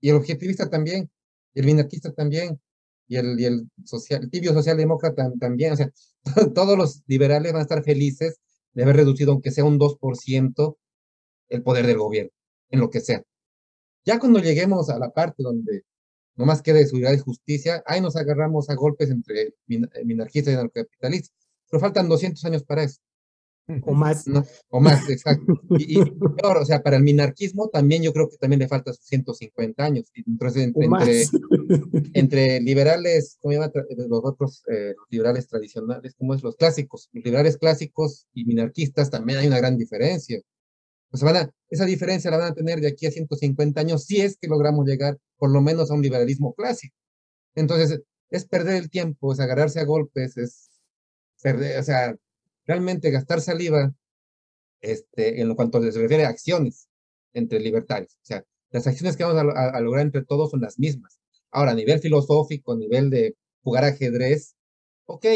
Y 0.00 0.08
el 0.08 0.16
objetivista 0.16 0.68
también, 0.70 1.10
y 1.54 1.60
el 1.60 1.66
minarquista 1.66 2.12
también, 2.12 2.60
y 3.06 3.16
el, 3.16 3.38
y 3.38 3.44
el, 3.44 3.70
tibio 4.30 4.52
socialdemócrata 4.54 5.30
también. 5.38 5.74
O 5.74 5.76
sea, 5.76 5.92
todos 6.54 6.76
los 6.76 7.02
liberales 7.06 7.52
van 7.52 7.60
a 7.60 7.62
estar 7.62 7.84
felices 7.84 8.40
de 8.72 8.82
haber 8.82 8.96
reducido, 8.96 9.32
aunque 9.32 9.52
sea 9.52 9.64
un 9.64 9.78
2%, 9.78 10.76
el 11.50 11.62
poder 11.62 11.86
del 11.86 11.98
gobierno, 11.98 12.32
en 12.70 12.80
lo 12.80 12.88
que 12.88 13.00
sea. 13.00 13.22
Ya 14.04 14.18
cuando 14.18 14.40
lleguemos 14.40 14.88
a 14.88 14.98
la 14.98 15.10
parte 15.10 15.42
donde 15.42 15.84
no 16.36 16.46
más 16.46 16.62
queda 16.62 16.78
de 16.78 16.86
seguridad 16.86 17.12
y 17.12 17.18
justicia, 17.18 17.82
ahí 17.86 18.00
nos 18.00 18.16
agarramos 18.16 18.70
a 18.70 18.74
golpes 18.74 19.10
entre 19.10 19.54
minarquistas 19.66 20.52
y 20.52 20.56
anarcocapitalistas, 20.56 21.34
pero 21.70 21.80
faltan 21.80 22.08
200 22.08 22.44
años 22.44 22.64
para 22.64 22.84
eso. 22.84 23.00
O 23.82 23.94
más. 23.94 24.24
o 24.70 24.80
más, 24.80 25.08
exacto. 25.08 25.60
Y, 25.78 25.96
peor, 26.36 26.58
o 26.58 26.64
sea, 26.64 26.82
para 26.82 26.96
el 26.96 27.02
minarquismo 27.02 27.68
también 27.68 28.02
yo 28.02 28.12
creo 28.12 28.28
que 28.28 28.36
también 28.36 28.60
le 28.60 28.68
falta 28.68 28.92
150 28.92 29.84
años. 29.84 30.10
Entonces, 30.14 30.64
entre, 30.74 31.24
entre, 32.12 32.60
liberales, 32.60 33.38
¿cómo 33.40 33.52
llama? 33.52 33.70
Los 34.08 34.24
otros 34.24 34.62
eh, 34.68 34.94
liberales 35.10 35.46
tradicionales, 35.46 36.14
¿cómo 36.18 36.34
es? 36.34 36.42
Los 36.42 36.56
clásicos, 36.56 37.08
los 37.12 37.24
liberales 37.24 37.56
clásicos 37.56 38.26
y 38.34 38.44
minarquistas 38.44 39.10
también 39.10 39.38
hay 39.38 39.46
una 39.46 39.58
gran 39.58 39.76
diferencia. 39.78 40.40
Sea, 41.12 41.32
van 41.32 41.36
a, 41.36 41.50
esa 41.68 41.84
diferencia 41.84 42.30
la 42.30 42.38
van 42.38 42.52
a 42.52 42.54
tener 42.54 42.80
de 42.80 42.88
aquí 42.88 43.06
a 43.06 43.10
150 43.10 43.80
años 43.80 44.04
si 44.04 44.20
es 44.20 44.36
que 44.36 44.48
logramos 44.48 44.86
llegar 44.86 45.18
por 45.36 45.50
lo 45.50 45.60
menos 45.60 45.90
a 45.90 45.94
un 45.94 46.02
liberalismo 46.02 46.54
clásico. 46.54 46.96
Entonces, 47.54 48.00
es 48.30 48.46
perder 48.46 48.76
el 48.76 48.90
tiempo, 48.90 49.32
es 49.32 49.40
agarrarse 49.40 49.80
a 49.80 49.84
golpes, 49.84 50.36
es 50.38 50.70
perder, 51.42 51.78
o 51.78 51.82
sea, 51.82 52.16
realmente 52.66 53.10
gastar 53.10 53.40
saliva 53.40 53.94
este, 54.80 55.40
en 55.40 55.54
cuanto 55.54 55.80
se 55.82 55.98
refiere 55.98 56.24
a 56.24 56.28
acciones 56.30 56.88
entre 57.32 57.60
libertarios. 57.60 58.14
O 58.14 58.24
sea, 58.24 58.44
las 58.70 58.86
acciones 58.86 59.16
que 59.16 59.24
vamos 59.24 59.54
a, 59.54 59.80
lograr 59.80 60.06
entre 60.06 60.24
todos 60.24 60.50
son 60.50 60.60
las 60.60 60.78
mismas. 60.78 61.20
Ahora, 61.50 61.72
a 61.72 61.74
nivel 61.74 62.00
filosófico, 62.00 62.72
a 62.72 62.76
nivel 62.76 63.10
de 63.10 63.36
jugar 63.62 63.84
ajedrez, 63.84 64.56
ok, 65.06 65.26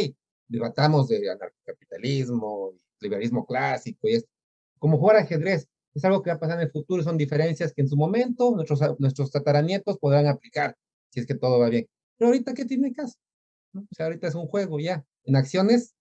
debatamos 0.49 1.09
de 1.09 1.31
anarcocapitalismo, 1.31 2.73
liberalismo 3.01 3.47
clásico 3.47 4.09
y 4.09 4.15
esto. 4.15 4.31
Como 4.87 4.99
jugar 4.99 5.17
ajedrez 5.17 5.67
es 5.97 6.05
algo 6.05 6.23
que 6.23 6.31
va 6.31 6.37
a 6.37 6.39
pasar 6.39 6.59
en 6.61 6.67
el 6.67 6.71
futuro, 6.71 7.03
son 7.03 7.19
diferencias 7.19 7.73
que 7.73 7.83
en 7.83 7.89
su 7.89 7.97
momento 7.97 8.55
nuestros, 8.55 8.81
nuestros 9.01 9.33
tataranietos 9.33 9.99
podrán 9.99 10.29
aplicar, 10.29 10.77
si 11.11 11.19
es 11.19 11.27
que 11.27 11.35
todo 11.35 11.59
va 11.59 11.69
bien. 11.69 11.89
Pero 12.17 12.29
ahorita, 12.29 12.55
¿qué 12.55 12.65
tiene 12.65 12.93
caso? 12.93 13.17
O 13.75 13.85
sea, 13.91 14.07
ahorita 14.07 14.29
es 14.29 14.37
un 14.37 14.47
juego 14.47 14.79
ya. 14.79 15.05
En 15.25 15.35
acciones, 15.35 15.97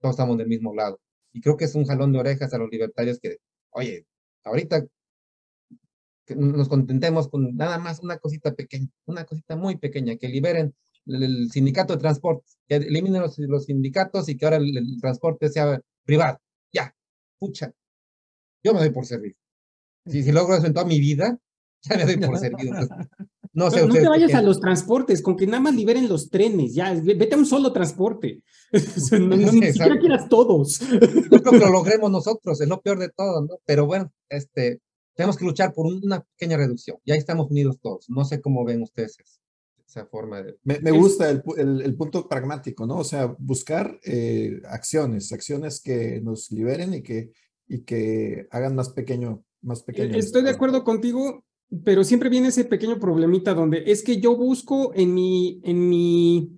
todos 0.00 0.12
estamos 0.12 0.38
del 0.38 0.46
mismo 0.46 0.72
lado. 0.72 1.00
Y 1.32 1.40
creo 1.40 1.56
que 1.56 1.64
es 1.64 1.74
un 1.74 1.84
jalón 1.84 2.12
de 2.12 2.20
orejas 2.20 2.54
a 2.54 2.58
los 2.58 2.70
libertarios 2.70 3.18
que, 3.18 3.38
oye, 3.70 4.06
ahorita 4.44 4.86
que 6.24 6.36
nos 6.36 6.68
contentemos 6.68 7.26
con 7.26 7.56
nada 7.56 7.78
más 7.78 7.98
una 8.04 8.18
cosita 8.18 8.54
pequeña, 8.54 8.86
una 9.06 9.24
cosita 9.24 9.56
muy 9.56 9.78
pequeña, 9.78 10.14
que 10.14 10.28
liberen 10.28 10.76
el, 11.06 11.50
sindicato 11.50 11.94
de 11.94 11.98
transporte, 11.98 12.46
que 12.68 12.76
eliminen 12.76 13.20
los, 13.20 13.36
los, 13.36 13.64
sindicatos 13.64 14.28
y 14.28 14.36
que 14.36 14.44
ahora 14.44 14.58
el, 14.58 15.00
transporte 15.00 15.48
sea 15.48 15.80
privado. 16.04 16.38
Ya, 16.72 16.94
pucha, 17.40 17.72
yo 18.68 18.74
me 18.74 18.80
doy 18.80 18.90
por 18.90 19.06
servir. 19.06 19.34
Si, 20.06 20.22
si 20.22 20.32
logro 20.32 20.56
eso 20.56 20.66
en 20.66 20.74
toda 20.74 20.86
mi 20.86 21.00
vida, 21.00 21.38
ya 21.82 21.96
me 21.96 22.04
doy 22.04 22.16
por 22.18 22.38
servido. 22.38 22.74
no, 23.52 23.70
sé, 23.70 23.86
no 23.86 23.94
te 23.94 24.08
vayas 24.08 24.34
a 24.34 24.42
los 24.42 24.60
transportes, 24.60 25.22
con 25.22 25.36
que 25.36 25.46
nada 25.46 25.60
más 25.60 25.74
liberen 25.74 26.08
los 26.08 26.28
trenes, 26.28 26.74
ya, 26.74 26.92
vete 26.94 27.34
a 27.34 27.38
un 27.38 27.46
solo 27.46 27.72
transporte. 27.72 28.42
no, 29.12 29.36
ni 29.36 29.72
siquiera 29.72 29.98
quieras 29.98 30.28
todos. 30.28 30.80
No 30.82 31.40
creo 31.40 31.52
que 31.52 31.58
lo 31.58 31.70
logremos 31.70 32.10
nosotros, 32.10 32.60
es 32.60 32.68
lo 32.68 32.80
peor 32.80 32.98
de 32.98 33.08
todo, 33.08 33.42
¿no? 33.42 33.58
Pero 33.64 33.86
bueno, 33.86 34.12
este, 34.28 34.80
tenemos 35.14 35.36
que 35.36 35.44
luchar 35.44 35.72
por 35.72 35.86
una 35.86 36.20
pequeña 36.20 36.56
reducción. 36.56 36.98
Ya 37.04 37.14
estamos 37.14 37.50
unidos 37.50 37.78
todos. 37.80 38.08
No 38.08 38.24
sé 38.24 38.40
cómo 38.40 38.64
ven 38.64 38.82
ustedes 38.82 39.16
esa 39.88 40.04
forma 40.04 40.42
de... 40.42 40.58
Me, 40.64 40.80
me 40.80 40.90
gusta 40.90 41.30
el, 41.30 41.42
el, 41.56 41.96
punto 41.96 42.28
pragmático, 42.28 42.86
¿no? 42.86 42.98
O 42.98 43.04
sea, 43.04 43.34
buscar 43.38 43.98
eh, 44.04 44.60
acciones, 44.66 45.32
acciones 45.32 45.80
que 45.80 46.20
nos 46.20 46.50
liberen 46.50 46.92
y 46.92 47.02
que, 47.02 47.30
y 47.68 47.82
que 47.82 48.48
hagan 48.50 48.74
más 48.74 48.90
pequeño, 48.90 49.44
más 49.62 49.82
pequeño. 49.82 50.16
Estoy 50.16 50.42
de 50.42 50.50
acuerdo 50.50 50.84
contigo, 50.84 51.44
pero 51.84 52.02
siempre 52.02 52.30
viene 52.30 52.48
ese 52.48 52.64
pequeño 52.64 52.98
problemita 52.98 53.54
donde 53.54 53.84
es 53.86 54.02
que 54.02 54.20
yo 54.20 54.36
busco 54.36 54.92
en 54.94 55.14
mi, 55.14 55.60
en 55.64 55.88
mi 55.88 56.56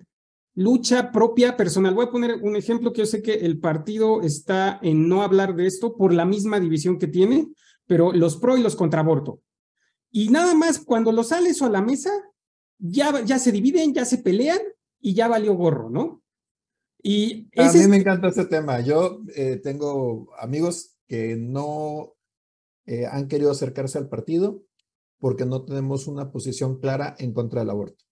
lucha 0.55 1.11
propia 1.11 1.57
personal. 1.57 1.93
Voy 1.93 2.05
a 2.05 2.11
poner 2.11 2.35
un 2.41 2.55
ejemplo 2.55 2.93
que 2.93 2.99
yo 2.99 3.05
sé 3.05 3.21
que 3.21 3.33
el 3.33 3.59
partido 3.59 4.21
está 4.21 4.79
en 4.81 5.07
no 5.07 5.21
hablar 5.21 5.55
de 5.55 5.67
esto 5.67 5.95
por 5.95 6.13
la 6.13 6.25
misma 6.25 6.59
división 6.59 6.97
que 6.97 7.07
tiene, 7.07 7.49
pero 7.85 8.13
los 8.13 8.37
pro 8.37 8.57
y 8.57 8.61
los 8.61 8.75
contra 8.75 9.01
aborto. 9.01 9.41
Y 10.11 10.29
nada 10.29 10.55
más 10.55 10.79
cuando 10.79 11.11
lo 11.11 11.23
sales 11.23 11.61
a 11.61 11.69
la 11.69 11.81
mesa, 11.81 12.11
ya, 12.77 13.23
ya 13.23 13.37
se 13.39 13.51
dividen, 13.51 13.93
ya 13.93 14.05
se 14.05 14.17
pelean 14.17 14.59
y 14.99 15.13
ya 15.13 15.27
valió 15.27 15.53
gorro, 15.53 15.89
¿no? 15.89 16.21
Y 17.03 17.49
a 17.57 17.71
mí 17.71 17.87
me 17.87 17.97
encanta 17.97 18.27
este 18.27 18.45
tema. 18.45 18.79
Yo 18.81 19.21
eh, 19.35 19.59
tengo 19.63 20.29
amigos 20.37 20.97
que 21.11 21.35
no 21.35 22.15
eh, 22.85 23.05
han 23.05 23.27
querido 23.27 23.51
acercarse 23.51 23.97
al 23.97 24.07
partido 24.07 24.63
porque 25.19 25.45
no 25.45 25.65
tenemos 25.65 26.07
una 26.07 26.31
posición 26.31 26.79
clara 26.79 27.17
en 27.19 27.33
contra 27.33 27.59
del 27.59 27.69
aborto. 27.69 28.05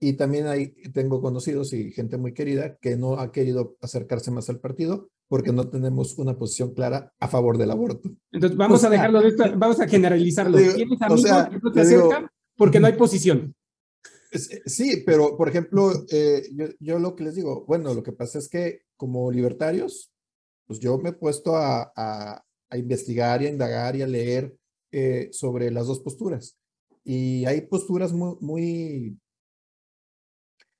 Y 0.00 0.14
también 0.14 0.46
hay, 0.46 0.68
tengo 0.94 1.20
conocidos 1.20 1.74
y 1.74 1.92
gente 1.92 2.16
muy 2.16 2.32
querida 2.32 2.78
que 2.78 2.96
no 2.96 3.18
ha 3.18 3.32
querido 3.32 3.76
acercarse 3.82 4.30
más 4.30 4.48
al 4.48 4.60
partido 4.60 5.10
porque 5.28 5.52
no 5.52 5.68
tenemos 5.68 6.16
una 6.16 6.38
posición 6.38 6.72
clara 6.72 7.12
a 7.20 7.28
favor 7.28 7.58
del 7.58 7.70
aborto. 7.70 8.08
Entonces 8.32 8.56
vamos 8.56 8.82
a 8.82 8.88
dejarlo, 8.88 9.20
de 9.20 9.34
vamos 9.54 9.78
a 9.80 9.86
generalizarlo. 9.86 10.56
¿Tienes 10.56 11.02
amigos 11.02 11.48
que 11.50 11.58
no 11.62 11.70
te 11.70 11.80
acercan 11.82 12.30
porque 12.56 12.80
no 12.80 12.86
hay 12.86 12.94
posición? 12.94 13.54
Eh, 14.32 14.62
sí, 14.64 15.02
pero 15.04 15.36
por 15.36 15.50
ejemplo, 15.50 15.92
eh, 16.10 16.48
yo, 16.80 16.98
lo 16.98 17.14
que 17.14 17.24
les 17.24 17.34
digo, 17.34 17.66
bueno, 17.66 17.92
lo 17.92 18.02
que 18.02 18.12
pasa 18.12 18.38
es 18.38 18.48
que 18.48 18.84
como 18.96 19.30
libertarios, 19.30 20.14
pues 20.68 20.78
yo 20.78 20.98
me 20.98 21.08
he 21.08 21.12
puesto 21.14 21.56
a, 21.56 21.92
a, 21.96 22.44
investigar 22.76 23.42
y 23.42 23.46
a 23.46 23.50
indagar 23.50 23.96
y 23.96 24.02
a 24.02 24.06
leer 24.06 24.54
eh, 24.92 25.30
sobre 25.32 25.70
las 25.70 25.86
dos 25.86 26.00
posturas. 26.00 26.58
Y 27.02 27.46
hay 27.46 27.62
posturas 27.62 28.12
muy, 28.12 28.36
muy 28.40 29.18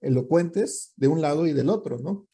elocuentes 0.03 0.93
de 0.97 1.09
un 1.09 1.23
lado 1.23 1.47
y 1.47 1.55
del 1.55 1.71
otro, 1.71 1.99
¿no? 1.99 2.29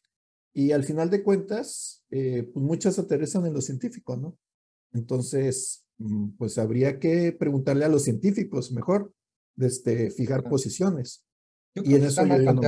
Y 0.53 0.73
al 0.73 0.83
final 0.83 1.09
de 1.09 1.23
cuentas, 1.23 2.03
eh, 2.11 2.43
pues 2.53 2.63
muchas 2.63 2.99
aterrizan 2.99 3.45
en 3.45 3.53
lo 3.53 3.61
científico, 3.61 4.17
¿no? 4.17 4.37
Entonces, 4.91 5.85
mm, 5.97 6.31
pues 6.37 6.57
habría 6.57 6.99
que 6.99 7.31
preguntarle 7.31 7.85
a 7.85 7.89
los 7.89 8.03
científicos 8.03 8.73
mejor, 8.73 9.13
de 9.55 9.67
este, 9.67 10.11
fijar 10.11 10.43
posiciones. 10.49 11.25
Y 11.83 11.95
en 11.95 12.05
eso 12.05 12.25
yo 12.25 12.37
no 12.53 12.61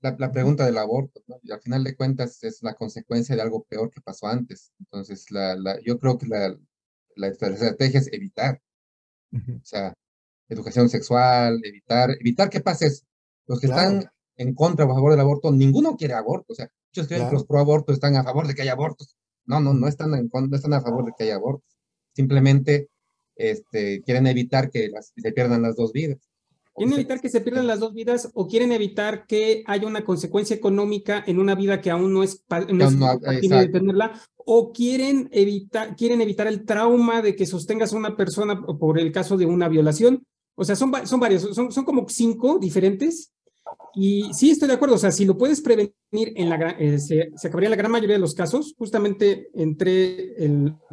La, 0.00 0.16
la, 0.18 0.30
pregunta 0.30 0.66
del 0.66 0.76
aborto, 0.76 1.22
¿no? 1.26 1.36
Y 1.42 1.52
al 1.52 1.60
final 1.60 1.82
de 1.84 1.96
cuentas 1.96 2.42
es 2.44 2.62
la 2.62 2.74
consecuencia 2.74 3.34
de 3.34 3.42
algo 3.42 3.64
peor 3.64 3.90
que 3.90 4.02
pasó 4.02 4.26
antes. 4.26 4.72
Entonces, 4.78 5.30
la, 5.30 5.56
la, 5.56 5.80
yo 5.82 5.98
creo 5.98 6.18
que 6.18 6.26
la, 6.26 6.54
la 7.16 7.28
estrategia 7.28 8.00
es 8.00 8.12
evitar. 8.12 8.60
O 9.32 9.64
sea, 9.64 9.94
educación 10.48 10.88
sexual, 10.88 11.60
evitar, 11.64 12.10
evitar 12.20 12.50
que 12.50 12.60
pase 12.60 12.86
eso. 12.86 13.04
Los 13.46 13.60
que 13.60 13.66
están 13.66 14.06
en 14.36 14.54
contra 14.54 14.84
o 14.84 14.90
a 14.90 14.94
favor 14.94 15.12
del 15.12 15.20
aborto, 15.20 15.50
ninguno 15.50 15.96
quiere 15.96 16.14
aborto. 16.14 16.52
O 16.52 16.56
sea, 16.56 16.68
muchos 16.90 17.08
creen 17.08 17.28
que 17.28 17.34
los 17.34 17.46
pro 17.46 17.58
aborto 17.58 17.92
están 17.92 18.16
a 18.16 18.24
favor 18.24 18.46
de 18.46 18.54
que 18.54 18.62
haya 18.62 18.72
abortos. 18.72 19.16
No, 19.44 19.60
no, 19.60 19.72
no 19.72 19.88
están, 19.88 20.14
en, 20.14 20.30
no 20.32 20.56
están 20.56 20.74
a 20.74 20.80
favor 20.80 21.04
de 21.04 21.12
que 21.16 21.24
haya 21.24 21.36
abortos. 21.36 21.76
Simplemente 22.14 22.88
este, 23.34 24.02
quieren 24.02 24.26
evitar 24.26 24.70
que 24.70 24.90
se 25.00 25.32
pierdan 25.32 25.62
las 25.62 25.76
dos 25.76 25.92
vidas. 25.92 26.18
Quieren 26.76 26.94
evitar 26.94 27.20
que 27.20 27.30
se 27.30 27.40
pierdan 27.40 27.66
las 27.66 27.80
dos 27.80 27.94
vidas 27.94 28.30
o 28.34 28.46
quieren 28.46 28.70
evitar 28.70 29.26
que 29.26 29.64
haya 29.66 29.86
una 29.86 30.04
consecuencia 30.04 30.54
económica 30.54 31.24
en 31.26 31.40
una 31.40 31.54
vida 31.54 31.80
que 31.80 31.90
aún 31.90 32.12
no 32.12 32.22
es, 32.22 32.44
no, 32.68 32.90
no 32.90 33.18
de 33.18 33.68
tenerla 33.68 34.20
o 34.36 34.72
quieren 34.72 35.28
evitar, 35.32 35.96
quieren 35.96 36.20
evitar 36.20 36.46
el 36.46 36.64
trauma 36.66 37.22
de 37.22 37.34
que 37.34 37.46
sostengas 37.46 37.92
a 37.92 37.96
una 37.96 38.14
persona 38.14 38.60
por 38.62 38.98
el 38.98 39.10
caso 39.10 39.38
de 39.38 39.46
una 39.46 39.68
violación. 39.68 40.26
O 40.54 40.64
sea, 40.64 40.76
son, 40.76 40.92
son 41.06 41.18
varios, 41.18 41.42
son, 41.54 41.72
son 41.72 41.84
como 41.84 42.06
cinco 42.08 42.58
diferentes 42.58 43.32
y 43.94 44.32
sí, 44.34 44.50
estoy 44.50 44.68
de 44.68 44.74
acuerdo. 44.74 44.96
O 44.96 44.98
sea, 44.98 45.10
si 45.10 45.24
lo 45.24 45.38
puedes 45.38 45.62
prevenir, 45.62 45.94
en 46.12 46.50
la, 46.50 46.76
eh, 46.78 46.98
se, 46.98 47.30
acabaría 47.42 47.70
la 47.70 47.76
gran 47.76 47.90
mayoría 47.90 48.16
de 48.16 48.20
los 48.20 48.34
casos. 48.34 48.74
Justamente 48.76 49.48
entré 49.54 50.34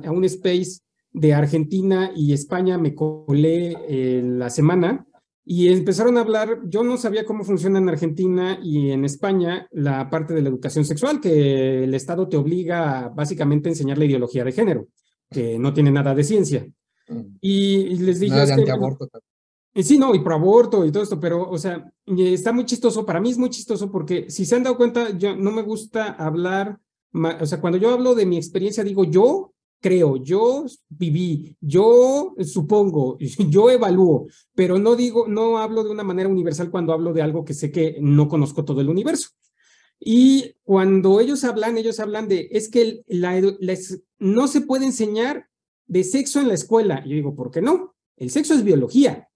a 0.04 0.12
un 0.12 0.24
space 0.24 0.80
de 1.12 1.34
Argentina 1.34 2.12
y 2.16 2.32
España, 2.32 2.78
me 2.78 2.96
colé 2.96 3.76
eh, 3.88 4.22
la 4.24 4.50
semana 4.50 5.06
y 5.46 5.72
empezaron 5.72 6.18
a 6.18 6.22
hablar. 6.22 6.62
Yo 6.66 6.84
no 6.84 6.98
sabía 6.98 7.26
cómo 7.26 7.44
funciona 7.44 7.80
en 7.80 7.90
Argentina 7.90 8.60
y 8.62 8.92
en 8.92 9.06
España 9.06 9.68
la 9.72 10.10
parte 10.10 10.34
de 10.34 10.42
la 10.42 10.50
educación 10.50 10.86
sexual, 10.86 11.20
que 11.20 11.84
el 11.84 11.94
Estado 11.94 12.28
te 12.28 12.38
obliga 12.38 13.10
básicamente 13.10 13.70
a 13.70 13.74
enseñar 13.74 13.98
la 13.98 14.06
ideología 14.06 14.44
de 14.44 14.52
género, 14.52 14.88
que 15.30 15.60
no 15.60 15.74
tiene 15.74 15.92
nada 15.92 16.16
de 16.16 16.24
ciencia. 16.24 16.66
Mm. 17.08 17.22
Y, 17.42 17.96
les 17.98 18.20
dije. 18.20 18.36
Sí, 19.76 19.98
no, 19.98 20.14
y 20.14 20.20
pro 20.20 20.36
aborto 20.36 20.86
y 20.86 20.92
todo 20.92 21.02
esto, 21.02 21.20
pero, 21.20 21.50
o 21.50 21.58
sea, 21.58 21.92
está 22.06 22.54
muy 22.54 22.66
chistoso. 22.66 23.06
Para 23.06 23.20
mí 23.20 23.32
es 23.32 23.40
muy 23.40 23.50
chistoso 23.50 23.92
porque, 23.92 24.30
si 24.30 24.46
se 24.46 24.56
han 24.56 24.64
dado 24.64 24.78
cuenta, 24.78 25.18
yo 25.18 25.36
no 25.36 25.52
me 25.52 25.64
gusta 25.64 26.12
hablar, 26.12 26.78
o 27.12 27.46
sea, 27.46 27.60
cuando 27.60 27.80
yo 27.80 27.90
hablo 27.90 28.14
de 28.14 28.28
mi 28.28 28.38
experiencia, 28.38 28.84
digo 28.84 29.04
yo 29.04 29.53
creo, 29.84 30.16
yo 30.16 30.66
viví, 30.88 31.58
yo 31.60 32.34
supongo, 32.40 33.18
yo 33.50 33.70
evalúo, 33.70 34.28
pero 34.56 34.80
no 34.80 34.96
digo, 34.96 35.28
no 35.28 35.58
hablo 35.58 35.84
de 35.84 35.92
una 35.92 36.04
manera 36.04 36.30
universal 36.30 36.72
cuando 36.72 36.94
hablo 36.94 37.12
de 37.12 37.22
algo 37.22 37.44
que 37.44 37.54
sé 37.54 37.70
que 37.70 37.98
no 38.00 38.30
conozco 38.30 38.64
todo 38.64 38.80
el 38.80 38.90
universo. 38.90 39.30
Y 40.00 40.56
cuando 40.64 41.20
ellos 41.20 41.44
hablan, 41.44 41.78
ellos 41.78 42.00
hablan 42.00 42.30
de, 42.30 42.48
es 42.52 42.70
que 42.70 43.04
la, 43.08 43.42
no 44.20 44.48
se 44.48 44.62
puede 44.62 44.86
enseñar 44.86 45.50
de 45.86 46.04
sexo 46.04 46.40
en 46.40 46.48
la 46.48 46.54
escuela. 46.54 47.04
Yo 47.06 47.16
digo, 47.16 47.36
¿por 47.36 47.52
qué 47.52 47.62
no? 47.62 47.96
El 48.16 48.30
sexo 48.32 48.54
es 48.54 48.64
biología. 48.64 49.30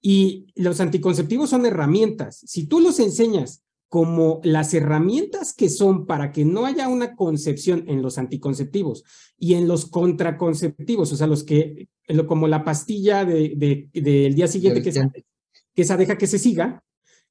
Y 0.00 0.46
los 0.54 0.80
anticonceptivos 0.80 1.50
son 1.50 1.64
herramientas. 1.64 2.42
Si 2.46 2.66
tú 2.66 2.80
los 2.80 3.00
enseñas 3.00 3.63
como 3.94 4.40
las 4.42 4.74
herramientas 4.74 5.54
que 5.54 5.68
son 5.68 6.04
para 6.04 6.32
que 6.32 6.44
no 6.44 6.66
haya 6.66 6.88
una 6.88 7.14
concepción 7.14 7.84
en 7.86 8.02
los 8.02 8.18
anticonceptivos 8.18 9.04
y 9.38 9.54
en 9.54 9.68
los 9.68 9.86
contraconceptivos, 9.86 11.12
o 11.12 11.16
sea, 11.16 11.28
los 11.28 11.44
que, 11.44 11.86
como 12.26 12.48
la 12.48 12.64
pastilla 12.64 13.24
del 13.24 13.56
de, 13.56 14.32
día 14.34 14.48
siguiente 14.48 14.82
que, 14.82 14.90
que 14.90 15.82
esa 15.82 15.96
deja 15.96 16.18
que 16.18 16.26
se 16.26 16.40
siga, 16.40 16.82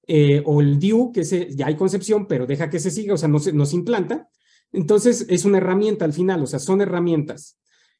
eh, 0.07 0.41
o 0.45 0.61
el 0.61 0.79
DIU, 0.79 1.11
que 1.11 1.25
se, 1.25 1.53
ya 1.53 1.67
hay 1.67 1.75
concepción, 1.75 2.27
pero 2.27 2.47
deja 2.47 2.69
que 2.69 2.79
se 2.79 2.91
siga, 2.91 3.15
o 3.15 3.17
sea, 3.17 3.27
no 3.27 3.39
se, 3.39 3.51
no 3.51 3.65
se 3.65 3.75
implanta. 3.75 4.29
Entonces, 4.71 5.25
es 5.27 5.43
una 5.43 5.57
herramienta 5.57 6.05
al 6.05 6.13
final, 6.13 6.43
o 6.43 6.47
sea, 6.47 6.59
son 6.59 6.79
herramientas. 6.79 7.59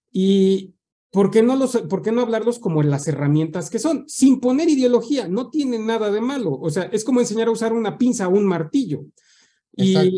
Y 0.10 0.74
¿Por 1.14 1.30
qué, 1.30 1.44
no 1.44 1.56
los, 1.56 1.78
¿Por 1.78 2.02
qué 2.02 2.12
no 2.12 2.22
hablarlos 2.22 2.58
como 2.58 2.82
las 2.82 3.08
herramientas 3.08 3.70
que 3.70 3.78
son? 3.78 4.04
Sin 4.10 4.40
poner 4.40 4.68
ideología, 4.68 5.28
no 5.28 5.52
tiene 5.52 5.78
nada 5.78 6.10
de 6.10 6.20
malo. 6.20 6.54
O 6.60 6.72
sea, 6.72 6.86
es 6.92 7.04
como 7.04 7.20
enseñar 7.20 7.50
a 7.50 7.52
usar 7.52 7.72
una 7.72 8.00
pinza 8.00 8.28
o 8.28 8.32
un 8.32 8.46
martillo. 8.46 9.06
Y... 9.76 10.18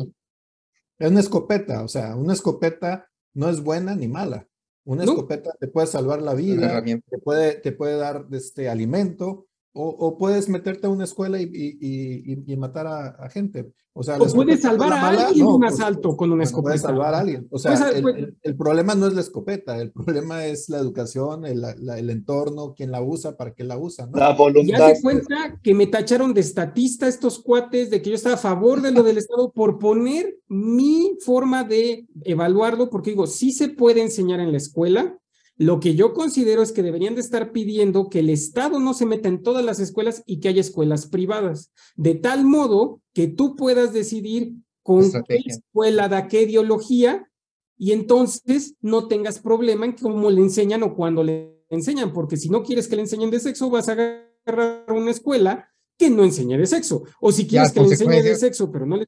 Es 0.98 1.12
una 1.12 1.20
escopeta, 1.20 1.84
o 1.84 1.90
sea, 1.90 2.16
una 2.16 2.32
escopeta 2.32 3.10
no 3.34 3.50
es 3.50 3.62
buena 3.62 3.94
ni 3.94 4.08
mala. 4.08 4.48
Una 4.86 5.04
No. 5.04 5.12
escopeta 5.12 5.52
te 5.60 5.68
puede 5.68 5.88
salvar 5.88 6.22
la 6.22 6.34
vida, 6.34 6.82
te 6.82 7.18
puede, 7.18 7.56
te 7.56 7.74
puede 7.74 7.98
dar 7.98 8.26
este 8.32 8.70
alimento, 8.70 9.48
o, 9.76 9.90
o 9.90 10.18
puedes 10.18 10.48
meterte 10.50 10.88
a 10.88 10.90
una 10.90 11.04
escuela 11.04 11.40
y, 11.42 11.46
y- 11.54 12.44
y- 12.48 12.56
matar 12.58 12.88
a, 12.88 13.08
a 13.10 13.30
gente. 13.30 13.72
O 13.98 14.04
sea, 14.04 14.18
O 14.18 14.26
puedes 14.28 14.62
salvar 14.62 14.92
a 14.92 15.02
mala, 15.02 15.28
alguien 15.28 15.46
de 15.46 15.50
no, 15.52 15.56
un 15.56 15.62
pues, 15.62 15.74
asalto 15.74 16.18
con 16.18 16.30
una 16.30 16.40
Puedes 16.44 16.50
escopeta. 16.50 16.78
salvar 16.80 17.14
a 17.14 17.20
alguien. 17.20 17.48
O 17.50 17.58
sea, 17.60 17.72
Pues, 17.78 17.96
el, 17.96 18.02
pues- 18.02 18.16
el- 18.18 18.38
el 18.42 18.56
problema 18.58 18.94
no 18.96 19.08
es 19.08 19.14
la 19.14 19.22
escopeta, 19.22 19.80
el 19.82 19.92
problema 19.94 20.46
es 20.46 20.68
la 20.70 20.80
educación, 20.80 21.46
el, 21.46 21.62
la- 21.62 21.98
el 21.98 22.10
entorno, 22.10 22.74
quién 22.76 22.92
la 22.92 23.02
usa, 23.02 23.38
para 23.38 23.54
qué 23.54 23.64
la 23.64 23.78
usa, 23.78 24.06
¿no? 24.08 24.18
La 24.18 24.32
Ya 24.32 24.36
voluntad. 24.36 24.94
se 24.96 25.02
cuenta 25.02 25.60
que 25.64 25.74
me 25.74 25.88
tacharon 25.88 26.34
de 26.34 26.42
estatista 26.42 27.08
estos 27.08 27.40
cuates, 27.42 27.90
de 27.90 28.02
que 28.02 28.10
yo 28.10 28.16
estaba 28.16 28.36
a 28.36 28.40
favor 28.40 28.82
de 28.82 28.92
lo 28.92 29.04
del 29.04 29.18
Estado 29.18 29.52
por 29.54 29.78
poner 29.80 30.38
mi 30.50 31.18
forma 31.24 31.64
de 31.64 32.06
evaluarlo, 32.24 32.90
porque 32.90 33.12
digo, 33.12 33.28
sí 33.28 33.52
se 33.54 33.70
puede 33.70 34.02
enseñar 34.02 34.40
en 34.42 34.52
la 34.52 34.58
escuela. 34.58 35.18
Lo 35.58 35.80
que 35.80 35.96
yo 35.96 36.14
considero 36.14 36.62
es 36.62 36.72
que 36.72 36.84
deberían 36.84 37.16
de 37.16 37.22
estar 37.22 37.52
pidiendo 37.52 38.10
que 38.10 38.20
el 38.20 38.30
Estado 38.30 38.80
no 38.80 38.94
se 38.94 39.06
meta 39.06 39.30
en 39.30 39.42
todas 39.42 39.64
las 39.64 39.80
escuelas 39.80 40.22
y 40.26 40.40
que 40.40 40.50
haya 40.50 40.62
escuelas 40.62 41.08
privadas, 41.08 41.72
de 41.96 42.16
tal 42.16 42.44
modo 42.44 43.02
que 43.14 43.28
tú 43.28 43.56
puedas 43.56 43.94
decidir 43.94 44.54
con 44.84 45.10
qué 45.28 45.42
escuela 45.46 46.10
da 46.10 46.28
qué 46.28 46.44
ideología 46.44 47.30
y 47.78 47.92
entonces 47.92 48.76
no 48.82 49.08
tengas 49.08 49.40
problema 49.40 49.86
en 49.86 49.94
cómo 49.94 50.30
le 50.30 50.42
enseñan 50.42 50.84
o 50.84 50.94
cuándo 50.94 51.24
le 51.24 51.64
enseñan, 51.70 52.14
porque 52.14 52.38
si 52.38 52.50
no 52.50 52.64
quieres 52.64 52.88
que 52.88 52.96
le 52.96 53.04
enseñen 53.04 53.32
de 53.32 53.40
sexo, 53.40 53.70
vas 53.70 53.90
a 53.90 53.94
agarrar 53.94 54.92
una 54.92 55.12
escuela 55.12 55.70
que 55.98 56.10
no 56.10 56.24
enseñe 56.24 56.58
de 56.58 56.68
sexo. 56.68 57.04
O 57.20 57.32
si 57.32 57.48
quieres 57.48 57.70
las 57.70 57.74
que 57.74 57.82
le 57.82 57.88
enseñe 57.88 58.24
de 58.24 58.36
sexo, 58.36 58.72
pero 58.72 58.86
no 58.86 58.98
le... 58.98 59.08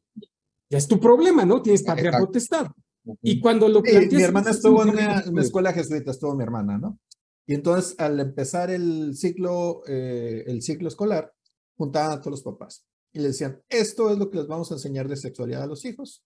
Ya 0.69 0.77
es 0.77 0.87
tu 0.87 0.99
problema, 0.99 1.45
¿no? 1.45 1.61
Tienes 1.61 1.83
patria 1.83 2.09
Exacto. 2.09 2.75
Y 3.21 3.39
cuando 3.39 3.67
lo 3.69 3.81
Sí, 3.83 3.91
planteas... 3.91 4.13
mi 4.13 4.23
hermana 4.23 4.49
es 4.51 4.55
estuvo 4.57 4.83
en 4.83 4.89
un 4.89 4.95
una, 4.95 5.23
una 5.27 5.41
escuela 5.41 5.73
jesuita, 5.73 6.11
estuvo 6.11 6.35
mi 6.35 6.43
hermana, 6.43 6.77
¿no? 6.77 6.99
Y 7.45 7.53
entonces 7.53 7.95
al 7.99 8.19
empezar 8.19 8.69
el 8.71 9.15
ciclo, 9.15 9.81
eh, 9.87 10.43
el 10.47 10.61
ciclo 10.61 10.87
escolar, 10.89 11.33
juntaban 11.77 12.11
a 12.17 12.19
todos 12.19 12.31
los 12.31 12.43
papás 12.43 12.85
y 13.13 13.19
le 13.19 13.27
decían, 13.29 13.61
esto 13.69 14.09
es 14.11 14.17
lo 14.17 14.29
que 14.29 14.37
les 14.39 14.47
vamos 14.47 14.71
a 14.71 14.75
enseñar 14.75 15.07
de 15.07 15.15
sexualidad 15.15 15.63
a 15.63 15.67
los 15.67 15.85
hijos. 15.85 16.23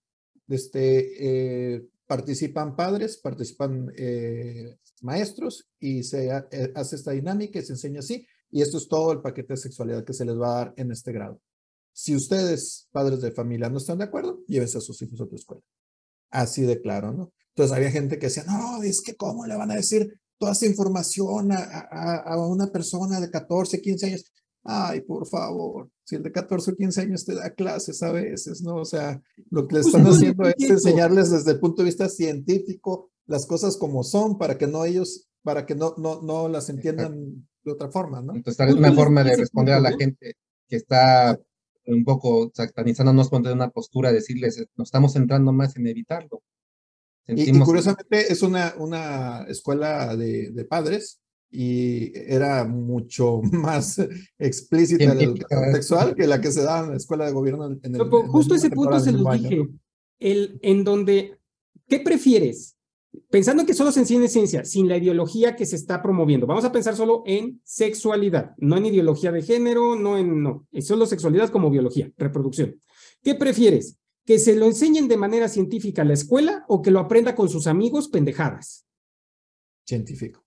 Este, 0.47 1.75
eh, 1.75 1.85
participan 2.07 2.75
padres, 2.75 3.17
participan 3.21 3.91
eh, 3.97 4.77
maestros 5.01 5.69
y 5.79 6.03
se 6.03 6.31
ha- 6.31 6.47
eh, 6.51 6.71
hace 6.75 6.95
esta 6.95 7.11
dinámica 7.11 7.59
y 7.59 7.63
se 7.63 7.73
enseña 7.73 7.99
así. 7.99 8.25
Y 8.49 8.61
esto 8.61 8.77
es 8.79 8.87
todo 8.87 9.11
el 9.13 9.21
paquete 9.21 9.53
de 9.53 9.57
sexualidad 9.57 10.03
que 10.03 10.13
se 10.13 10.25
les 10.25 10.35
va 10.37 10.47
a 10.53 10.65
dar 10.65 10.73
en 10.77 10.91
este 10.91 11.13
grado. 11.13 11.39
Si 11.93 12.15
ustedes, 12.15 12.87
padres 12.91 13.21
de 13.21 13.31
familia, 13.31 13.69
no 13.69 13.77
están 13.77 13.99
de 13.99 14.05
acuerdo, 14.05 14.39
llévense 14.47 14.77
a 14.77 14.81
sus 14.81 15.01
hijos 15.01 15.19
a 15.21 15.23
otra 15.25 15.35
escuela. 15.37 15.61
Así 16.31 16.63
de 16.63 16.81
claro, 16.81 17.13
¿no? 17.13 17.31
Entonces 17.49 17.75
había 17.75 17.91
gente 17.91 18.17
que 18.17 18.27
decía, 18.27 18.43
no, 18.45 18.81
es 18.81 19.01
que 19.01 19.15
cómo 19.15 19.45
le 19.45 19.55
van 19.55 19.71
a 19.71 19.75
decir 19.75 20.19
toda 20.37 20.53
esa 20.53 20.65
información 20.65 21.51
a, 21.51 21.57
a, 21.91 22.15
a 22.33 22.47
una 22.47 22.67
persona 22.71 23.19
de 23.19 23.29
14, 23.29 23.81
15 23.81 24.05
años. 24.07 24.31
Ay, 24.63 25.01
por 25.01 25.27
favor, 25.27 25.89
si 26.03 26.15
el 26.15 26.23
de 26.23 26.31
14 26.31 26.71
o 26.71 26.75
15 26.75 27.01
años 27.01 27.25
te 27.25 27.33
da 27.33 27.49
clases 27.51 28.01
a 28.03 28.11
veces, 28.11 28.61
¿no? 28.61 28.75
O 28.75 28.85
sea, 28.85 29.21
lo 29.49 29.67
que 29.67 29.75
le 29.75 29.81
Pues 29.81 29.93
están 29.93 30.07
haciendo 30.07 30.47
es 30.47 30.69
enseñarles 30.69 31.31
desde 31.31 31.51
el 31.51 31.59
punto 31.59 31.81
de 31.81 31.87
vista 31.87 32.09
científico 32.09 33.11
las 33.25 33.45
cosas 33.45 33.77
como 33.77 34.03
son 34.03 34.37
para 34.37 34.57
que 34.57 34.67
no 34.67 34.85
ellos, 34.85 35.27
para 35.43 35.65
que 35.65 35.73
no, 35.73 35.95
no, 35.97 36.21
no 36.21 36.47
las 36.47 36.69
entiendan 36.69 37.47
de 37.63 37.71
otra 37.71 37.89
forma, 37.89 38.21
¿no? 38.21 38.35
Entonces, 38.35 38.57
tal 38.57 38.67
vez 38.67 38.77
una 38.77 38.93
forma 38.93 39.23
de 39.23 39.35
responder 39.35 39.75
a 39.75 39.79
la 39.79 39.93
gente 39.97 40.35
que 40.67 40.75
está 40.75 41.39
un 41.85 42.03
poco 42.03 42.51
satanizándonos 42.53 43.29
poner 43.29 43.53
una 43.53 43.69
postura, 43.69 44.11
decirles, 44.11 44.65
nos 44.75 44.87
estamos 44.87 45.13
centrando 45.13 45.51
más 45.51 45.75
en 45.75 45.87
evitarlo. 45.87 46.41
Y, 47.27 47.33
y 47.33 47.45
Sentimos- 47.45 47.65
curiosamente 47.65 48.31
es 48.31 48.41
una, 48.41 48.73
una 48.77 49.45
escuela 49.47 50.15
de, 50.15 50.51
de 50.51 50.65
padres 50.65 51.19
y 51.49 52.11
era 52.15 52.65
mucho 52.65 53.41
más 53.51 53.99
explícita 54.39 55.13
la 55.13 55.23
educación 55.23 55.71
sexual 55.73 56.15
que 56.15 56.27
la 56.27 56.39
que 56.39 56.51
se 56.51 56.63
da 56.63 56.83
en 56.83 56.91
la 56.91 56.97
escuela 56.97 57.25
de 57.25 57.31
gobierno. 57.33 57.65
En 57.65 57.73
el, 57.83 57.91
pero 57.91 58.21
en 58.21 58.27
justo 58.27 58.55
ese 58.55 58.69
punto 58.69 58.99
se 58.99 59.11
los 59.11 59.41
dije. 59.41 59.67
El, 60.19 60.59
en 60.61 60.83
donde, 60.83 61.39
¿qué 61.87 61.99
prefieres? 61.99 62.77
Pensando 63.29 63.65
que 63.65 63.73
solo 63.73 63.91
se 63.91 63.99
enseña 64.01 64.27
ciencia, 64.27 64.63
sin 64.63 64.87
la 64.87 64.97
ideología 64.97 65.55
que 65.55 65.65
se 65.65 65.75
está 65.75 66.01
promoviendo. 66.01 66.47
Vamos 66.47 66.63
a 66.63 66.71
pensar 66.71 66.95
solo 66.95 67.23
en 67.25 67.61
sexualidad, 67.63 68.55
no 68.57 68.77
en 68.77 68.85
ideología 68.85 69.31
de 69.31 69.41
género, 69.41 69.95
no 69.95 70.17
en, 70.17 70.41
no, 70.41 70.67
es 70.71 70.87
solo 70.87 71.05
sexualidad 71.05 71.49
como 71.49 71.69
biología, 71.69 72.11
reproducción. 72.17 72.79
¿Qué 73.21 73.35
prefieres? 73.35 73.97
¿Que 74.25 74.39
se 74.39 74.55
lo 74.55 74.65
enseñen 74.65 75.07
de 75.07 75.17
manera 75.17 75.49
científica 75.49 76.03
a 76.03 76.05
la 76.05 76.13
escuela 76.13 76.63
o 76.67 76.81
que 76.81 76.91
lo 76.91 76.99
aprenda 76.99 77.35
con 77.35 77.49
sus 77.49 77.67
amigos 77.67 78.07
pendejadas? 78.07 78.85
Científico. 79.85 80.45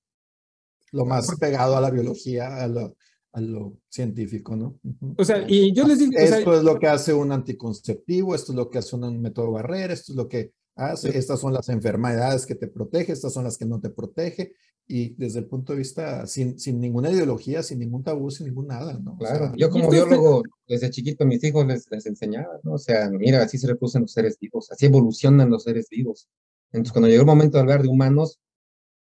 Lo 0.92 1.04
más 1.04 1.36
pegado 1.38 1.76
a 1.76 1.80
la 1.80 1.90
biología, 1.90 2.62
a 2.62 2.68
lo, 2.68 2.96
a 3.32 3.40
lo 3.40 3.78
científico, 3.88 4.56
¿no? 4.56 4.78
O 5.18 5.24
sea, 5.24 5.44
y 5.46 5.72
yo 5.72 5.86
les 5.86 5.98
digo, 5.98 6.12
o 6.14 6.26
sea, 6.26 6.38
Esto 6.38 6.56
es 6.56 6.62
lo 6.62 6.78
que 6.78 6.86
hace 6.86 7.12
un 7.12 7.32
anticonceptivo, 7.32 8.34
esto 8.34 8.52
es 8.52 8.56
lo 8.56 8.70
que 8.70 8.78
hace 8.78 8.96
un 8.96 9.20
método 9.20 9.50
barrera, 9.50 9.92
esto 9.92 10.12
es 10.12 10.16
lo 10.16 10.28
que 10.28 10.52
hace, 10.76 11.16
estas 11.18 11.40
son 11.40 11.52
las 11.52 11.68
enfermedades 11.68 12.46
que 12.46 12.54
te 12.54 12.68
protege, 12.68 13.12
estas 13.12 13.32
son 13.32 13.44
las 13.44 13.58
que 13.58 13.64
no 13.66 13.80
te 13.80 13.90
protege, 13.90 14.52
y 14.86 15.14
desde 15.14 15.38
el 15.40 15.46
punto 15.46 15.72
de 15.72 15.78
vista, 15.78 16.26
sin, 16.26 16.58
sin 16.58 16.80
ninguna 16.80 17.10
ideología, 17.10 17.62
sin 17.62 17.78
ningún 17.78 18.02
tabú, 18.04 18.30
sin 18.30 18.46
ningún 18.46 18.66
nada, 18.66 18.98
¿no? 18.98 19.14
O 19.14 19.18
Claro, 19.18 19.46
sea, 19.46 19.54
yo 19.56 19.70
como 19.70 19.84
esto 19.84 19.94
es- 19.96 20.00
biólogo, 20.10 20.42
desde 20.68 20.90
chiquito 20.90 21.24
a 21.24 21.26
mis 21.26 21.42
hijos 21.44 21.66
les, 21.66 21.90
les 21.90 22.06
enseñaba, 22.06 22.58
¿no? 22.64 22.74
O 22.74 22.78
sea, 22.78 23.08
mira, 23.10 23.42
así 23.42 23.58
se 23.58 23.66
reproducen 23.68 24.02
los 24.02 24.12
seres 24.12 24.38
vivos, 24.38 24.70
así 24.70 24.86
evolucionan 24.86 25.50
los 25.50 25.62
seres 25.64 25.88
vivos. 25.90 26.28
Entonces, 26.72 26.92
cuando 26.92 27.08
llegó 27.08 27.20
el 27.22 27.26
momento 27.26 27.56
de 27.56 27.62
hablar 27.62 27.82
de 27.82 27.88
humanos, 27.88 28.40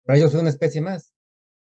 para 0.05 0.17
ellos 0.19 0.31
fue 0.31 0.41
una 0.41 0.49
especie 0.51 0.81
más. 0.81 1.13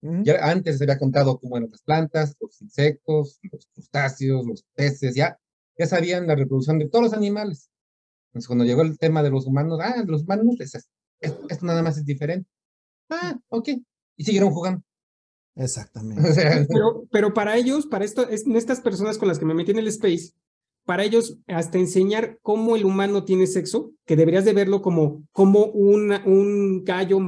ujú. 0.03 0.23
Ya 0.23 0.35
antes 0.49 0.77
se 0.77 0.85
había 0.85 0.99
contado 0.99 1.39
cómo 1.39 1.57
eran 1.57 1.69
las 1.71 1.81
plantas, 1.83 2.35
los 2.39 2.61
insectos, 2.61 3.39
los 3.51 3.67
crustáceos, 3.73 4.45
los 4.45 4.63
peces, 4.75 5.15
ya, 5.15 5.39
ya 5.77 5.87
sabían 5.87 6.27
la 6.27 6.35
reproducción 6.35 6.79
de 6.79 6.89
todos 6.89 7.05
los 7.05 7.13
animales. 7.13 7.69
Entonces, 8.33 8.47
cuando 8.47 8.65
llegó 8.65 8.81
el 8.81 8.97
tema 8.97 9.21
de 9.21 9.29
los 9.29 9.45
humanos, 9.45 9.79
ah, 9.81 10.03
los 10.07 10.23
humanos, 10.23 10.55
es- 10.59 10.73
es- 11.19 11.35
esto 11.49 11.65
nada 11.67 11.83
más 11.83 11.97
es 11.97 12.05
diferente. 12.05 12.49
Ah, 13.09 13.37
ok. 13.49 13.69
Y 14.17 14.23
siguieron 14.23 14.49
jugando. 14.51 14.81
Exactamente. 15.55 16.29
O 16.29 16.33
sea, 16.33 16.65
Pero, 16.67 17.03
pero 17.11 17.33
para 17.33 17.55
ellos, 17.57 17.85
para 17.85 18.05
esto, 18.05 18.27
es, 18.27 18.45
estas 18.47 18.81
personas 18.81 19.17
con 19.19 19.27
las 19.27 19.37
que 19.37 19.45
me 19.45 19.53
metí 19.53 19.71
en 19.71 19.77
el 19.79 19.87
space, 19.87 20.31
para 20.85 21.03
ellos, 21.03 21.37
hasta 21.47 21.77
enseñar 21.77 22.39
cómo 22.41 22.75
el 22.75 22.83
humano 22.85 23.23
tiene 23.23 23.45
sexo, 23.47 23.91
que 24.05 24.15
deberías 24.17 24.43
de 24.45 24.53
verlo 24.53 24.81
como, 24.81 25.23
como 25.31 25.65
una- 25.67 26.23
un 26.25 26.83
gallo 26.83 27.19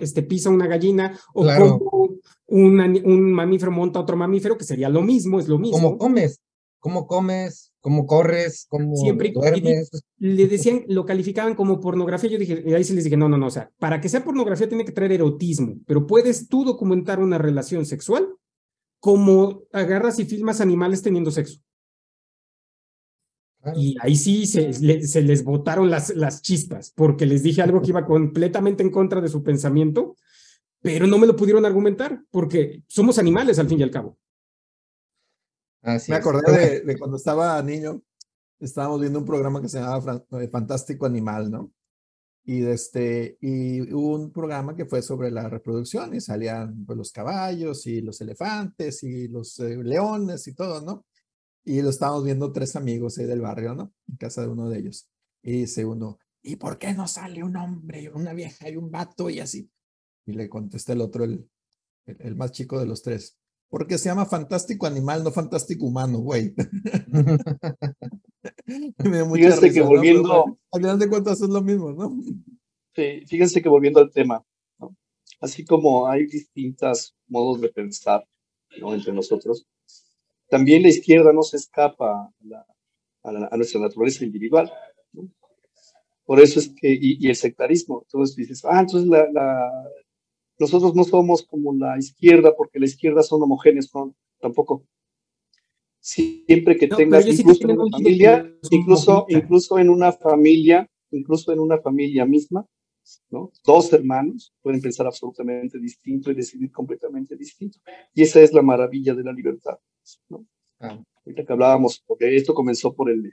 este, 0.00 0.22
pisa 0.24 0.50
una 0.50 0.66
gallina, 0.66 1.18
o 1.32 1.44
Claro. 1.44 1.78
como 1.78 2.08
un, 2.48 2.80
un 3.04 3.32
mamífero 3.32 3.70
monta 3.70 4.00
otro 4.00 4.16
mamífero, 4.16 4.58
que 4.58 4.64
sería 4.64 4.88
lo 4.90 5.02
mismo, 5.02 5.38
es 5.38 5.48
lo 5.48 5.58
mismo. 5.58 5.78
¿Cómo 5.78 5.98
comes? 5.98 6.40
¿Cómo 6.80 7.06
comes? 7.06 7.72
¿Cómo 7.80 8.06
corres? 8.06 8.66
¿Cómo 8.68 8.96
Siempre- 8.96 9.32
duermes? 9.32 9.90
Le 10.18 10.46
decían, 10.46 10.84
lo 10.88 11.04
calificaban 11.04 11.54
como 11.54 11.80
pornografía. 11.80 12.30
Yo 12.30 12.38
dije, 12.38 12.62
y 12.66 12.72
ahí 12.74 12.84
sí 12.84 12.94
les 12.94 13.04
dije, 13.04 13.16
no, 13.16 13.28
no, 13.28 13.36
no, 13.36 13.46
o 13.46 13.50
sea, 13.50 13.70
para 13.78 14.00
que 14.00 14.08
sea 14.08 14.24
pornografía 14.24 14.68
tiene 14.68 14.84
que 14.84 14.92
traer 14.92 15.12
erotismo, 15.12 15.76
pero 15.86 16.06
puedes 16.06 16.48
tú 16.48 16.64
documentar 16.64 17.18
una 17.20 17.38
relación 17.38 17.86
sexual 17.86 18.28
como 19.00 19.62
agarras 19.72 20.18
y 20.18 20.24
filmas 20.24 20.60
animales 20.60 21.02
teniendo 21.02 21.30
sexo. 21.30 21.60
Claro. 23.60 23.78
Y 23.78 23.96
ahí 24.00 24.14
sí 24.14 24.46
se, 24.46 24.72
se 24.72 25.22
les 25.22 25.44
botaron 25.44 25.90
las, 25.90 26.14
las 26.14 26.42
chispas, 26.42 26.92
porque 26.94 27.26
les 27.26 27.42
dije 27.42 27.60
algo 27.60 27.82
que 27.82 27.90
iba 27.90 28.06
completamente 28.06 28.82
en 28.84 28.90
contra 28.90 29.20
de 29.20 29.28
su 29.28 29.42
pensamiento, 29.42 30.16
pero 30.80 31.06
no 31.08 31.18
me 31.18 31.26
lo 31.26 31.34
pudieron 31.34 31.66
argumentar, 31.66 32.22
porque 32.30 32.82
somos 32.86 33.18
animales 33.18 33.58
al 33.58 33.68
fin 33.68 33.80
y 33.80 33.82
al 33.82 33.90
cabo. 33.90 34.16
Así 35.82 36.10
Me 36.10 36.18
acordé 36.18 36.52
de, 36.52 36.80
de 36.80 36.98
cuando 36.98 37.16
estaba 37.16 37.62
niño, 37.62 38.02
estábamos 38.58 39.00
viendo 39.00 39.18
un 39.18 39.24
programa 39.24 39.60
que 39.60 39.68
se 39.68 39.78
llamaba 39.80 40.24
eh, 40.40 40.48
Fantástico 40.48 41.06
Animal, 41.06 41.50
¿no? 41.50 41.72
Y, 42.44 42.64
este, 42.64 43.36
y 43.42 43.92
hubo 43.92 44.14
un 44.14 44.32
programa 44.32 44.74
que 44.74 44.86
fue 44.86 45.02
sobre 45.02 45.30
la 45.30 45.50
reproducción 45.50 46.14
y 46.14 46.20
salían 46.20 46.84
pues, 46.86 46.96
los 46.96 47.12
caballos 47.12 47.86
y 47.86 48.00
los 48.00 48.20
elefantes 48.22 49.02
y 49.02 49.28
los 49.28 49.58
eh, 49.60 49.76
leones 49.76 50.48
y 50.48 50.54
todo, 50.54 50.80
¿no? 50.80 51.04
Y 51.64 51.82
lo 51.82 51.90
estábamos 51.90 52.24
viendo 52.24 52.50
tres 52.50 52.74
amigos 52.74 53.18
ahí 53.18 53.26
del 53.26 53.42
barrio, 53.42 53.74
¿no? 53.74 53.92
En 54.08 54.16
casa 54.16 54.40
de 54.40 54.48
uno 54.48 54.70
de 54.70 54.78
ellos. 54.78 55.10
Y 55.42 55.52
dice 55.60 55.84
uno, 55.84 56.18
¿y 56.42 56.56
por 56.56 56.78
qué 56.78 56.94
no 56.94 57.06
sale 57.06 57.44
un 57.44 57.56
hombre, 57.56 58.02
y 58.02 58.08
una 58.08 58.32
vieja 58.32 58.68
y 58.70 58.76
un 58.76 58.90
vato 58.90 59.28
y 59.28 59.40
así? 59.40 59.70
Y 60.24 60.32
le 60.32 60.48
contesta 60.48 60.94
el 60.94 61.02
otro, 61.02 61.24
el, 61.24 61.48
el, 62.06 62.16
el 62.20 62.34
más 62.34 62.52
chico 62.52 62.80
de 62.80 62.86
los 62.86 63.02
tres. 63.02 63.37
Porque 63.70 63.98
se 63.98 64.08
llama 64.08 64.24
fantástico 64.26 64.86
animal, 64.86 65.22
no 65.22 65.30
fantástico 65.30 65.86
humano, 65.86 66.18
güey. 66.20 66.54
Me 68.98 69.24
Fíjense 69.24 69.60
que 69.60 69.66
risa, 69.68 69.80
¿no? 69.80 69.88
Pero, 69.88 69.88
volviendo- 69.88 70.28
bueno, 70.28 70.58
al 70.72 70.80
final 70.80 70.98
de 70.98 71.08
cuentas 71.08 71.40
es 71.42 71.48
lo 71.48 71.60
mismo, 71.62 71.92
¿no? 71.92 72.16
Sí, 72.94 73.22
fíjense 73.26 73.62
que 73.62 73.68
volviendo 73.68 74.00
al 74.00 74.10
tema, 74.10 74.44
¿no? 74.78 74.96
así 75.40 75.64
como 75.64 76.08
hay 76.08 76.26
distintos 76.26 77.14
modos 77.28 77.60
de 77.60 77.68
pensar 77.68 78.26
¿no? 78.80 78.92
entre 78.92 79.12
nosotros, 79.12 79.66
también 80.48 80.82
la 80.82 80.88
izquierda 80.88 81.32
no 81.32 81.42
se 81.42 81.58
escapa 81.58 82.22
a, 82.22 82.32
la- 82.40 82.66
a 83.22 83.32
la- 83.32 83.48
a 83.52 83.56
nuestra 83.56 83.80
naturaleza 83.80 84.24
individual. 84.24 84.72
¿no? 85.12 85.28
Por 86.24 86.40
eso 86.40 86.58
es 86.60 86.68
que, 86.70 86.92
y, 86.92 87.24
y 87.24 87.28
el 87.28 87.36
sectarismo, 87.36 88.02
entonces 88.04 88.34
dices, 88.36 88.64
ah, 88.64 88.80
entonces 88.80 89.08
la, 89.08 89.30
la, 89.32 89.70
nosotros 90.58 90.94
no 90.94 91.04
somos 91.04 91.44
como 91.46 91.74
la 91.74 91.98
izquierda, 91.98 92.54
porque 92.56 92.78
la 92.78 92.86
izquierda 92.86 93.22
son 93.22 93.42
homogéneos, 93.42 93.94
no, 93.94 94.14
tampoco. 94.40 94.84
Siempre 96.00 96.76
que 96.76 96.88
tengas, 96.88 97.26
incluso 97.26 97.68
en 97.68 97.78
una 97.78 97.90
familia, 97.90 98.58
incluso, 98.70 99.26
incluso 99.28 99.78
en 99.78 99.90
una 99.90 100.12
familia, 100.12 100.88
incluso 101.10 101.52
en 101.52 101.60
una 101.60 101.78
familia 101.78 102.24
misma, 102.24 102.66
¿no? 103.30 103.50
Dos 103.64 103.92
hermanos 103.92 104.52
pueden 104.62 104.80
pensar 104.80 105.06
absolutamente 105.06 105.78
distinto 105.78 106.30
y 106.30 106.34
decidir 106.34 106.70
completamente 106.70 107.36
distinto. 107.36 107.78
Y 108.14 108.22
esa 108.22 108.40
es 108.40 108.52
la 108.52 108.62
maravilla 108.62 109.14
de 109.14 109.24
la 109.24 109.32
libertad, 109.32 109.78
¿no? 110.28 110.46
Ah. 110.80 111.02
Ahorita 111.24 111.44
que 111.44 111.52
hablábamos, 111.52 112.02
porque 112.06 112.34
esto 112.34 112.54
comenzó 112.54 112.94
por 112.94 113.10
el 113.10 113.32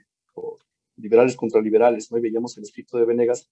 liberales 0.96 1.36
contra 1.36 1.60
liberales, 1.60 2.10
¿no? 2.10 2.18
Y 2.18 2.22
veíamos 2.22 2.56
el 2.56 2.64
escrito 2.64 2.98
de 2.98 3.04
Venegas, 3.04 3.50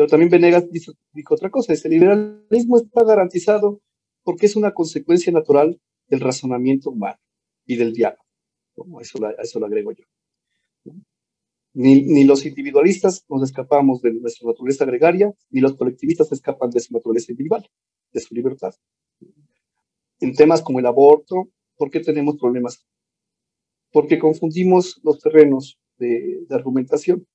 pero 0.00 0.08
también 0.08 0.30
Venegas 0.30 0.64
dijo, 0.70 0.94
otra 1.28 1.50
cosa, 1.50 1.74
el 1.74 1.90
liberalismo 1.90 2.78
está 2.78 3.04
garantizado 3.04 3.82
porque 4.22 4.46
es 4.46 4.56
una 4.56 4.72
consecuencia 4.72 5.30
natural 5.30 5.78
del 6.06 6.20
razonamiento 6.20 6.88
humano 6.88 7.18
y 7.66 7.76
del 7.76 7.92
diálogo. 7.92 8.24
Eso, 9.02 9.18
eso 9.38 9.60
lo 9.60 9.66
agrego 9.66 9.92
yo. 9.92 10.04
Ni, 11.74 12.24
los 12.24 12.46
individualistas 12.46 13.26
nos 13.28 13.42
escapamos 13.42 14.00
de 14.00 14.14
nuestra 14.14 14.48
naturaleza 14.48 14.86
gregaria, 14.86 15.34
ni 15.50 15.60
los 15.60 15.76
colectivistas 15.76 16.32
escapan 16.32 16.70
de 16.70 16.80
su 16.80 16.94
naturaleza 16.94 17.32
individual, 17.32 17.68
de 18.10 18.20
su 18.20 18.34
libertad. 18.34 18.74
En 20.18 20.32
temas 20.34 20.62
como 20.62 20.78
el 20.78 20.86
aborto, 20.86 21.50
¿por 21.76 21.90
qué 21.90 22.00
tenemos 22.00 22.38
problemas? 22.38 22.86
Porque 23.92 24.18
confundimos 24.18 24.98
los 25.04 25.18
terrenos 25.18 25.78
de 25.98 26.46
argumentación. 26.48 27.26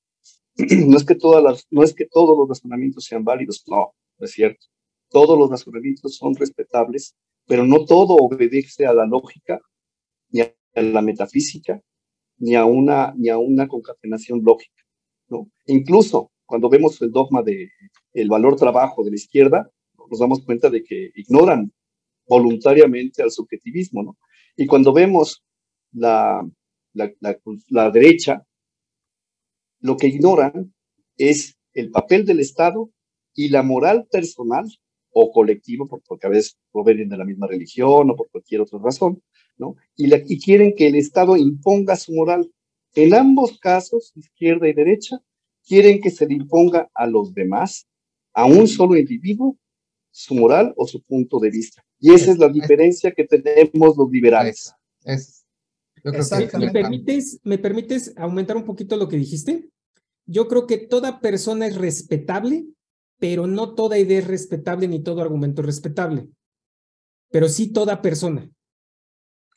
no 0.88 0.98
es 0.98 1.06
que 1.06 1.16
todas 1.16 1.44
las, 1.44 1.68
no 1.70 1.84
es 1.84 1.94
que 1.94 2.06
todos 2.06 2.38
los 2.38 2.48
razonamientos 2.48 3.06
sean 3.06 3.24
válidos, 3.24 3.64
no, 3.68 3.94
no 4.18 4.26
es 4.26 4.32
cierto. 4.32 4.66
Todos 5.10 5.38
los 5.38 5.50
razonamientos 5.50 6.16
son 6.16 6.36
respetables, 6.36 7.16
pero 7.46 7.66
no 7.66 7.86
todo 7.86 8.16
obedece 8.16 8.86
a 8.86 8.94
la 8.94 9.06
lógica, 9.06 9.60
ni 10.30 10.42
a 10.42 10.54
la 10.76 11.02
metafísica, 11.02 11.82
ni 12.38 12.56
a 12.56 12.66
una, 12.66 13.14
ni 13.16 13.30
a 13.30 13.38
una 13.38 13.68
concatenación 13.68 14.42
lógica. 14.44 14.84
¿no? 15.30 15.50
Incluso 15.66 16.32
cuando 16.46 16.70
vemos 16.70 17.02
el 17.02 17.12
dogma 17.12 17.42
de 17.42 17.70
el 18.14 18.30
valor 18.30 18.56
trabajo 18.56 19.04
de 19.04 19.12
la 19.12 19.16
izquierda, 19.16 19.70
nos 20.10 20.20
damos 20.20 20.44
cuenta 20.46 20.70
de 20.70 20.84
que 20.84 21.12
ignoran 21.16 21.72
voluntariamente 22.28 23.22
al 23.22 23.32
subjetivismo, 23.32 24.04
¿no? 24.04 24.18
Y 24.56 24.66
cuando 24.66 24.94
vemos 24.94 25.44
la, 25.92 26.48
la, 26.94 27.12
la, 27.20 27.38
la 27.70 27.92
derecha, 27.92 28.46
lo 29.80 29.98
que 29.98 30.08
ignoran 30.08 30.74
es 31.18 31.58
el 31.74 31.92
papel 31.92 32.26
del 32.26 32.40
Estado 32.40 32.90
y 33.34 33.50
la 33.50 33.64
moral 33.64 34.08
personal 34.10 34.66
o 35.12 35.32
colectiva, 35.32 35.86
porque 35.86 36.28
a 36.28 36.30
veces 36.30 36.58
provienen 36.72 37.10
de 37.10 37.18
la 37.18 37.26
misma 37.26 37.48
religión 37.48 38.10
o 38.10 38.16
por 38.16 38.30
cualquier 38.30 38.62
otra 38.62 38.80
razón, 38.80 39.22
¿no? 39.58 39.76
Y, 39.96 40.14
y 40.14 40.40
quieren 40.40 40.74
que 40.76 40.88
el 40.88 40.96
Estado 40.96 41.38
imponga 41.38 41.96
su 41.96 42.14
moral. 42.14 42.52
En 42.96 43.14
ambos 43.14 43.58
casos, 43.60 44.12
izquierda 44.16 44.68
y 44.68 44.74
derecha, 44.74 45.22
quieren 45.66 46.02
que 46.02 46.12
se 46.12 46.26
le 46.26 46.34
imponga 46.36 46.90
a 46.94 47.08
los 47.08 47.34
demás, 47.34 47.88
a 48.34 48.46
un 48.46 48.68
solo 48.68 48.98
individuo, 48.98 49.58
su 50.12 50.36
moral 50.36 50.74
o 50.78 50.88
su 50.88 51.02
punto 51.02 51.40
de 51.40 51.50
vista. 51.50 51.86
Y 52.00 52.14
esa 52.14 52.32
es 52.32 52.38
la 52.38 52.50
diferencia 52.50 53.12
que 53.12 53.26
tenemos 53.26 53.98
los 53.98 54.10
liberales. 54.10 54.74
¿Me, 56.12 56.72
permites, 56.72 57.40
¿Me 57.44 57.58
permites 57.58 58.14
aumentar 58.16 58.56
un 58.56 58.66
poquito 58.66 58.96
lo 58.96 59.08
que 59.08 59.18
dijiste? 59.18 59.70
Yo 60.28 60.48
creo 60.48 60.68
que 60.68 60.78
toda 60.78 61.20
persona 61.20 61.66
es 61.66 61.76
respetable, 61.76 62.68
pero 63.20 63.48
no 63.48 63.74
toda 63.74 63.98
idea 63.98 64.20
es 64.20 64.28
respetable 64.28 64.88
ni 64.88 65.02
todo 65.02 65.22
argumento 65.22 65.62
es 65.62 65.68
respetable. 65.68 66.30
Pero 67.32 67.50
sí 67.50 67.74
toda 67.74 68.02
persona. 68.02 68.50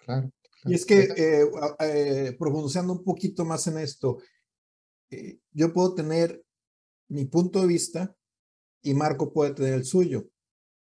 Claro. 0.05 0.31
Y 0.65 0.75
es 0.75 0.87
que, 0.87 1.01
eh, 1.17 1.51
eh, 1.81 2.37
profundizando 2.39 2.95
un 2.95 3.05
poquito 3.05 3.45
más 3.45 3.67
en 3.67 3.79
esto, 3.79 4.19
eh, 5.11 5.39
yo 5.53 5.73
puedo 5.73 5.95
tener 5.95 6.43
mi 7.09 7.27
punto 7.27 7.61
de 7.61 7.67
vista 7.67 8.17
y 8.83 8.95
Marco 8.95 9.33
puede 9.33 9.55
tener 9.55 9.75
el 9.75 9.85
suyo, 9.85 10.29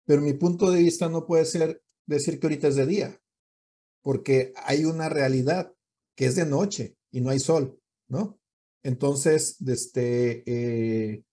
pero 0.05 0.23
mi 0.23 0.35
punto 0.35 0.71
de 0.71 0.81
vista 0.81 1.09
no 1.09 1.27
puede 1.27 1.45
ser 1.45 1.83
decir 2.07 2.39
que 2.39 2.47
ahorita 2.47 2.69
es 2.69 2.77
de 2.77 2.87
día, 2.87 3.21
porque 4.05 4.53
hay 4.65 4.85
una 4.85 5.09
realidad 5.09 5.73
que 6.15 6.27
es 6.27 6.37
de 6.37 6.45
noche 6.45 6.95
y 7.11 7.23
no 7.23 7.31
hay 7.31 7.41
sol, 7.41 7.81
¿no? 8.07 8.39
Entonces, 8.83 9.57
este, 9.67 10.45
eh, 10.47 11.25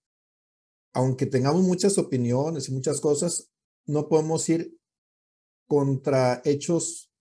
aunque 0.94 1.26
tengamos 1.26 1.64
muchas 1.64 1.98
opiniones 1.98 2.70
y 2.70 2.72
muchas 2.72 3.02
cosas, 3.02 3.52
no 3.86 4.08
podemos 4.08 4.48
ir 4.48 4.74
contra 5.68 6.42
hechos 6.46 7.12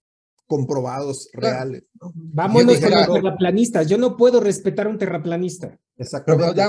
comprobados, 0.46 1.28
reales. 1.32 1.84
¿no? 2.00 2.12
Vámonos 2.14 2.78
con 2.78 2.90
los 2.90 3.12
terraplanistas. 3.14 3.88
Yo 3.88 3.98
no 3.98 4.16
puedo 4.16 4.40
respetar 4.40 4.86
a 4.86 4.90
un 4.90 4.98
terraplanista. 4.98 5.76
Exactamente. 5.96 6.62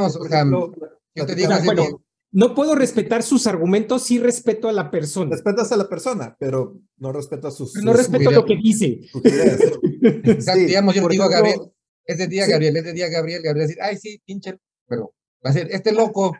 yo 1.15 1.25
te 1.25 1.35
digo, 1.35 2.03
no 2.31 2.55
puedo 2.55 2.75
respetar 2.75 3.23
sus 3.23 3.45
argumentos, 3.45 4.03
sí 4.03 4.17
respeto 4.17 4.69
a 4.69 4.73
la 4.73 4.89
persona. 4.89 5.31
Respetas 5.31 5.71
a 5.71 5.77
la 5.77 5.89
persona, 5.89 6.35
pero 6.39 6.79
no 6.97 7.11
respetas 7.11 7.55
sus. 7.55 7.75
no 7.75 7.93
respeto 7.93 8.31
lo 8.31 8.45
que 8.45 8.55
dice. 8.55 9.01
digamos, 10.55 10.95
yo 10.95 11.07
digo 11.07 11.23
a 11.25 11.29
Gabriel, 11.29 11.59
ese 12.05 12.27
día, 12.27 12.47
Gabriel, 12.47 12.77
ese 12.77 12.93
día, 12.93 13.09
Gabriel, 13.09 13.41
Gabriel, 13.43 13.67
decir, 13.67 13.81
ay, 13.81 13.97
sí, 13.97 14.21
pinche, 14.25 14.57
pero 14.87 15.13
va 15.45 15.49
a 15.49 15.53
ser, 15.53 15.69
este 15.71 15.91
loco, 15.91 16.35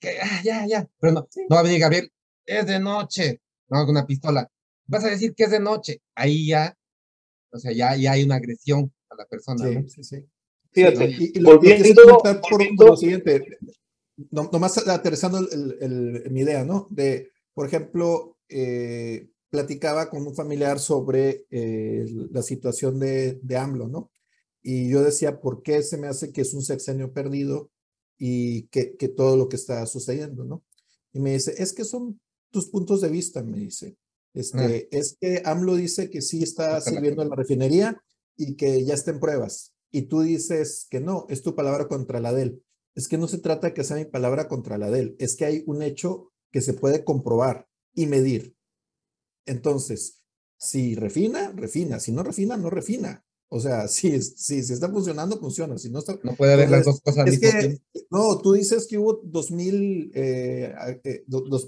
que, 0.00 0.18
ah, 0.20 0.40
ya, 0.44 0.66
ya, 0.66 0.88
pero 1.00 1.12
no, 1.12 1.28
no 1.48 1.56
va 1.56 1.60
a 1.60 1.64
venir 1.64 1.80
Gabriel, 1.80 2.12
es 2.46 2.66
de 2.66 2.78
noche, 2.78 3.40
no, 3.68 3.80
con 3.80 3.90
una 3.90 4.06
pistola, 4.06 4.48
vas 4.86 5.04
a 5.04 5.10
decir 5.10 5.34
que 5.34 5.44
es 5.44 5.50
de 5.50 5.60
noche, 5.60 6.00
ahí 6.14 6.46
ya, 6.46 6.76
o 7.50 7.58
sea, 7.58 7.72
ya, 7.72 7.96
ya 7.96 8.12
hay 8.12 8.22
una 8.22 8.36
agresión 8.36 8.92
a 9.10 9.16
la 9.16 9.26
persona, 9.26 9.66
sí, 9.66 9.74
¿no? 9.74 9.88
Sí, 9.88 10.04
sí. 10.04 10.24
Fíjate, 10.70 11.16
y, 11.18 11.40
lo, 11.40 11.56
volviendo, 11.56 12.18
por, 12.22 12.88
lo 12.88 12.96
siguiente, 12.96 13.42
nomás 14.30 14.78
aterrizando 14.86 15.38
el, 15.38 15.76
el, 15.80 16.30
mi 16.30 16.40
idea, 16.40 16.64
¿no? 16.64 16.88
De, 16.90 17.30
por 17.54 17.66
ejemplo, 17.66 18.36
eh, 18.48 19.28
platicaba 19.50 20.10
con 20.10 20.26
un 20.26 20.34
familiar 20.34 20.78
sobre 20.78 21.46
eh, 21.50 22.04
la 22.30 22.42
situación 22.42 22.98
de, 22.98 23.38
de 23.42 23.56
AMLO, 23.56 23.88
¿no? 23.88 24.10
Y 24.62 24.90
yo 24.90 25.02
decía, 25.02 25.40
¿por 25.40 25.62
qué 25.62 25.82
se 25.82 25.96
me 25.98 26.08
hace 26.08 26.32
que 26.32 26.42
es 26.42 26.52
un 26.52 26.62
sexenio 26.62 27.12
perdido 27.12 27.70
y 28.18 28.64
que, 28.68 28.96
que 28.96 29.08
todo 29.08 29.36
lo 29.36 29.48
que 29.48 29.56
está 29.56 29.86
sucediendo, 29.86 30.44
¿no? 30.44 30.64
Y 31.12 31.20
me 31.20 31.32
dice, 31.32 31.54
es 31.56 31.72
que 31.72 31.84
son 31.84 32.20
tus 32.50 32.66
puntos 32.68 33.00
de 33.00 33.08
vista, 33.08 33.42
me 33.42 33.58
dice. 33.58 33.96
Este, 34.34 34.88
Es 34.96 35.16
que 35.20 35.42
AMLO 35.44 35.76
dice 35.76 36.10
que 36.10 36.22
sí 36.22 36.42
está 36.42 36.80
sirviendo 36.80 37.22
en 37.22 37.30
la 37.30 37.36
refinería 37.36 38.00
y 38.36 38.56
que 38.56 38.84
ya 38.84 38.94
está 38.94 39.10
en 39.10 39.20
pruebas. 39.20 39.74
Y 39.90 40.02
tú 40.02 40.20
dices 40.20 40.86
que 40.90 41.00
no, 41.00 41.26
es 41.28 41.42
tu 41.42 41.54
palabra 41.54 41.88
contra 41.88 42.20
la 42.20 42.32
de 42.32 42.42
él. 42.42 42.62
Es 42.98 43.06
que 43.06 43.16
no 43.16 43.28
se 43.28 43.38
trata 43.38 43.68
de 43.68 43.74
que 43.74 43.84
sea 43.84 43.96
mi 43.96 44.06
palabra 44.06 44.48
contra 44.48 44.76
la 44.76 44.90
de 44.90 44.98
él, 44.98 45.16
es 45.20 45.36
que 45.36 45.44
hay 45.44 45.62
un 45.68 45.82
hecho 45.82 46.32
que 46.50 46.60
se 46.60 46.74
puede 46.74 47.04
comprobar 47.04 47.68
y 47.94 48.06
medir. 48.06 48.56
Entonces, 49.46 50.24
si 50.56 50.96
refina, 50.96 51.52
refina. 51.52 52.00
Si 52.00 52.10
no 52.10 52.24
refina, 52.24 52.56
no 52.56 52.70
refina. 52.70 53.24
O 53.50 53.60
sea, 53.60 53.86
si, 53.88 54.20
si, 54.20 54.64
si 54.64 54.72
está 54.72 54.90
funcionando, 54.90 55.38
funciona. 55.38 55.78
Si 55.78 55.90
no, 55.90 56.00
está, 56.00 56.18
no 56.24 56.34
puede 56.34 56.54
haber 56.54 56.70
las 56.70 56.86
dos 56.86 57.00
cosas. 57.00 57.28
Es 57.28 57.38
que, 57.38 57.78
no, 58.10 58.40
tú 58.40 58.54
dices 58.54 58.88
que 58.88 58.98
hubo 58.98 59.22
2.000, 59.22 60.10
eh, 60.14 61.00
eh, 61.04 61.24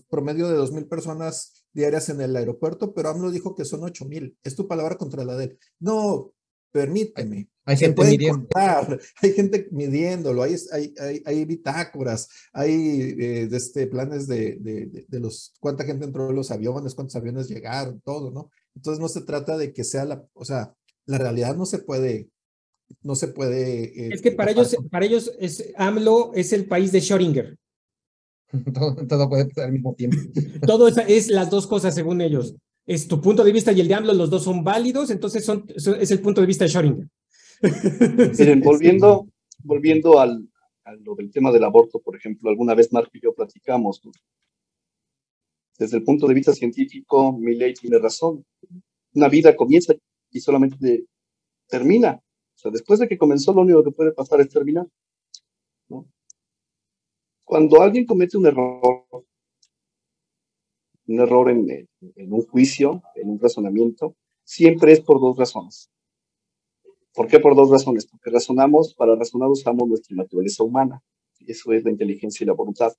promedio 0.09 0.49
de 0.49 0.59
2.000 0.59 0.88
personas 0.88 1.64
diarias 1.73 2.09
en 2.09 2.21
el 2.23 2.35
aeropuerto, 2.35 2.93
pero 2.93 3.11
AMLO 3.11 3.31
dijo 3.31 3.55
que 3.55 3.64
son 3.64 3.83
8.000. 3.83 4.37
Es 4.43 4.57
tu 4.57 4.66
palabra 4.66 4.97
contra 4.97 5.25
la 5.25 5.37
de 5.37 5.45
él. 5.45 5.59
No, 5.79 6.33
permíteme. 6.73 7.49
Hay, 7.65 7.77
gente 7.77 8.03
midiendo. 8.05 8.49
hay 9.23 9.33
gente 9.33 9.69
midiéndolo, 9.71 10.43
hay, 10.43 10.57
hay, 10.73 10.95
hay, 10.99 11.23
hay 11.25 11.45
bitácoras, 11.45 12.29
hay 12.53 13.15
eh, 13.19 13.47
de 13.47 13.57
este, 13.57 13.87
planes 13.87 14.27
de, 14.27 14.57
de, 14.57 15.07
de, 15.07 15.21
los, 15.21 15.53
cuánta 15.61 15.85
gente 15.85 16.05
entró 16.05 16.31
en 16.31 16.37
los 16.37 16.51
aviones, 16.51 16.95
cuántos 16.95 17.17
aviones 17.17 17.49
llegaron, 17.49 18.01
todo, 18.01 18.31
¿no? 18.31 18.51
Entonces 18.75 19.01
no 19.01 19.09
se 19.09 19.21
trata 19.21 19.57
de 19.57 19.73
que 19.73 19.85
sea 19.85 20.05
la, 20.05 20.25
o 20.33 20.45
sea, 20.45 20.75
la 21.07 21.18
realidad 21.18 21.57
no 21.57 21.66
se 21.66 21.79
puede, 21.79 22.31
no 23.03 23.14
se 23.14 23.29
puede. 23.29 24.07
Eh, 24.07 24.14
es 24.14 24.23
que 24.23 24.33
para 24.33 24.51
ellos, 24.51 24.77
para 24.91 25.07
ellos 25.07 25.33
es, 25.39 25.73
AMLO 25.77 26.33
es 26.35 26.53
el 26.53 26.66
país 26.66 26.93
de 26.93 27.01
Schrödinger. 27.01 27.57
todo, 29.09 29.29
puede 29.29 29.47
pasar 29.47 29.66
al 29.66 29.73
mismo 29.73 29.95
tiempo. 29.95 30.16
todo 30.66 30.89
es, 30.89 30.97
es, 31.07 31.29
las 31.29 31.51
dos 31.51 31.66
cosas 31.66 31.95
según 31.95 32.21
ellos. 32.21 32.57
Es 32.91 33.07
tu 33.07 33.20
punto 33.20 33.45
de 33.45 33.53
vista 33.53 33.70
y 33.70 33.80
el 33.80 33.86
de 33.86 33.95
AMLO, 33.95 34.14
los 34.14 34.30
dos 34.30 34.43
son 34.43 34.64
válidos, 34.64 35.11
entonces 35.11 35.45
son, 35.45 35.64
es 35.76 36.11
el 36.11 36.20
punto 36.20 36.41
de 36.41 36.49
vista 36.49 36.64
de 36.64 36.70
Schrödinger. 36.72 37.09
Miren, 38.36 38.61
volviendo, 38.62 39.28
volviendo 39.62 40.18
al, 40.18 40.51
a 40.82 40.95
lo 40.95 41.14
del 41.14 41.30
tema 41.30 41.53
del 41.53 41.62
aborto, 41.62 42.01
por 42.01 42.16
ejemplo, 42.16 42.51
alguna 42.51 42.74
vez 42.74 42.93
Marco 42.93 43.12
y 43.12 43.20
yo 43.22 43.32
platicamos. 43.32 44.01
Desde 45.78 45.99
el 45.99 46.03
punto 46.03 46.26
de 46.26 46.34
vista 46.34 46.53
científico, 46.53 47.32
mi 47.38 47.55
ley 47.55 47.74
tiene 47.74 47.97
razón. 48.01 48.45
Una 49.14 49.28
vida 49.28 49.55
comienza 49.55 49.95
y 50.32 50.41
solamente 50.41 51.05
termina. 51.68 52.14
O 52.14 52.59
sea, 52.59 52.72
después 52.72 52.99
de 52.99 53.07
que 53.07 53.16
comenzó, 53.16 53.53
lo 53.53 53.62
único 53.62 53.84
que 53.84 53.93
puede 53.93 54.11
pasar 54.11 54.41
es 54.41 54.49
terminar. 54.49 54.88
Cuando 57.45 57.82
alguien 57.82 58.05
comete 58.05 58.36
un 58.36 58.47
error, 58.47 59.07
un 61.11 61.21
error 61.21 61.51
en, 61.51 61.89
un 62.33 62.43
juicio, 62.47 63.03
en 63.17 63.31
un 63.31 63.41
razonamiento, 63.41 64.17
siempre 64.45 64.93
es 64.93 65.01
por 65.01 65.21
dos 65.21 65.37
razones. 65.37 65.91
¿Por 67.13 67.27
qué 67.27 67.41
por 67.41 67.57
dos 67.57 67.71
razones? 67.71 68.07
Porque 68.07 68.31
razonamos, 68.31 68.95
para 68.95 69.17
razonar 69.17 69.49
usamos 69.49 69.89
nuestra 69.89 70.17
naturaleza 70.17 70.63
humana. 70.63 71.03
Eso 71.41 71.73
es 71.73 71.83
la 71.83 71.91
inteligencia 71.91 72.45
y 72.45 72.47
la 72.47 72.53
voluntad. 72.53 72.93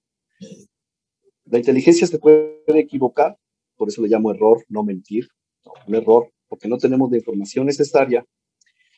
La 1.45 1.57
inteligencia 1.57 2.05
se 2.05 2.19
puede 2.19 2.61
equivocar, 2.67 3.37
por 3.77 3.87
eso 3.87 4.01
le 4.01 4.09
llamo 4.09 4.31
error, 4.31 4.63
no 4.67 4.83
mentir, 4.83 5.27
un 5.87 5.95
error, 5.95 6.29
porque 6.47 6.67
no 6.67 6.77
tenemos 6.77 7.09
la 7.09 7.17
información 7.17 7.65
necesaria. 7.65 8.25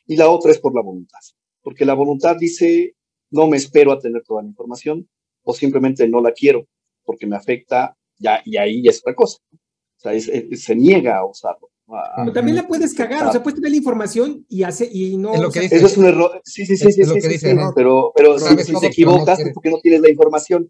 Y 0.08 0.16
la 0.16 0.30
otra 0.30 0.52
es 0.52 0.60
por 0.60 0.74
la 0.74 0.82
voluntad, 0.82 1.20
porque 1.62 1.86
la 1.86 1.94
voluntad 1.94 2.36
dice, 2.38 2.96
no 3.30 3.48
me 3.48 3.58
espero 3.58 3.92
a 3.92 4.00
tener 4.00 4.24
toda 4.24 4.42
la 4.42 4.50
información, 4.50 5.08
o 5.44 5.54
simplemente 5.54 6.08
no 6.08 6.20
la 6.20 6.32
quiero, 6.32 6.68
porque 7.04 7.28
me 7.28 7.36
afecta, 7.36 7.96
ya, 8.18 8.42
y 8.46 8.58
ahí 8.58 8.88
es 8.88 9.00
otra 9.00 9.16
cosa. 9.16 9.40
O 9.52 9.58
sea, 9.98 10.20
se 10.20 10.76
niega 10.76 11.18
a 11.18 11.26
usarlo. 11.26 11.70
Pero 12.16 12.34
también 12.34 12.56
la 12.56 12.68
puedes 12.68 12.94
cagar, 12.94 13.28
o 13.28 13.32
sea, 13.32 13.44
puedes 13.44 13.56
tener 13.56 13.72
la 13.72 13.78
información 13.78 14.46
y 14.50 14.64
hace 14.64 14.90
y 14.92 15.18
no. 15.18 15.34
Eso 15.34 15.86
es 15.86 15.98
un 15.98 16.06
error. 16.06 16.42
Sí, 16.44 16.66
sí, 16.66 16.78
sí, 16.78 16.92
sí, 16.92 17.04
sí, 17.04 17.48
pero, 17.76 18.12
pero 18.16 18.40
si, 18.40 18.56
te 18.56 18.88
equivocas 18.88 19.40
es 19.40 19.54
porque 19.54 19.70
no 19.70 19.80
tienes 19.80 20.02
la 20.02 20.10
información. 20.10 20.70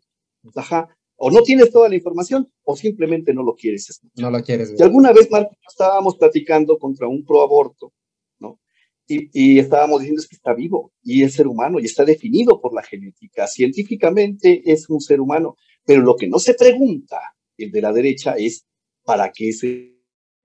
Ajá. 0.55 0.89
O 1.15 1.31
no 1.31 1.41
tienes 1.41 1.71
toda 1.71 1.87
la 1.87 1.95
información 1.95 2.51
o 2.63 2.75
simplemente 2.75 3.33
no 3.33 3.43
lo 3.43 3.55
quieres 3.55 4.01
No 4.15 4.31
lo 4.31 4.41
quieres. 4.41 4.73
Y 4.77 4.83
alguna 4.83 5.13
vez, 5.13 5.29
Marco, 5.31 5.55
estábamos 5.69 6.17
platicando 6.17 6.77
contra 6.77 7.07
un 7.07 7.23
pro 7.23 7.41
aborto, 7.41 7.93
¿no? 8.39 8.59
Y, 9.07 9.29
y, 9.31 9.59
estábamos 9.59 9.99
diciendo 9.99 10.21
es 10.21 10.27
que 10.27 10.35
está 10.35 10.53
vivo 10.53 10.91
y 11.01 11.23
es 11.23 11.33
ser 11.33 11.47
humano 11.47 11.79
y 11.79 11.85
está 11.85 12.03
definido 12.03 12.59
por 12.59 12.73
la 12.73 12.81
genética. 12.81 13.47
Científicamente 13.47 14.63
es 14.65 14.89
un 14.89 14.99
ser 14.99 15.21
humano, 15.21 15.55
pero 15.85 16.01
lo 16.01 16.15
que 16.15 16.27
no 16.27 16.39
se 16.39 16.53
pregunta, 16.53 17.19
el 17.57 17.71
de 17.71 17.81
la 17.81 17.91
derecha, 17.91 18.35
es 18.37 18.65
¿para 19.03 19.31
qué 19.31 19.49
es 19.49 19.63
el 19.63 19.95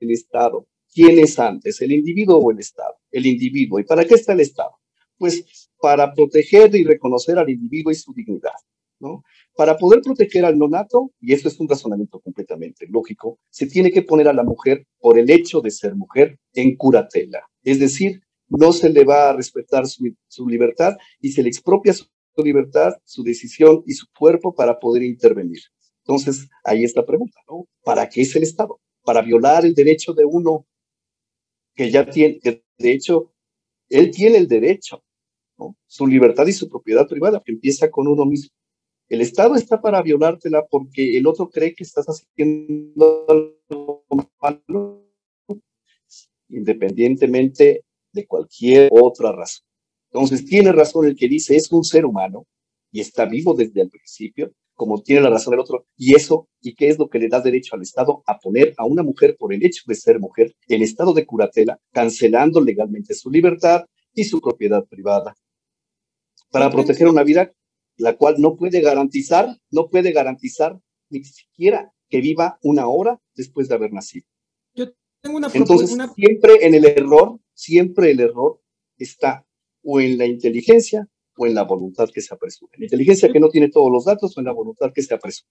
Estado? 0.01 0.67
¿Quién 0.93 1.19
es 1.19 1.39
antes, 1.39 1.81
el 1.81 1.93
individuo 1.93 2.39
o 2.39 2.51
el 2.51 2.59
Estado? 2.59 2.97
El 3.11 3.27
individuo. 3.27 3.79
¿Y 3.79 3.85
para 3.85 4.05
qué 4.05 4.15
está 4.15 4.33
el 4.33 4.41
Estado? 4.41 4.73
Pues 5.17 5.71
para 5.81 6.13
proteger 6.13 6.75
y 6.75 6.85
reconocer 6.85 7.39
al 7.39 7.51
individuo 7.51 7.93
y 7.93 7.95
su 7.95 8.13
dignidad, 8.13 8.53
¿no? 9.01 9.23
Para 9.55 9.77
poder 9.77 10.01
proteger 10.01 10.45
al 10.45 10.59
nonato, 10.59 11.13
y 11.21 11.33
esto 11.33 11.49
es 11.49 11.59
un 11.61 11.69
razonamiento 11.69 12.21
completamente 12.21 12.87
lógico, 12.89 13.39
se 13.51 13.67
tiene 13.67 13.91
que 13.91 14.03
poner 14.03 14.29
a 14.29 14.33
la 14.33 14.45
mujer 14.45 14.87
por 14.99 15.19
el 15.19 15.31
hecho 15.31 15.61
de 15.61 15.71
ser 15.71 15.95
mujer 15.95 16.39
en 16.55 16.77
curatela. 16.77 17.43
Es 17.63 17.79
decir, 17.79 18.23
no 18.49 18.73
se 18.73 18.89
le 18.89 19.05
va 19.05 19.31
a 19.31 19.33
respetar 19.35 19.87
su, 19.87 20.49
libertad 20.49 20.97
y 21.21 21.33
se 21.33 21.43
le 21.43 21.49
expropia 21.49 21.93
su 21.93 22.07
libertad, 22.43 22.93
su 23.05 23.23
decisión 23.23 23.83
y 23.87 23.93
su 23.93 24.07
cuerpo 24.17 24.55
para 24.55 24.79
poder 24.79 25.03
intervenir. 25.03 25.61
Entonces, 26.05 26.49
ahí 26.65 26.85
está 26.85 27.01
la 27.01 27.07
pregunta, 27.07 27.41
¿no? 27.49 27.67
¿Para 27.85 28.09
qué 28.09 28.23
es 28.23 28.35
el 28.37 28.43
Estado? 28.43 28.81
¿Para 29.03 29.23
violar 29.23 29.65
el 29.65 29.75
derecho 29.75 30.13
de 30.13 30.25
uno 30.25 30.67
que 31.75 31.91
ya 31.91 32.09
tiene, 32.09 32.41
que 32.41 32.65
de 32.79 32.93
hecho, 32.93 33.33
él 33.89 34.11
tiene 34.11 34.39
el 34.39 34.49
derecho. 34.49 35.03
Su 35.87 36.07
libertad 36.07 36.47
y 36.47 36.53
su 36.53 36.69
propiedad 36.69 37.07
privada, 37.07 37.43
que 37.45 37.53
empieza 37.53 37.91
con 37.91 38.07
uno 38.07 38.25
mismo. 38.25 38.51
El 39.09 39.21
Estado 39.21 39.55
está 39.55 39.81
para 39.81 40.03
violártela 40.03 40.67
porque 40.67 41.17
el 41.17 41.27
otro 41.27 41.49
cree 41.49 41.75
que 41.75 41.83
estás 41.83 42.07
haciendo 42.07 43.27
algo 43.29 44.05
malo, 44.41 45.09
independientemente 46.49 47.85
de 48.13 48.27
cualquier 48.27 48.91
otra 48.93 49.33
razón. 49.33 49.68
Entonces, 50.13 50.45
tiene 50.45 50.73
razón 50.73 51.07
el 51.07 51.17
que 51.17 51.29
dice 51.29 51.57
es 51.57 51.71
un 51.73 51.85
ser 51.85 52.05
humano 52.05 52.47
y 52.91 53.01
está 53.01 53.27
vivo 53.27 53.55
desde 53.55 53.83
el 53.83 53.91
principio, 53.91 54.53
como 54.75 55.03
tiene 55.03 55.23
la 55.23 55.31
razón 55.31 55.55
el 55.55 55.61
otro. 55.61 55.87
Y 55.97 56.15
eso, 56.15 56.49
¿y 56.61 56.75
qué 56.75 56.89
es 56.89 56.99
lo 56.99 57.09
que 57.09 57.19
le 57.19 57.29
da 57.29 57.41
derecho 57.41 57.75
al 57.75 57.83
Estado 57.83 58.23
a 58.27 58.39
poner 58.39 58.75
a 58.79 58.85
una 58.85 59.03
mujer 59.03 59.37
por 59.39 59.53
el 59.53 59.65
hecho 59.65 59.83
de 59.87 59.95
ser 59.95 60.19
mujer 60.19 60.55
en 60.69 60.83
estado 60.83 61.13
de 61.13 61.27
curatela, 61.27 61.79
cancelando 61.93 62.61
legalmente 62.61 63.15
su 63.15 63.31
libertad 63.31 63.85
y 64.15 64.25
su 64.25 64.41
propiedad 64.41 64.85
privada? 64.87 65.35
Para 66.51 66.71
proteger 66.71 67.09
una 67.09 67.25
vida 67.25 67.53
la 67.99 68.17
cual 68.17 68.37
no 68.39 68.57
puede 68.57 68.81
garantizar, 68.81 69.49
no 69.71 69.89
puede 69.91 70.13
garantizar 70.13 70.79
ni 71.11 71.25
siquiera 71.25 71.93
que 72.09 72.21
viva 72.21 72.59
una 72.63 72.87
hora 72.87 73.21
después 73.35 73.69
de 73.69 73.75
haber 73.75 73.93
nacido. 73.93 74.27
Yo 74.75 74.87
tengo 75.21 75.37
una 75.37 75.51
Entonces, 75.53 75.97
siempre 76.15 76.65
en 76.65 76.75
el 76.75 76.85
error, 76.87 77.41
siempre 77.55 78.13
el 78.13 78.21
error 78.21 78.61
está 78.97 79.45
o 79.83 80.01
en 80.01 80.19
la 80.19 80.27
inteligencia 80.27 81.09
o 81.37 81.47
en 81.47 81.55
la 81.55 81.63
voluntad 81.63 82.09
que 82.13 82.21
se 82.21 82.35
apresura. 82.35 82.73
La 82.77 82.87
inteligencia 82.87 83.31
que 83.31 83.41
no 83.41 83.49
tiene 83.49 83.69
todos 83.69 83.91
los 83.91 84.05
datos 84.05 84.37
o 84.37 84.41
en 84.41 84.47
la 84.47 84.53
voluntad 84.53 84.93
que 84.93 85.03
se 85.03 85.15
apresura. 85.15 85.51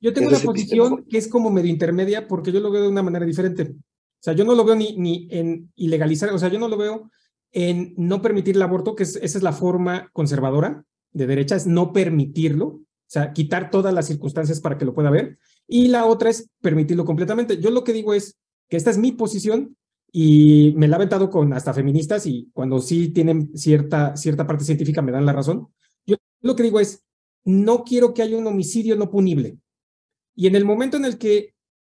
Yo 0.00 0.12
tengo 0.12 0.28
una 0.28 0.38
posición 0.38 1.04
que 1.08 1.18
es 1.18 1.28
como 1.28 1.50
medio 1.50 1.70
intermedia 1.70 2.28
porque 2.28 2.52
yo 2.52 2.60
lo 2.60 2.70
veo 2.70 2.82
de 2.82 2.88
una 2.88 3.02
manera 3.02 3.24
diferente. 3.24 3.62
O 3.62 4.22
sea, 4.24 4.34
yo 4.34 4.44
no 4.44 4.54
lo 4.54 4.64
veo 4.64 4.74
ni, 4.74 4.96
ni 4.96 5.28
en 5.30 5.72
ilegalizar, 5.76 6.30
o 6.30 6.38
sea, 6.38 6.50
yo 6.50 6.58
no 6.58 6.68
lo 6.68 6.76
veo 6.76 7.10
en 7.52 7.94
no 7.96 8.20
permitir 8.20 8.56
el 8.56 8.62
aborto, 8.62 8.94
que 8.94 9.04
esa 9.04 9.20
es 9.22 9.42
la 9.42 9.52
forma 9.52 10.10
conservadora, 10.12 10.84
de 11.12 11.26
derecha 11.26 11.56
es 11.56 11.66
no 11.66 11.92
permitirlo, 11.92 12.66
o 12.66 12.84
sea, 13.06 13.32
quitar 13.32 13.70
todas 13.70 13.94
las 13.94 14.06
circunstancias 14.06 14.60
para 14.60 14.76
que 14.76 14.84
lo 14.84 14.92
pueda 14.92 15.10
ver, 15.10 15.38
y 15.68 15.88
la 15.88 16.04
otra 16.06 16.30
es 16.30 16.50
permitirlo 16.60 17.04
completamente. 17.04 17.58
Yo 17.58 17.70
lo 17.70 17.84
que 17.84 17.92
digo 17.92 18.12
es 18.12 18.36
que 18.68 18.76
esta 18.76 18.90
es 18.90 18.98
mi 18.98 19.12
posición 19.12 19.76
y 20.16 20.72
me 20.76 20.86
la 20.86 20.94
he 20.94 20.98
aventado 20.98 21.28
con 21.28 21.52
hasta 21.54 21.74
feministas 21.74 22.24
y 22.26 22.48
cuando 22.52 22.80
sí 22.80 23.08
tienen 23.08 23.50
cierta, 23.58 24.16
cierta 24.16 24.46
parte 24.46 24.64
científica 24.64 25.02
me 25.02 25.10
dan 25.10 25.26
la 25.26 25.32
razón. 25.32 25.66
Yo 26.06 26.14
lo 26.40 26.54
que 26.54 26.62
digo 26.62 26.78
es, 26.78 27.04
no 27.42 27.82
quiero 27.82 28.14
que 28.14 28.22
haya 28.22 28.38
un 28.38 28.46
homicidio 28.46 28.94
no 28.94 29.10
punible. 29.10 29.58
Y 30.36 30.46
en 30.46 30.54
el 30.54 30.64
momento 30.64 30.96
en 30.96 31.04
el 31.04 31.18
que 31.18 31.56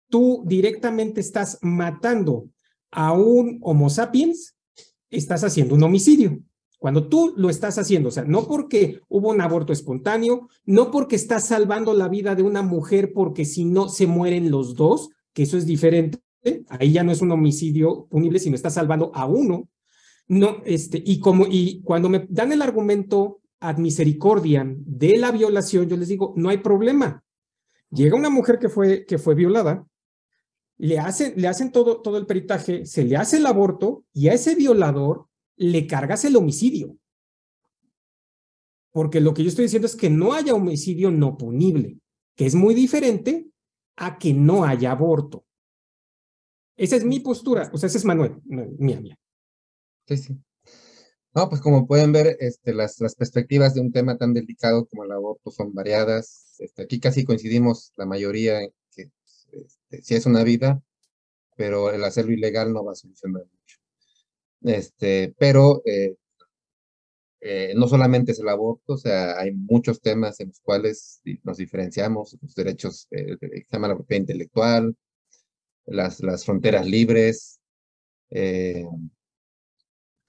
tú 0.10 0.42
directamente 0.48 1.22
estás 1.22 1.60
matando 1.62 2.50
a 2.90 3.14
un 3.14 3.60
Homo 3.62 3.88
sapiens, 3.88 4.56
estás 5.12 5.44
haciendo 5.44 5.76
un 5.76 5.84
homicidio. 5.84 6.40
Cuando 6.80 7.10
tú 7.10 7.36
lo 7.38 7.52
estás 7.52 7.78
haciendo, 7.78 8.10
o 8.10 8.12
sea, 8.12 8.24
no 8.24 8.48
porque 8.48 9.00
hubo 9.10 9.30
un 9.30 9.42
aborto 9.42 9.74
espontáneo, 9.74 10.50
no 10.66 10.90
porque 10.90 11.18
estás 11.18 11.46
salvando 11.46 11.94
la 11.94 12.08
vida 12.08 12.34
de 12.34 12.42
una 12.42 12.64
mujer 12.64 13.14
porque 13.14 13.46
si 13.46 13.64
no 13.64 13.90
se 13.90 14.08
mueren 14.08 14.50
los 14.50 14.74
dos, 14.74 15.10
que 15.34 15.44
eso 15.44 15.56
es 15.56 15.68
diferente, 15.68 16.18
ahí 16.70 16.92
ya 16.92 17.04
no 17.04 17.12
es 17.12 17.22
un 17.22 17.32
homicidio 17.32 18.08
punible, 18.10 18.40
sino 18.40 18.56
estás 18.56 18.74
salvando 18.74 19.12
a 19.14 19.26
uno. 19.26 19.70
No, 20.28 20.58
este, 20.66 21.02
y 21.06 21.20
como, 21.20 21.46
y 21.50 21.82
cuando 21.84 22.10
me 22.10 22.26
dan 22.30 22.52
el 22.52 22.62
argumento 22.62 23.42
ad 23.60 23.78
misericordia 23.78 24.66
de 24.68 25.18
la 25.18 25.32
violación, 25.32 25.88
yo 25.88 25.98
les 25.98 26.10
digo, 26.10 26.34
no 26.36 26.50
hay 26.50 26.58
problema. 26.58 27.24
Llega 27.90 28.18
una 28.18 28.30
mujer 28.30 28.60
que 28.60 28.70
fue, 28.70 29.06
que 29.06 29.18
fue 29.18 29.36
violada, 29.36 29.88
le 30.78 31.00
hacen, 31.00 31.34
le 31.38 31.48
hacen 31.48 31.72
todo, 31.72 32.02
todo 32.02 32.18
el 32.18 32.26
peritaje, 32.26 32.86
se 32.86 33.04
le 33.04 33.16
hace 33.16 33.38
el 33.38 33.46
aborto 33.46 34.06
y 34.14 34.28
a 34.28 34.34
ese 34.34 34.56
violador 34.56 35.28
le 35.56 35.88
cargas 35.88 36.24
el 36.26 36.36
homicidio. 36.36 36.98
Porque 38.92 39.22
lo 39.22 39.34
que 39.34 39.44
yo 39.44 39.50
estoy 39.50 39.66
diciendo 39.66 39.88
es 39.88 39.96
que 39.96 40.10
no 40.10 40.34
haya 40.34 40.54
homicidio 40.54 41.12
no 41.12 41.38
punible, 41.38 42.00
que 42.36 42.46
es 42.46 42.56
muy 42.56 42.74
diferente 42.74 43.48
a 43.96 44.18
que 44.18 44.34
no 44.34 44.64
haya 44.64 44.92
aborto. 44.92 45.47
Esa 46.78 46.96
es 46.96 47.04
mi 47.04 47.20
postura, 47.20 47.70
o 47.74 47.78
sea, 47.78 47.88
ese 47.88 47.98
es 47.98 48.06
Manuel, 48.06 48.36
mía, 48.46 49.02
mía. 49.02 49.18
Sí, 50.08 50.18
sí. 50.18 50.38
No, 51.34 51.50
pues 51.50 51.62
como 51.62 51.86
pueden 51.86 52.12
ver, 52.12 52.38
este, 52.40 52.74
las, 52.74 53.00
las 53.00 53.16
perspectivas 53.16 53.74
de 53.74 53.82
un 53.82 53.92
tema 53.92 54.18
tan 54.18 54.34
delicado 54.34 54.88
como 54.88 55.04
el 55.04 55.12
aborto 55.12 55.52
son 55.52 55.74
variadas. 55.74 56.56
Este, 56.60 56.84
aquí 56.84 57.00
casi 57.00 57.26
coincidimos 57.26 57.94
la 57.96 58.06
mayoría 58.06 58.62
en 58.62 58.72
que 58.96 59.12
este, 59.52 60.02
sí 60.02 60.16
es 60.16 60.26
una 60.26 60.44
vida, 60.44 60.82
pero 61.56 61.92
el 61.92 62.04
hacerlo 62.04 62.34
ilegal 62.34 62.74
no 62.74 62.86
va 62.86 62.94
a 62.94 62.96
solucionar 62.96 63.44
mucho. 63.44 63.78
Este, 64.62 65.36
pero 65.38 65.82
eh, 65.86 66.16
eh, 67.42 67.74
no 67.76 67.88
solamente 67.88 68.32
es 68.32 68.40
el 68.40 68.50
aborto, 68.50 68.94
o 68.94 68.98
sea, 68.98 69.40
hay 69.40 69.52
muchos 69.52 70.02
temas 70.02 70.40
en 70.40 70.48
los 70.50 70.60
cuales 70.62 71.22
nos 71.44 71.58
diferenciamos, 71.58 72.38
los 72.42 72.56
derechos, 72.56 73.08
eh, 73.12 73.38
se 73.40 73.66
llama 73.72 73.90
la 73.90 73.96
propiedad 73.96 74.22
intelectual, 74.22 74.96
las, 75.88 76.22
las 76.22 76.46
fronteras 76.46 76.86
libres. 76.86 77.60
hay, 78.30 78.90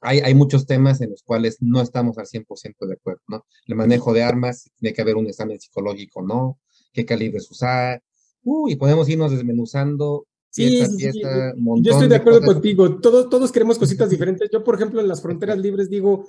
hay 0.00 0.34
muchos 0.34 0.66
temas 0.66 1.00
en 1.00 1.10
los 1.10 1.22
cuales 1.22 1.58
no 1.60 1.82
estamos 1.82 2.16
al 2.18 2.26
100% 2.26 2.86
de 2.86 2.94
acuerdo, 2.94 3.22
¿no? 3.28 3.44
El 3.66 3.74
manejo 3.74 4.12
de 4.12 4.22
armas, 4.22 4.70
tiene 4.76 4.94
que 4.94 5.02
haber 5.02 5.16
un 5.16 5.26
examen 5.26 5.60
psicológico, 5.60 6.22
¿no? 6.22 6.58
¿Qué 6.92 7.04
calibres 7.04 7.50
usar? 7.50 8.02
y 8.68 8.76
podemos 8.76 9.06
irnos 9.10 9.30
desmenuzando 9.30 10.26
Sí, 10.50 10.78
yo 11.82 11.92
estoy 11.92 12.08
de 12.08 12.16
acuerdo 12.16 12.42
contigo. 12.42 12.98
Todos, 13.00 13.28
todos 13.28 13.52
queremos 13.52 13.78
cositas 13.78 14.10
diferentes. 14.10 14.48
Yo, 14.50 14.64
por 14.64 14.74
ejemplo, 14.74 15.00
en 15.00 15.08
las 15.08 15.20
fronteras 15.20 15.58
libres 15.58 15.90
digo, 15.90 16.26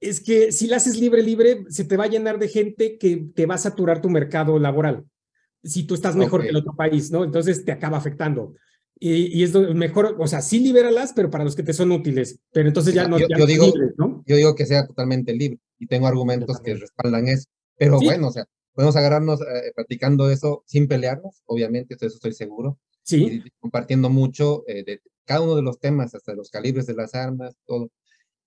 es 0.00 0.20
que 0.20 0.52
si 0.52 0.66
la 0.66 0.76
haces 0.76 1.00
libre, 1.00 1.22
libre, 1.22 1.64
se 1.68 1.84
te 1.84 1.96
va 1.96 2.04
a 2.04 2.08
llenar 2.08 2.38
de 2.38 2.48
gente 2.48 2.98
que 2.98 3.28
te 3.34 3.46
va 3.46 3.54
a 3.54 3.58
saturar 3.58 4.02
tu 4.02 4.10
mercado 4.10 4.58
laboral. 4.58 5.04
Si 5.66 5.84
tú 5.84 5.94
estás 5.94 6.16
mejor 6.16 6.42
que 6.42 6.48
el 6.48 6.56
otro 6.56 6.74
país, 6.74 7.10
¿no? 7.10 7.24
Entonces 7.24 7.64
te 7.64 7.72
acaba 7.72 7.98
afectando. 7.98 8.54
Y, 8.98 9.38
y, 9.38 9.42
es 9.42 9.52
mejor, 9.54 10.16
o 10.18 10.26
sea, 10.26 10.40
sí 10.40 10.58
libéralas, 10.60 11.12
pero 11.14 11.30
para 11.30 11.44
los 11.44 11.54
que 11.54 11.62
te 11.62 11.74
son 11.74 11.92
útiles. 11.92 12.38
Pero 12.52 12.68
entonces 12.68 12.94
ya 12.94 13.06
no. 13.06 13.18
Yo, 13.18 13.26
yo 13.36 13.44
digo, 13.44 13.66
¿no? 13.98 14.24
yo 14.26 14.36
digo 14.36 14.54
que 14.54 14.64
sea 14.64 14.86
totalmente 14.86 15.34
libre 15.34 15.60
y 15.78 15.86
tengo 15.86 16.06
argumentos 16.06 16.60
que 16.60 16.74
respaldan 16.74 17.28
eso. 17.28 17.46
Pero 17.76 18.00
bueno, 18.00 18.28
o 18.28 18.32
sea, 18.32 18.46
podemos 18.72 18.96
agarrarnos 18.96 19.40
eh, 19.40 19.72
practicando 19.74 20.30
eso 20.30 20.62
sin 20.66 20.88
pelearnos, 20.88 21.42
obviamente, 21.46 21.94
eso 21.94 22.06
estoy 22.06 22.32
seguro. 22.32 22.78
Sí. 23.02 23.42
Y 23.44 23.50
compartiendo 23.60 24.10
mucho 24.10 24.64
eh, 24.66 24.82
de 24.84 25.00
cada 25.24 25.42
uno 25.42 25.56
de 25.56 25.62
los 25.62 25.78
temas, 25.78 26.14
hasta 26.14 26.34
los 26.34 26.50
calibres 26.50 26.86
de 26.86 26.94
las 26.94 27.14
armas, 27.14 27.54
todo. 27.66 27.90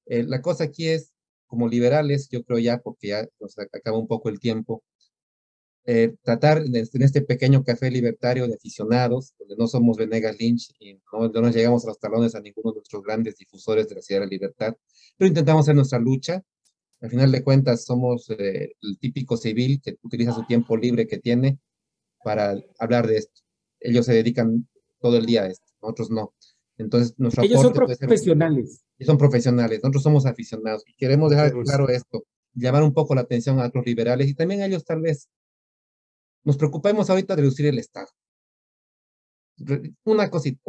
Eh, 0.06 0.24
la 0.24 0.42
cosa 0.42 0.66
aquí 0.66 0.88
es, 0.88 1.14
como 1.48 1.68
liberales, 1.68 2.30
yo 2.30 2.44
creo 2.44 2.60
ya, 2.60 2.80
porque 2.80 3.08
ya 3.10 3.28
nos 3.40 3.58
acaba 3.58 3.98
un 3.98 4.08
poco 4.08 4.30
el 4.30 4.40
tiempo, 4.40 4.84
eh, 5.92 6.14
tratar 6.22 6.60
en 6.60 6.76
este 6.76 7.24
pequeño 7.24 7.64
café 7.64 7.90
libertario 7.90 8.48
de 8.48 8.54
aficionados, 8.54 9.34
donde 9.40 9.56
no 9.58 9.66
somos 9.66 9.98
Venegas 9.98 10.36
Lynch 10.38 10.72
y 10.80 11.00
no, 11.12 11.30
no 11.30 11.50
llegamos 11.50 11.84
a 11.84 11.88
los 11.88 12.00
talones 12.00 12.36
a 12.36 12.42
ninguno 12.42 12.70
de 12.70 12.76
nuestros 12.76 13.02
grandes 13.02 13.38
difusores 13.38 13.90
de 13.90 13.96
la 13.96 14.02
ciudad 14.04 14.22
de 14.22 14.28
la 14.28 14.30
libertad, 14.30 14.76
pero 15.18 15.28
intentamos 15.28 15.66
hacer 15.66 15.74
nuestra 15.74 15.98
lucha. 15.98 16.44
Al 17.02 17.10
final 17.10 17.32
de 17.32 17.44
cuentas, 17.44 17.86
somos 17.86 18.30
eh, 18.30 18.76
el 18.80 19.00
típico 19.00 19.36
civil 19.36 19.82
que 19.82 19.98
utiliza 20.04 20.32
su 20.32 20.46
tiempo 20.46 20.78
libre 20.78 21.08
que 21.08 21.18
tiene 21.18 21.58
para 22.24 22.56
hablar 22.78 23.08
de 23.08 23.18
esto. 23.18 23.42
Ellos 23.80 24.06
se 24.06 24.14
dedican 24.14 24.68
todo 25.00 25.18
el 25.18 25.26
día 25.26 25.46
a 25.46 25.48
esto, 25.48 25.66
nosotros 25.82 26.12
no. 26.12 26.36
Entonces, 26.78 27.16
nuestro 27.18 27.42
Ellos 27.42 27.64
son 27.64 27.74
profesionales. 27.74 28.84
Ser, 28.96 29.08
son 29.08 29.18
profesionales, 29.18 29.80
nosotros 29.82 30.04
somos 30.04 30.28
aficionados 30.28 30.84
y 30.86 30.94
queremos 30.94 31.32
dejar 31.32 31.52
claro 31.64 31.90
esto, 31.90 32.26
llamar 32.54 32.84
un 32.84 32.94
poco 32.94 33.16
la 33.16 33.22
atención 33.22 33.60
a 33.60 33.66
otros 33.66 33.88
liberales 33.88 34.28
y 34.28 34.36
también 34.36 34.62
a 34.62 34.68
ellos 34.68 34.86
tal 34.86 35.02
vez 35.02 35.28
nos 36.44 36.58
preocupemos 36.58 37.10
ahorita 37.10 37.36
de 37.36 37.42
reducir 37.42 37.66
el 37.66 37.80
Estado. 37.80 38.08
Una 40.04 40.30
cosita, 40.30 40.60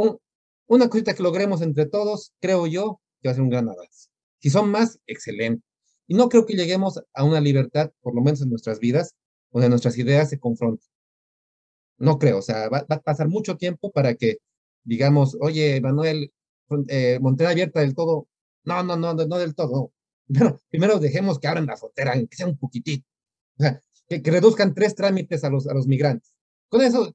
una 0.67 0.89
cosita 0.89 1.15
que 1.15 1.23
logremos 1.23 1.63
entre 1.63 1.87
todos, 1.87 2.33
creo 2.41 2.67
yo, 2.67 3.01
que 3.21 3.29
va 3.29 3.33
a 3.33 3.35
ser 3.35 3.43
un 3.43 3.51
gran 3.51 3.69
avance. 3.69 4.09
Si 4.39 4.51
son 4.51 4.71
más, 4.71 4.99
excelente. 5.07 5.65
Y 6.07 6.15
no 6.15 6.29
creo 6.29 6.47
que 6.47 6.55
lleguemos 6.55 7.01
a 7.15 7.25
una 7.25 7.41
libertad, 7.41 7.93
por 8.01 8.15
lo 8.15 8.23
menos 8.23 8.43
en 8.43 8.51
nuestras 8.51 8.81
vidas, 8.81 9.15
donde 9.53 9.69
nuestras 9.69 9.97
ideas 9.99 10.29
se 10.31 10.41
confronten. 10.41 10.89
No 11.99 12.19
creo, 12.19 12.39
o 12.39 12.43
sea, 12.43 12.69
va, 12.69 12.85
a 12.89 13.01
pasar 13.01 13.29
mucho 13.29 13.57
tiempo 13.57 13.93
para 13.93 14.15
que 14.15 14.39
digamos, 14.85 15.37
oye, 15.41 15.81
Manuel, 15.81 16.33
eh, 16.89 17.21
abierta 17.47 17.81
del 17.81 17.95
todo. 17.95 18.29
No, 18.65 18.83
no, 18.83 18.97
no, 18.97 19.15
no, 19.15 19.39
del 19.39 19.55
todo. 19.55 19.93
Primero, 20.27 20.61
primero 20.71 20.99
dejemos 21.01 21.41
que 21.41 21.49
abran 21.49 21.67
la 21.67 21.77
frontera, 21.77 22.15
que 22.15 22.37
sea 22.37 22.47
un 22.47 22.57
poquitito. 22.57 23.05
O 23.59 23.63
sea, 23.63 23.83
que, 24.19 24.31
reduzcan 24.31 24.75
tres 24.75 24.95
trámites 24.95 25.45
a 25.45 25.51
los, 25.51 25.69
a 25.69 25.75
los 25.75 25.87
migrantes. 25.87 26.35
Con 26.69 26.83
eso, 26.83 27.15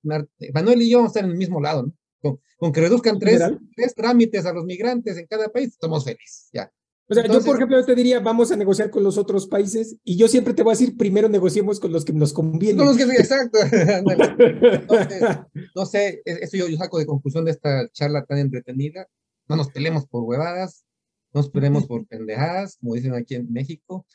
Manuel 0.53 0.81
y 0.81 0.89
yo 0.89 0.99
vamos 0.99 1.09
a 1.09 1.11
estar 1.11 1.25
en 1.25 1.31
el 1.31 1.37
mismo 1.37 1.61
lado, 1.61 1.83
¿no? 1.83 1.93
Con, 2.21 2.39
con 2.57 2.71
que 2.71 2.81
reduzcan 2.81 3.19
tres, 3.19 3.41
tres, 3.75 3.93
trámites 3.93 4.45
a 4.45 4.53
los 4.53 4.65
migrantes 4.65 5.17
en 5.17 5.27
cada 5.27 5.49
país, 5.49 5.69
estamos 5.69 6.05
felices, 6.05 6.49
ya. 6.53 6.71
O 7.07 7.13
sea, 7.13 7.23
yo, 7.27 7.39
por 7.43 7.57
ejemplo, 7.57 7.85
te 7.85 7.93
diría, 7.93 8.19
vamos 8.19 8.51
a 8.51 8.55
negociar 8.55 8.89
con 8.89 9.03
los 9.03 9.19
otros 9.19 9.45
países 9.45 9.95
y 10.03 10.17
yo 10.17 10.27
siempre 10.27 10.55
te 10.55 10.63
voy 10.63 10.71
a 10.71 10.77
decir, 10.77 10.97
primero 10.97 11.29
negociemos 11.29 11.79
con 11.79 11.91
los 11.91 12.03
que 12.03 12.13
nos 12.13 12.33
convienen. 12.33 12.77
Con 12.77 12.87
los 12.87 12.97
que, 12.97 13.03
exacto. 13.03 13.59
no 15.75 15.85
sé, 15.85 16.23
eso 16.25 16.57
yo, 16.57 16.67
yo, 16.67 16.77
saco 16.77 16.97
de 16.97 17.05
conclusión 17.05 17.45
de 17.45 17.51
esta 17.51 17.87
charla 17.89 18.25
tan 18.25 18.39
entretenida. 18.39 19.07
No 19.47 19.55
nos 19.55 19.69
peleemos 19.69 20.07
por 20.07 20.23
huevadas, 20.23 20.83
no 21.31 21.41
nos 21.41 21.51
peleemos 21.51 21.85
por 21.85 22.07
pendejadas, 22.07 22.77
como 22.81 22.95
dicen 22.95 23.13
aquí 23.13 23.35
en 23.35 23.53
México 23.53 24.07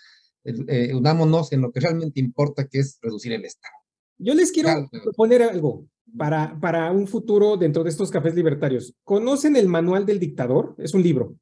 eh, 0.45 0.95
unámonos 0.95 1.53
en 1.53 1.63
lo 1.63 1.71
que 1.71 1.81
realmente 1.81 2.21
importa, 2.21 2.67
que 2.67 2.79
es 2.79 2.99
reducir 3.03 3.33
el 3.33 3.45
Estado. 3.45 3.75
Yo 4.19 4.35
les 4.35 4.53
quiero 4.53 4.89
proponer 4.91 5.43
algo 5.43 5.87
para, 6.17 6.59
para 6.61 6.91
un 6.91 7.07
futuro 7.07 7.57
dentro 7.57 7.83
de 7.83 7.91
estos 7.91 8.11
cafés 8.11 8.35
libertarios. 8.35 8.95
¿Conocen 9.03 9.57
el 9.57 9.69
Manual 9.69 10.05
del 10.05 10.19
Dictador? 10.19 10.75
Es 10.79 10.95
un 10.95 11.03
libro. 11.03 11.37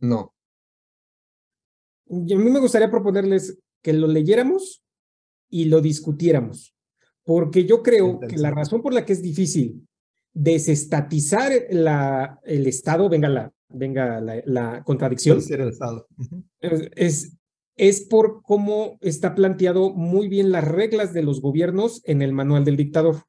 No. 0.00 0.34
Y 2.06 2.34
a 2.34 2.38
mí 2.38 2.50
me 2.50 2.60
gustaría 2.60 2.90
proponerles 2.90 3.58
que 3.82 3.92
lo 3.92 4.06
leyéramos 4.06 4.82
y 5.48 5.66
lo 5.66 5.80
discutiéramos, 5.80 6.74
porque 7.22 7.64
yo 7.64 7.82
creo 7.82 8.18
que 8.20 8.36
la 8.36 8.50
razón 8.50 8.82
por 8.82 8.92
la 8.92 9.04
que 9.04 9.12
es 9.12 9.22
difícil 9.22 9.86
desestatizar 10.32 11.52
la, 11.70 12.40
el 12.42 12.66
Estado, 12.66 13.08
venga 13.08 13.28
la, 13.28 13.52
venga 13.68 14.20
la, 14.20 14.42
la 14.46 14.84
contradicción, 14.84 15.38
el 15.48 15.68
Estado. 15.68 16.08
es, 16.60 16.90
es 16.96 17.36
por 18.08 18.42
cómo 18.42 18.98
está 19.00 19.34
planteado 19.34 19.92
muy 19.92 20.28
bien 20.28 20.52
las 20.52 20.64
reglas 20.64 21.12
de 21.12 21.22
los 21.22 21.40
gobiernos 21.40 22.00
en 22.04 22.22
el 22.22 22.32
manual 22.32 22.64
del 22.64 22.76
dictador. 22.76 23.24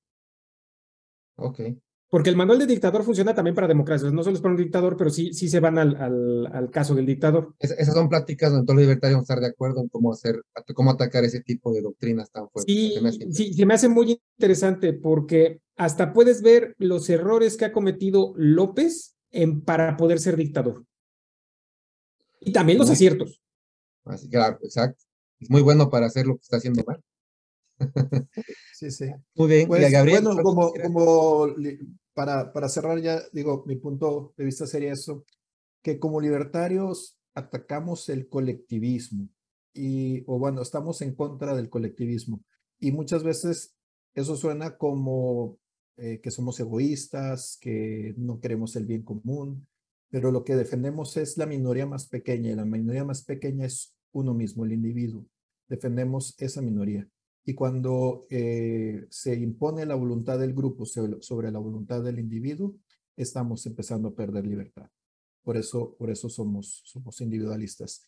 Ok. 1.37 1.61
Porque 2.07 2.29
el 2.29 2.35
manual 2.35 2.59
del 2.59 2.67
dictador 2.67 3.03
funciona 3.03 3.33
también 3.33 3.55
para 3.55 3.67
democracias, 3.67 4.13
no 4.13 4.23
solo 4.23 4.35
es 4.35 4.41
para 4.41 4.53
un 4.53 4.61
dictador, 4.61 4.95
pero 4.95 5.09
sí, 5.09 5.33
sí 5.33 5.49
se 5.49 5.59
van 5.59 5.77
al, 5.77 6.47
al, 6.47 6.69
caso 6.69 6.93
del 6.93 7.05
dictador. 7.05 7.55
esas 7.59 7.93
son 7.93 8.07
pláticas 8.07 8.51
donde 8.51 8.65
todos 8.65 8.75
los 8.75 8.83
libertarios 8.83 9.17
van 9.17 9.21
a 9.21 9.23
estar 9.23 9.39
de 9.39 9.47
acuerdo 9.47 9.81
en 9.81 9.89
cómo 9.89 10.13
hacer, 10.13 10.41
cómo 10.75 10.91
atacar 10.91 11.25
ese 11.25 11.41
tipo 11.41 11.73
de 11.73 11.81
doctrinas 11.81 12.31
tan 12.31 12.47
fuertes. 12.49 12.73
Sí, 12.73 12.95
sí, 13.31 13.53
se 13.53 13.65
me 13.65 13.73
hace 13.73 13.89
muy 13.89 14.21
interesante 14.37 14.93
porque 14.93 15.59
hasta 15.75 16.13
puedes 16.13 16.41
ver 16.41 16.75
los 16.77 17.09
errores 17.09 17.57
que 17.57 17.65
ha 17.65 17.73
cometido 17.73 18.33
López 18.37 19.15
en, 19.31 19.61
para 19.61 19.97
poder 19.97 20.19
ser 20.19 20.37
dictador. 20.37 20.85
Y 22.39 22.53
también 22.53 22.77
los 22.77 22.89
aciertos. 22.89 23.41
Así, 24.06 24.30
claro, 24.30 24.60
exacto. 24.62 25.03
Es 25.39 25.49
muy 25.49 25.62
bueno 25.62 25.89
para 25.89 26.06
hacer 26.06 26.26
lo 26.26 26.36
que 26.36 26.41
está 26.41 26.58
haciendo 26.58 26.84
mal. 26.86 27.01
Sí, 28.74 28.91
sí. 28.91 29.06
Muy 29.36 29.47
bien. 29.47 29.68
Pues, 29.68 29.89
Gabriel, 29.91 30.24
bueno, 30.24 30.43
como, 30.43 30.74
como 30.74 31.47
para, 32.14 32.51
para 32.51 32.68
cerrar 32.68 32.99
ya, 32.99 33.22
digo, 33.32 33.64
mi 33.66 33.78
punto 33.78 34.34
de 34.38 34.45
vista 34.45 34.68
sería 34.68 34.91
eso, 34.91 35.26
que 35.82 35.97
como 35.97 36.20
libertarios 36.20 37.18
atacamos 37.34 38.10
el 38.10 38.28
colectivismo 38.28 39.30
y, 39.74 40.24
o 40.28 40.39
bueno, 40.39 40.62
estamos 40.62 41.01
en 41.01 41.16
contra 41.16 41.56
del 41.56 41.70
colectivismo. 41.70 42.41
Y 42.80 42.91
muchas 42.91 43.24
veces 43.24 43.76
eso 44.14 44.36
suena 44.36 44.78
como 44.78 45.58
eh, 45.97 46.20
que 46.22 46.32
somos 46.32 46.60
egoístas, 46.60 47.58
que 47.62 48.14
no 48.18 48.39
queremos 48.41 48.76
el 48.76 48.86
bien 48.86 49.03
común, 49.03 49.68
pero 50.10 50.32
lo 50.32 50.43
que 50.43 50.56
defendemos 50.56 51.16
es 51.18 51.38
la 51.38 51.45
minoría 51.45 51.86
más 51.86 52.08
pequeña 52.08 52.51
y 52.51 52.56
la 52.56 52.66
minoría 52.66 53.06
más 53.06 53.24
pequeña 53.24 53.66
es 53.66 53.94
uno 54.16 54.34
mismo, 54.34 54.66
el 54.66 54.74
individuo. 54.74 55.26
Defendemos 55.68 56.36
esa 56.39 56.61
minoría. 56.61 57.07
Y 57.45 57.53
cuando 57.53 58.26
eh, 58.30 59.05
se 59.09 59.36
impone 59.36 59.86
la 59.86 59.95
voluntad 59.95 60.39
del 60.39 60.53
grupo 60.53 60.86
sobre, 60.86 61.51
la 61.51 61.59
voluntad 61.59 62.01
del 62.01 62.20
individuo, 62.20 62.76
estamos 63.16 63.66
empezando 63.66 64.09
a 64.09 64.16
perder 64.16 64.47
libertad. 64.47 64.89
Por 65.43 65.57
eso, 65.57 65.95
por 65.99 66.09
eso 66.09 66.28
somos, 66.30 66.82
somos 66.86 67.22
individualistas. 67.22 68.07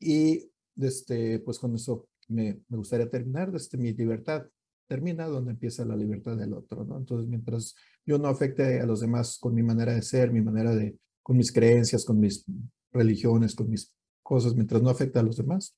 Y 0.00 0.50
este, 0.76 1.40
pues 1.40 1.58
con 1.58 1.74
eso 1.74 2.08
me, 2.28 2.62
me 2.68 2.78
gustaría 2.78 3.10
terminar. 3.10 3.52
Desde 3.52 3.76
mi 3.76 3.92
libertad 3.92 4.46
termina 4.86 5.26
donde 5.26 5.50
empieza 5.50 5.84
la 5.84 5.96
libertad 5.96 6.36
del 6.36 6.54
otro. 6.54 6.84
¿no? 6.84 6.96
Entonces, 6.96 7.28
mientras 7.28 7.74
yo 8.06 8.16
no 8.16 8.28
afecte 8.28 8.80
a 8.80 8.86
los 8.86 9.00
demás 9.00 9.38
con 9.38 9.54
mi 9.54 9.62
manera 9.62 9.92
de 9.92 10.02
ser, 10.02 10.32
mi 10.32 10.40
manera 10.40 10.74
de, 10.74 10.96
con 11.22 11.36
mis 11.36 11.52
creencias, 11.52 12.04
con 12.04 12.18
mis 12.18 12.44
religiones, 12.90 13.54
con 13.54 13.68
mis 13.68 13.92
cosas, 14.28 14.54
mientras 14.54 14.82
no 14.82 14.90
afecta 14.90 15.20
a 15.20 15.22
los 15.22 15.38
demás, 15.38 15.74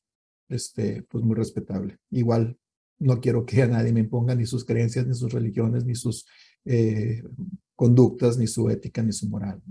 este, 0.49 1.05
pues 1.05 1.23
muy 1.23 1.37
respetable. 1.37 1.99
Igual 2.11 2.59
no 2.99 3.21
quiero 3.21 3.47
que 3.47 3.63
a 3.63 3.69
nadie 3.69 3.93
me 3.93 4.01
imponga 4.01 4.35
ni 4.35 4.45
sus 4.45 4.65
creencias, 4.65 5.07
ni 5.07 5.15
sus 5.15 5.33
religiones, 5.33 5.85
ni 5.85 5.95
sus 5.95 6.27
eh, 6.65 7.23
conductas, 7.77 8.39
ni 8.39 8.49
su 8.49 8.69
ética, 8.69 9.05
ni 9.05 9.13
su 9.13 9.29
moral, 9.29 9.63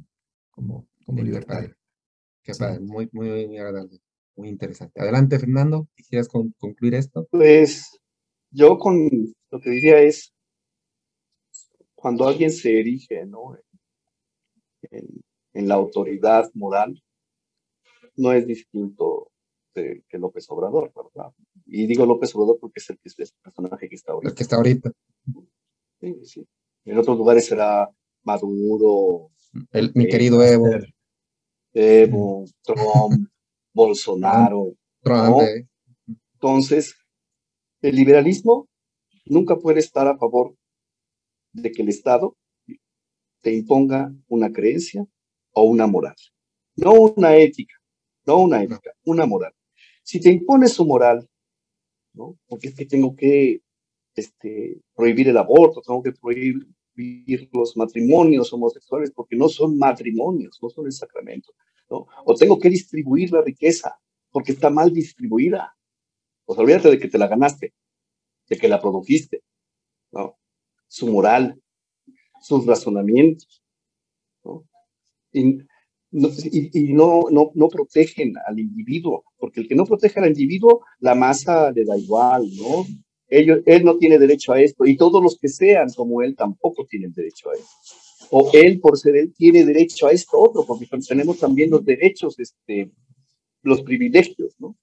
como, 0.50 0.88
como 1.06 1.22
libertario. 1.22 1.76
Qué 2.42 2.54
padre, 2.58 2.80
muy, 2.80 3.10
muy 3.12 3.58
agradable, 3.58 4.00
muy 4.38 4.48
interesante. 4.48 5.02
Adelante, 5.02 5.38
Fernando, 5.38 5.90
¿quisieras 5.94 6.30
concluir 6.30 6.94
esto? 6.94 7.28
Pues 7.32 8.00
yo 8.50 8.78
con 8.78 9.10
lo 9.52 9.60
que 9.60 9.72
diría 9.72 10.02
es, 10.02 10.34
cuando 11.96 12.26
alguien 12.30 12.50
se 12.50 12.80
erige, 12.80 13.26
¿no? 13.26 13.58
En, 14.90 15.06
en 15.52 15.68
la 15.68 15.76
autoridad 15.76 16.50
moral 16.54 17.04
no 18.20 18.32
es 18.34 18.46
distinto 18.46 19.32
de, 19.74 20.04
que 20.08 20.18
López 20.18 20.46
Obrador, 20.50 20.92
¿verdad? 20.96 21.32
Y 21.66 21.88
digo 21.88 22.06
López 22.06 22.34
Obrador 22.36 22.58
porque 22.60 22.80
es 22.80 22.90
el, 22.90 23.00
es 23.04 23.20
el 23.20 23.28
personaje 23.42 23.90
que 23.90 23.96
está 23.96 24.14
ahorita. 24.14 24.30
El 24.30 24.36
que 24.36 24.44
está 24.44 24.56
ahorita. 24.58 24.92
Sí, 26.00 26.16
sí. 26.24 26.48
En 26.86 26.98
otros 26.98 27.18
lugares 27.18 27.46
será 27.46 27.90
Maduro. 28.24 29.32
El, 29.72 29.92
mi 29.96 30.08
querido 30.08 30.44
Evo. 30.44 30.68
Evo, 31.74 32.46
Trump, 32.64 33.30
Bolsonaro. 33.74 34.74
Trump. 35.02 35.42
Eh. 35.42 35.68
Entonces, 36.34 36.96
el 37.82 37.96
liberalismo 37.96 38.68
nunca 39.26 39.58
puede 39.58 39.80
estar 39.80 40.08
a 40.08 40.18
favor 40.18 40.56
de 41.54 41.72
que 41.72 41.82
el 41.82 41.90
Estado 41.90 42.36
te 43.42 43.54
imponga 43.54 44.14
una 44.28 44.52
creencia 44.52 45.06
o 45.54 45.64
una 45.64 45.88
moral. 45.88 46.16
No 46.76 46.94
una 46.94 47.36
ética, 47.36 47.76
no 48.30 48.44
una 48.44 48.62
ética, 48.62 48.92
una 49.06 49.26
moral. 49.26 49.54
Si 50.04 50.20
te 50.20 50.30
impones 50.30 50.74
su 50.74 50.86
moral, 50.86 51.28
¿no? 52.14 52.38
Porque 52.48 52.68
es 52.68 52.76
que 52.76 52.86
tengo 52.86 53.16
que 53.16 53.62
este, 54.14 54.82
prohibir 54.94 55.30
el 55.30 55.38
aborto, 55.38 55.82
tengo 55.82 56.04
que 56.04 56.12
prohibir 56.12 57.50
los 57.52 57.76
matrimonios 57.76 58.54
homosexuales 58.54 59.12
porque 59.12 59.36
no 59.36 59.50
son 59.50 59.78
matrimonios, 59.78 60.60
no 60.62 60.70
son 60.70 60.86
el 60.86 60.92
sacramento, 60.92 61.54
¿no? 61.90 62.06
O 62.26 62.36
tengo 62.36 62.60
que 62.60 62.70
distribuir 62.70 63.32
la 63.32 63.42
riqueza 63.42 64.00
porque 64.30 64.52
está 64.52 64.70
mal 64.70 64.94
distribuida. 64.94 65.76
Pues 66.46 66.60
olvídate 66.60 66.92
de 66.92 67.00
que 67.00 67.08
te 67.08 67.18
la 67.18 67.28
ganaste. 67.28 67.74
de 68.50 68.58
que 68.58 68.68
la 68.68 68.82
produjiste, 68.82 69.44
¿no? 70.12 70.40
Su 70.88 71.06
moral, 71.08 71.62
sus 72.42 72.66
razonamientos, 72.66 73.64
¿no? 74.44 74.64
Y, 75.32 75.60
no, 76.12 77.26
no, 77.32 77.52
no, 77.54 77.68
protegen 77.68 78.34
al 78.48 78.60
individuo, 78.60 79.24
porque 79.38 79.62
el 79.62 79.68
que 79.68 79.76
no 79.76 79.86
protege 79.86 80.20
al 80.20 80.28
individuo, 80.28 80.82
la 81.00 81.16
masa 81.16 81.72
le 81.72 81.86
da 81.86 81.98
igual, 81.98 82.50
¿no? 82.56 82.86
Ellos, 83.28 83.60
él 83.66 83.84
no 83.84 83.98
tiene 83.98 84.18
derecho 84.18 84.54
a 84.54 84.62
esto, 84.62 84.86
y 84.86 84.98
todos 84.98 85.22
los 85.22 85.38
que 85.38 85.50
sean 85.50 85.88
como 85.96 86.22
él 86.22 86.36
tampoco 86.36 86.86
tienen 86.88 87.14
derecho 87.14 87.50
a 87.52 87.54
esto. 87.54 87.68
O 88.32 88.50
él, 88.54 88.80
por 88.80 88.98
ser 88.98 89.16
él, 89.16 89.34
tiene 89.36 89.66
derecho 89.66 90.08
a 90.08 90.12
esto 90.12 90.40
otro, 90.40 90.66
porque 90.66 90.88
tenemos 91.08 91.38
también 91.38 91.70
los 91.70 91.86
derechos, 91.86 92.40
este, 92.40 92.92
los 93.62 93.82
privilegios, 93.84 94.56
¿no? 94.60 94.76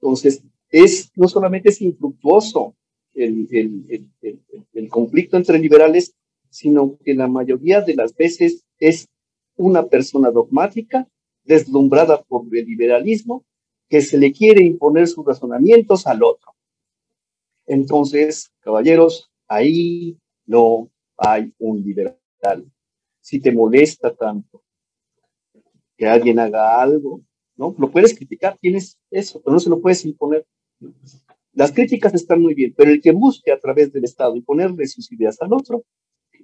Entonces, 0.00 0.42
es, 0.70 1.10
no 1.14 1.28
solamente 1.28 1.68
es 1.68 1.80
infructuoso 1.80 2.74
el, 3.14 3.46
el, 3.50 3.84
el, 4.22 4.40
el, 4.72 4.88
conflicto 4.88 5.36
entre 5.36 5.58
liberales, 5.58 6.14
sino 6.48 6.98
que 7.04 7.14
la 7.14 7.28
mayoría 7.28 7.82
de 7.82 7.94
las 7.94 8.14
veces 8.14 8.64
es 8.78 9.06
una 9.56 9.86
persona 9.86 10.30
dogmática, 10.30 11.08
deslumbrada 11.44 12.22
por 12.22 12.44
el 12.52 12.64
liberalismo, 12.64 13.44
que 13.88 14.00
se 14.00 14.16
le 14.16 14.32
quiere 14.32 14.64
imponer 14.64 15.06
sus 15.06 15.24
razonamientos 15.24 16.06
al 16.06 16.22
otro. 16.22 16.54
Entonces, 17.66 18.50
caballeros, 18.60 19.30
ahí 19.48 20.18
no 20.46 20.90
hay 21.16 21.52
un 21.58 21.82
liberal. 21.82 22.18
Si 23.20 23.40
te 23.40 23.52
molesta 23.52 24.14
tanto 24.14 24.62
que 25.96 26.06
alguien 26.06 26.38
haga 26.38 26.80
algo, 26.80 27.20
¿no? 27.56 27.74
Lo 27.78 27.90
puedes 27.90 28.14
criticar, 28.16 28.58
tienes 28.58 28.98
eso, 29.10 29.40
pero 29.40 29.54
no 29.54 29.60
se 29.60 29.70
lo 29.70 29.80
puedes 29.80 30.04
imponer. 30.04 30.46
Las 31.52 31.70
críticas 31.70 32.14
están 32.14 32.40
muy 32.40 32.54
bien, 32.54 32.74
pero 32.76 32.90
el 32.90 33.00
que 33.00 33.12
busque 33.12 33.52
a 33.52 33.60
través 33.60 33.92
del 33.92 34.04
Estado 34.04 34.34
imponerle 34.34 34.86
sus 34.86 35.12
ideas 35.12 35.40
al 35.42 35.52
otro, 35.52 35.84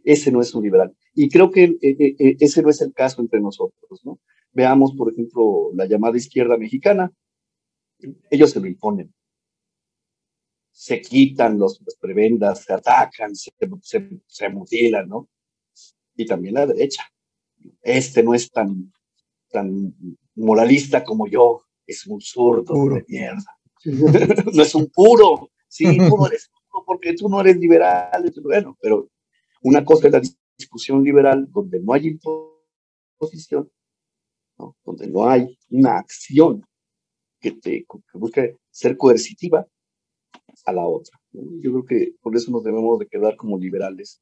ese 0.09 0.32
no 0.32 0.40
es 0.40 0.54
un 0.54 0.64
liberal. 0.64 0.96
Y 1.14 1.28
creo 1.28 1.50
que 1.50 1.64
eh, 1.64 1.78
eh, 1.82 2.16
eh, 2.18 2.36
ese 2.40 2.62
no 2.62 2.70
es 2.70 2.80
el 2.80 2.94
caso 2.94 3.20
entre 3.20 3.40
nosotros, 3.40 4.00
¿no? 4.04 4.18
Veamos, 4.52 4.94
por 4.96 5.12
ejemplo, 5.12 5.70
la 5.74 5.84
llamada 5.84 6.16
izquierda 6.16 6.56
mexicana. 6.56 7.12
Ellos 8.30 8.50
se 8.50 8.61
lo 8.61 8.66
imponen. 8.66 9.12
Se 10.70 11.02
quitan 11.02 11.59
los, 11.59 11.82
las 11.84 11.96
prebendas, 11.96 12.64
se 12.64 12.72
atacan, 12.72 13.36
se, 13.36 13.52
se, 14.26 14.48
mutilan, 14.48 15.11
¿no? 15.11 15.28
Y 16.16 16.24
también 16.24 16.54
la 16.54 16.66
derecha. 16.66 17.02
Este 17.82 18.22
no 18.22 18.32
es 18.32 18.50
tan, 18.50 18.90
tan 19.50 19.94
moralista 20.36 21.04
como 21.04 21.28
yo, 21.28 21.64
es 21.86 22.06
un 22.06 22.22
zurdo 22.22 22.72
de 22.94 23.04
mierda. 23.09 23.59
no 24.54 24.62
es 24.62 24.74
un 24.74 24.86
puro. 24.86 25.50
Sí, 25.68 25.84
tú 25.84 26.16
no 26.16 26.26
eres 26.28 26.48
puro 26.48 26.82
porque 26.86 27.12
tú 27.12 27.28
no 27.28 27.42
eres 27.42 27.59
liberal. 27.59 28.32
Bueno, 28.42 28.78
pero 28.80 29.11
una 29.68 29.84
cosa 29.84 30.06
es 30.06 30.12
la 30.12 30.22
discusión 30.56 31.02
liberal 31.02 31.46
donde 31.50 31.80
no 31.80 31.92
hay 31.92 32.08
imposición, 32.08 33.70
donde 34.84 35.06
no 35.06 35.28
hay 35.28 35.58
una 35.70 35.98
acción 35.98 36.64
que, 37.40 37.52
te, 37.52 37.86
busque 38.14 38.56
ser 38.70 38.96
coercitiva 38.96 39.66
a 40.64 40.72
la 40.72 40.86
otra. 40.86 41.20
Yo 41.32 41.70
creo 41.70 41.84
que 41.84 42.14
por 42.20 42.34
eso 42.34 42.50
nos 42.50 42.64
debemos 42.64 42.98
de 42.98 43.06
quedar 43.06 43.36
como 43.36 43.58
liberales. 43.58 44.20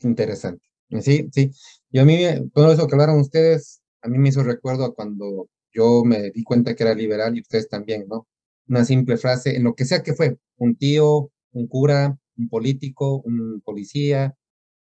Interesante. 0.00 0.64
Sí, 1.00 1.28
sí. 1.32 1.50
Y 1.90 1.98
a 1.98 2.04
mí, 2.04 2.18
todo 2.52 2.72
eso 2.72 2.86
que 2.86 2.94
hablaron 2.94 3.20
ustedes, 3.20 3.80
a 4.02 4.08
mí 4.08 4.18
me 4.18 4.28
hizo 4.28 4.42
recuerdo 4.42 4.84
a 4.84 4.94
cuando 4.94 5.48
yo 5.72 6.02
me 6.04 6.30
di 6.30 6.42
cuenta 6.42 6.74
que 6.74 6.82
era 6.82 6.94
liberal 6.94 7.36
y 7.36 7.40
ustedes 7.40 7.68
también, 7.68 8.06
¿no? 8.08 8.26
una 8.70 8.84
simple 8.84 9.16
frase, 9.16 9.56
en 9.56 9.64
lo 9.64 9.74
que 9.74 9.84
sea 9.84 10.02
que 10.02 10.14
fue, 10.14 10.38
un 10.56 10.76
tío, 10.76 11.30
un 11.52 11.66
cura, 11.66 12.16
un 12.36 12.48
político, 12.48 13.20
un 13.24 13.60
policía, 13.64 14.36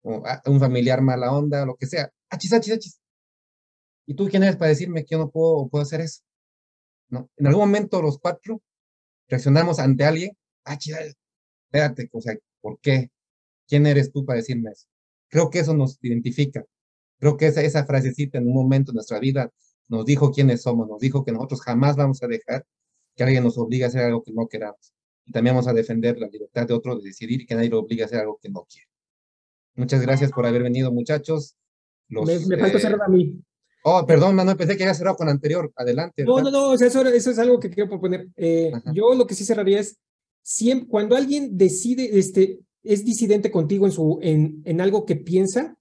o 0.02 0.22
ah, 0.26 0.42
un 0.46 0.60
familiar 0.60 1.02
mala 1.02 1.32
onda, 1.32 1.64
lo 1.64 1.76
que 1.76 1.86
sea. 1.86 2.10
Achis, 2.30 2.52
achis, 2.52 2.74
achis. 2.74 3.00
¿Y 4.06 4.14
tú 4.14 4.28
quién 4.28 4.42
eres 4.42 4.56
para 4.56 4.70
decirme 4.70 5.04
que 5.04 5.14
yo 5.14 5.18
no 5.18 5.30
puedo, 5.30 5.68
puedo 5.68 5.82
hacer 5.82 6.00
eso? 6.00 6.22
¿No? 7.08 7.30
En 7.36 7.46
algún 7.46 7.62
momento 7.62 8.02
los 8.02 8.18
cuatro 8.18 8.62
reaccionamos 9.28 9.78
ante 9.78 10.04
alguien, 10.04 10.32
achis, 10.64 10.94
espérate, 11.66 12.08
o 12.12 12.20
sea, 12.20 12.34
¿por 12.60 12.80
qué? 12.80 13.10
¿Quién 13.68 13.86
eres 13.86 14.12
tú 14.12 14.24
para 14.24 14.38
decirme 14.38 14.70
eso? 14.72 14.86
Creo 15.28 15.50
que 15.50 15.60
eso 15.60 15.74
nos 15.74 15.98
identifica. 16.02 16.64
Creo 17.18 17.36
que 17.36 17.46
esa, 17.46 17.62
esa 17.62 17.84
frasecita 17.84 18.38
en 18.38 18.48
un 18.48 18.54
momento 18.54 18.92
de 18.92 18.96
nuestra 18.96 19.20
vida 19.20 19.52
nos 19.88 20.04
dijo 20.06 20.32
quiénes 20.32 20.62
somos, 20.62 20.88
nos 20.88 21.00
dijo 21.00 21.24
que 21.24 21.32
nosotros 21.32 21.60
jamás 21.62 21.96
vamos 21.96 22.22
a 22.22 22.26
dejar 22.26 22.66
que 23.14 23.24
alguien 23.24 23.44
nos 23.44 23.58
obligue 23.58 23.84
a 23.84 23.88
hacer 23.88 24.02
algo 24.02 24.22
que 24.22 24.32
no 24.32 24.48
queramos. 24.48 24.94
Y 25.26 25.32
también 25.32 25.54
vamos 25.54 25.68
a 25.68 25.72
defender 25.72 26.18
la 26.18 26.28
libertad 26.28 26.66
de 26.66 26.74
otro 26.74 26.96
de 26.96 27.04
decidir 27.04 27.42
y 27.42 27.46
que 27.46 27.54
nadie 27.54 27.68
lo 27.68 27.80
obligue 27.80 28.02
a 28.02 28.06
hacer 28.06 28.20
algo 28.20 28.38
que 28.40 28.48
no 28.48 28.66
quiere. 28.68 28.89
Muchas 29.74 30.02
gracias 30.02 30.30
por 30.32 30.46
haber 30.46 30.62
venido, 30.62 30.92
muchachos. 30.92 31.56
me, 32.08 32.38
falta 32.58 32.78
eh, 32.78 32.80
cerrar 32.80 33.02
a 33.02 33.08
mí. 33.08 33.40
Oh, 33.82 34.04
perdón, 34.06 34.34
Manuel, 34.34 34.56
pensé 34.56 34.76
que 34.76 34.84
había 34.84 34.94
cerrado 34.94 35.16
con 35.16 35.28
anterior. 35.28 35.72
Adelante. 35.74 36.24
No, 36.24 36.40
no, 36.40 36.50
no, 36.50 36.74
eso, 36.74 37.02
eso, 37.06 37.30
es 37.30 37.38
algo 37.38 37.58
que 37.58 37.70
quiero 37.70 37.88
proponer. 37.88 38.28
Eh, 38.36 38.70
yo 38.92 39.14
lo 39.14 39.26
que 39.26 39.34
sí 39.34 39.44
cerraría 39.44 39.80
es, 39.80 39.98
siempre, 40.42 40.88
cuando 40.88 41.16
alguien 41.16 41.56
decide, 41.56 42.18
este, 42.18 42.60
es 42.82 43.04
disidente 43.04 43.50
contigo 43.50 43.86
en, 43.86 43.92
su, 43.92 44.18
en, 44.22 44.62
en 44.64 44.80
algo 44.80 45.06
que 45.06 45.16
piensa, 45.16 45.76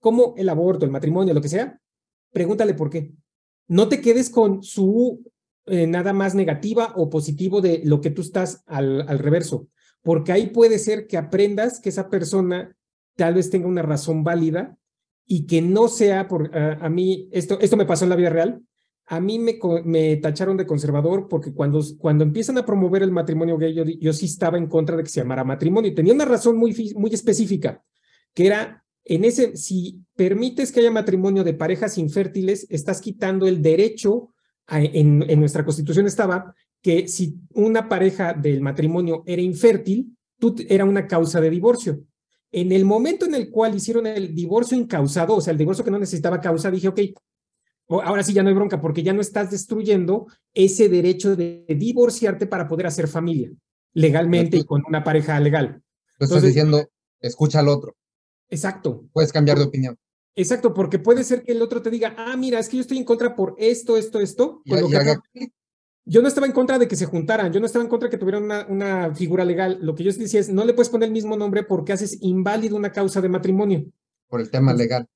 como 0.00 0.34
el 0.36 0.48
aborto, 0.48 0.84
el 0.84 0.90
matrimonio, 0.90 1.34
lo 1.34 1.40
que 1.40 1.48
sea, 1.48 1.80
pregúntale 2.32 2.74
por 2.74 2.90
qué. 2.90 3.12
No 3.68 3.88
te 3.88 4.00
quedes 4.00 4.30
con 4.30 4.62
su 4.62 5.22
eh, 5.66 5.86
nada 5.86 6.12
más 6.12 6.34
negativa 6.34 6.92
o 6.96 7.10
positivo 7.10 7.60
de 7.60 7.82
lo 7.84 8.00
que 8.00 8.10
tú 8.10 8.22
estás 8.22 8.62
al, 8.66 9.06
al 9.08 9.18
reverso, 9.18 9.68
porque 10.02 10.32
ahí 10.32 10.46
puede 10.48 10.78
ser 10.78 11.06
que 11.06 11.16
aprendas 11.16 11.80
que 11.80 11.90
esa 11.90 12.08
persona 12.08 12.74
tal 13.18 13.34
vez 13.34 13.50
tenga 13.50 13.66
una 13.66 13.82
razón 13.82 14.22
válida 14.22 14.78
y 15.26 15.44
que 15.46 15.60
no 15.60 15.88
sea 15.88 16.28
por 16.28 16.56
a, 16.56 16.88
mí, 16.88 17.28
esto, 17.32 17.58
esto 17.60 17.76
me 17.76 17.84
pasó 17.84 18.04
en 18.04 18.10
la 18.10 18.16
vida 18.16 18.30
real, 18.30 18.62
a 19.06 19.20
mí 19.20 19.40
me, 19.40 19.58
me 19.84 20.16
tacharon 20.18 20.56
de 20.56 20.66
conservador 20.66 21.26
porque 21.28 21.52
cuando, 21.52 21.82
cuando 21.98 22.22
empiezan 22.22 22.58
a 22.58 22.64
promover 22.64 23.02
el 23.02 23.10
matrimonio 23.10 23.58
gay, 23.58 23.74
yo, 23.74 23.82
yo 23.84 24.12
sí 24.12 24.26
estaba 24.26 24.56
en 24.56 24.68
contra 24.68 24.96
de 24.96 25.02
que 25.02 25.08
se 25.08 25.20
llamara 25.20 25.42
matrimonio 25.42 25.92
tenía 25.94 26.14
una 26.14 26.26
razón 26.26 26.56
muy, 26.56 26.94
muy 26.94 27.12
específica, 27.12 27.82
que 28.34 28.46
era 28.46 28.84
en 29.04 29.24
ese, 29.24 29.56
si 29.56 30.04
permites 30.14 30.70
que 30.70 30.80
haya 30.80 30.90
matrimonio 30.90 31.42
de 31.42 31.54
parejas 31.54 31.98
infértiles, 31.98 32.66
estás 32.70 33.00
quitando 33.00 33.48
el 33.48 33.60
derecho 33.62 34.34
en, 34.70 35.40
nuestra 35.40 35.64
constitución 35.64 36.06
estaba 36.06 36.54
que 36.82 37.08
si 37.08 37.40
una 37.54 37.88
pareja 37.88 38.34
del 38.34 38.60
matrimonio 38.60 39.24
era 39.26 39.42
infértil, 39.42 40.14
tú, 40.38 40.54
era 40.68 40.84
una 40.84 41.06
causa 41.06 41.40
de 41.40 41.50
divorcio. 41.50 42.04
En 42.50 42.72
el 42.72 42.84
momento 42.84 43.26
en 43.26 43.34
el 43.34 43.50
cual 43.50 43.74
hicieron 43.74 44.06
el 44.06 44.34
divorcio 44.34 44.76
incausado, 44.76 45.36
o 45.36 45.40
sea, 45.40 45.52
el 45.52 45.58
divorcio 45.58 45.84
que 45.84 45.90
no 45.90 45.98
necesitaba 45.98 46.40
causa, 46.40 46.70
dije, 46.70 46.88
ok, 46.88 47.00
ahora 47.88 48.22
sí 48.22 48.32
ya 48.32 48.42
no 48.42 48.48
hay 48.48 48.54
bronca 48.54 48.80
porque 48.80 49.02
ya 49.02 49.12
no 49.12 49.20
estás 49.20 49.50
destruyendo 49.50 50.26
ese 50.54 50.88
derecho 50.88 51.36
de 51.36 51.64
divorciarte 51.68 52.46
para 52.46 52.66
poder 52.68 52.86
hacer 52.86 53.08
familia 53.08 53.50
legalmente 53.92 54.58
y 54.58 54.64
con 54.64 54.82
una 54.86 55.02
pareja 55.02 55.38
legal. 55.40 55.82
estás 56.18 56.42
diciendo, 56.42 56.88
escucha 57.20 57.60
al 57.60 57.68
otro. 57.68 57.96
Exacto. 58.48 59.04
Puedes 59.12 59.32
cambiar 59.32 59.58
de 59.58 59.64
opinión. 59.64 59.96
Exacto, 60.34 60.72
porque 60.72 61.00
puede 61.00 61.24
ser 61.24 61.42
que 61.42 61.52
el 61.52 61.62
otro 61.62 61.82
te 61.82 61.90
diga, 61.90 62.14
ah, 62.16 62.36
mira, 62.36 62.60
es 62.60 62.68
que 62.68 62.76
yo 62.76 62.82
estoy 62.82 62.98
en 62.98 63.04
contra 63.04 63.34
por 63.34 63.56
esto, 63.58 63.96
esto, 63.96 64.20
esto. 64.20 64.62
Yo 66.08 66.22
no 66.22 66.28
estaba 66.28 66.46
en 66.46 66.52
contra 66.52 66.78
de 66.78 66.88
que 66.88 66.96
se 66.96 67.04
juntaran, 67.04 67.52
yo 67.52 67.60
no 67.60 67.66
estaba 67.66 67.84
en 67.84 67.90
contra 67.90 68.08
de 68.08 68.10
que 68.10 68.18
tuvieran 68.18 68.44
una, 68.44 68.66
una, 68.68 69.14
figura 69.14 69.44
legal. 69.44 69.78
Lo 69.82 69.94
que 69.94 70.04
yo 70.04 70.12
decía 70.12 70.40
es, 70.40 70.48
no 70.48 70.64
le 70.64 70.72
puedes 70.72 70.88
poner 70.88 71.08
el 71.08 71.12
mismo 71.12 71.36
nombre 71.36 71.62
porque 71.62 71.92
haces 71.92 72.18
inválido 72.22 72.76
una 72.76 72.92
causa 72.92 73.20
de 73.20 73.28
matrimonio. 73.28 73.84
Por 74.28 74.40
el 74.40 74.50
tema 74.50 74.72
legal. 74.72 75.06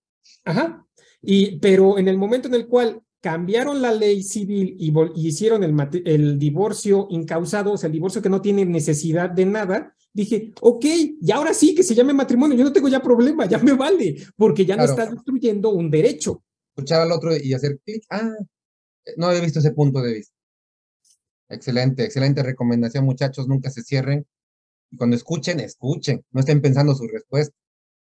Ajá. 0.44 0.86
Y, 1.22 1.58
pero 1.60 1.98
en 1.98 2.08
el 2.08 2.18
momento 2.18 2.48
en 2.48 2.54
el 2.54 2.66
cual 2.66 3.02
cambiaron 3.20 3.80
la 3.80 3.92
ley 3.92 4.22
civil 4.22 4.76
y, 4.78 4.92
y 5.14 5.28
hicieron 5.28 5.64
el, 5.64 5.74
el 6.04 6.38
divorcio 6.38 7.06
incausado, 7.10 7.72
o 7.72 7.78
sea, 7.78 7.86
el 7.86 7.92
divorcio 7.92 8.20
que 8.20 8.28
no 8.28 8.42
tiene 8.42 8.64
necesidad 8.66 9.30
de 9.30 9.46
nada, 9.46 9.94
dije, 10.12 10.52
ok, 10.60 10.84
y 11.20 11.30
ahora 11.30 11.54
sí 11.54 11.74
que 11.74 11.84
se 11.84 11.94
llame 11.94 12.12
matrimonio, 12.12 12.56
yo 12.56 12.64
no 12.64 12.72
tengo 12.72 12.88
ya 12.88 13.00
problema, 13.00 13.46
ya 13.46 13.58
me 13.58 13.72
vale, 13.72 14.16
porque 14.36 14.66
ya 14.66 14.76
no 14.76 14.84
estás 14.84 15.10
destruyendo 15.10 15.70
un 15.70 15.90
derecho. 15.90 16.42
Escuchar 16.76 17.02
al 17.02 17.12
otro 17.12 17.34
y 17.36 17.54
hacer 17.54 17.78
clic, 17.84 18.04
ah, 18.10 18.34
no 19.16 19.26
había 19.26 19.40
visto 19.40 19.60
ese 19.60 19.72
punto 19.72 20.02
de 20.02 20.14
vista. 20.14 20.41
Excelente, 21.52 22.04
excelente 22.04 22.42
recomendación, 22.42 23.04
muchachos, 23.04 23.46
nunca 23.46 23.70
se 23.70 23.82
cierren. 23.82 24.26
Y 24.90 24.96
cuando 24.96 25.16
escuchen, 25.16 25.60
escuchen, 25.60 26.24
no 26.30 26.40
estén 26.40 26.62
pensando 26.62 26.94
su 26.94 27.06
respuesta. 27.06 27.54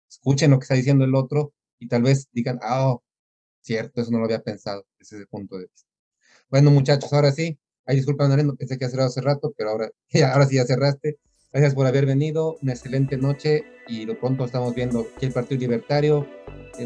Escuchen 0.08 0.52
lo 0.52 0.58
que 0.58 0.64
está 0.64 0.74
diciendo 0.74 1.04
el 1.04 1.14
otro 1.16 1.52
y 1.80 1.88
tal 1.88 2.02
vez 2.02 2.28
digan, 2.32 2.60
ah, 2.62 2.88
oh, 2.88 3.04
cierto, 3.62 4.00
eso 4.00 4.12
no 4.12 4.18
lo 4.18 4.26
había 4.26 4.42
pensado 4.42 4.86
desde 4.98 5.16
ese 5.16 5.26
punto 5.26 5.56
de 5.56 5.64
vista. 5.64 5.88
Bueno, 6.50 6.70
muchachos, 6.70 7.12
ahora 7.12 7.32
sí, 7.32 7.58
ay, 7.84 7.96
disculpa, 7.96 8.28
no 8.28 8.54
pensé 8.54 8.78
que 8.78 8.88
cerrado 8.88 9.08
hace 9.08 9.20
rato, 9.20 9.52
pero 9.56 9.70
ahora, 9.70 9.90
ahora 10.32 10.46
sí 10.46 10.56
ya 10.56 10.64
cerraste. 10.64 11.18
Gracias 11.52 11.74
por 11.74 11.86
haber 11.86 12.06
venido, 12.06 12.56
una 12.62 12.72
excelente 12.72 13.16
noche 13.16 13.64
y 13.88 14.06
lo 14.06 14.18
pronto 14.18 14.44
estamos 14.44 14.74
viendo 14.74 15.06
aquí 15.16 15.26
el 15.26 15.32
Partido 15.32 15.60
Libertario. 15.60 16.28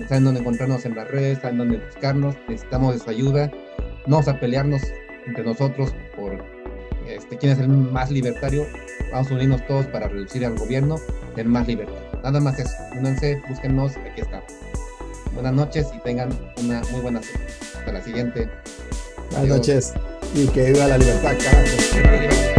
Saben 0.09 0.25
dónde 0.25 0.41
encontrarnos 0.41 0.87
en 0.87 0.97
las 0.97 1.09
redes, 1.09 1.39
saben 1.41 1.59
dónde 1.59 1.85
buscarnos, 1.85 2.35
necesitamos 2.49 2.95
de 2.95 3.01
su 3.01 3.11
ayuda. 3.11 3.51
No 4.07 4.17
vamos 4.17 4.29
a 4.29 4.41
pelearnos 4.41 4.83
entre 5.27 5.45
nosotros 5.45 5.93
por 6.27 6.45
este, 7.09 7.37
quién 7.37 7.53
es 7.53 7.59
el 7.59 7.69
más 7.69 8.11
libertario, 8.11 8.67
vamos 9.13 9.31
a 9.31 9.35
unirnos 9.35 9.65
todos 9.67 9.87
para 9.87 10.09
reducir 10.09 10.45
al 10.45 10.57
gobierno, 10.59 10.97
tener 11.35 11.51
más 11.51 11.67
libertad. 11.67 11.95
Nada 12.23 12.41
más 12.41 12.59
eso, 12.59 12.73
únanse, 12.99 13.41
búsquennos, 13.49 13.97
aquí 13.97 14.23
estamos. 14.23 14.53
Buenas 15.35 15.53
noches 15.53 15.87
y 15.95 15.99
tengan 16.01 16.31
una 16.59 16.83
muy 16.91 17.01
buena 17.01 17.23
semana. 17.23 17.47
Hasta 17.79 17.93
la 17.93 18.03
siguiente. 18.03 18.49
Buenas 19.31 19.49
noches 19.49 19.95
y 20.35 20.47
que 20.49 20.73
viva 20.73 20.87
la 20.89 20.99
libertad, 20.99 21.37
carajo. 21.43 22.56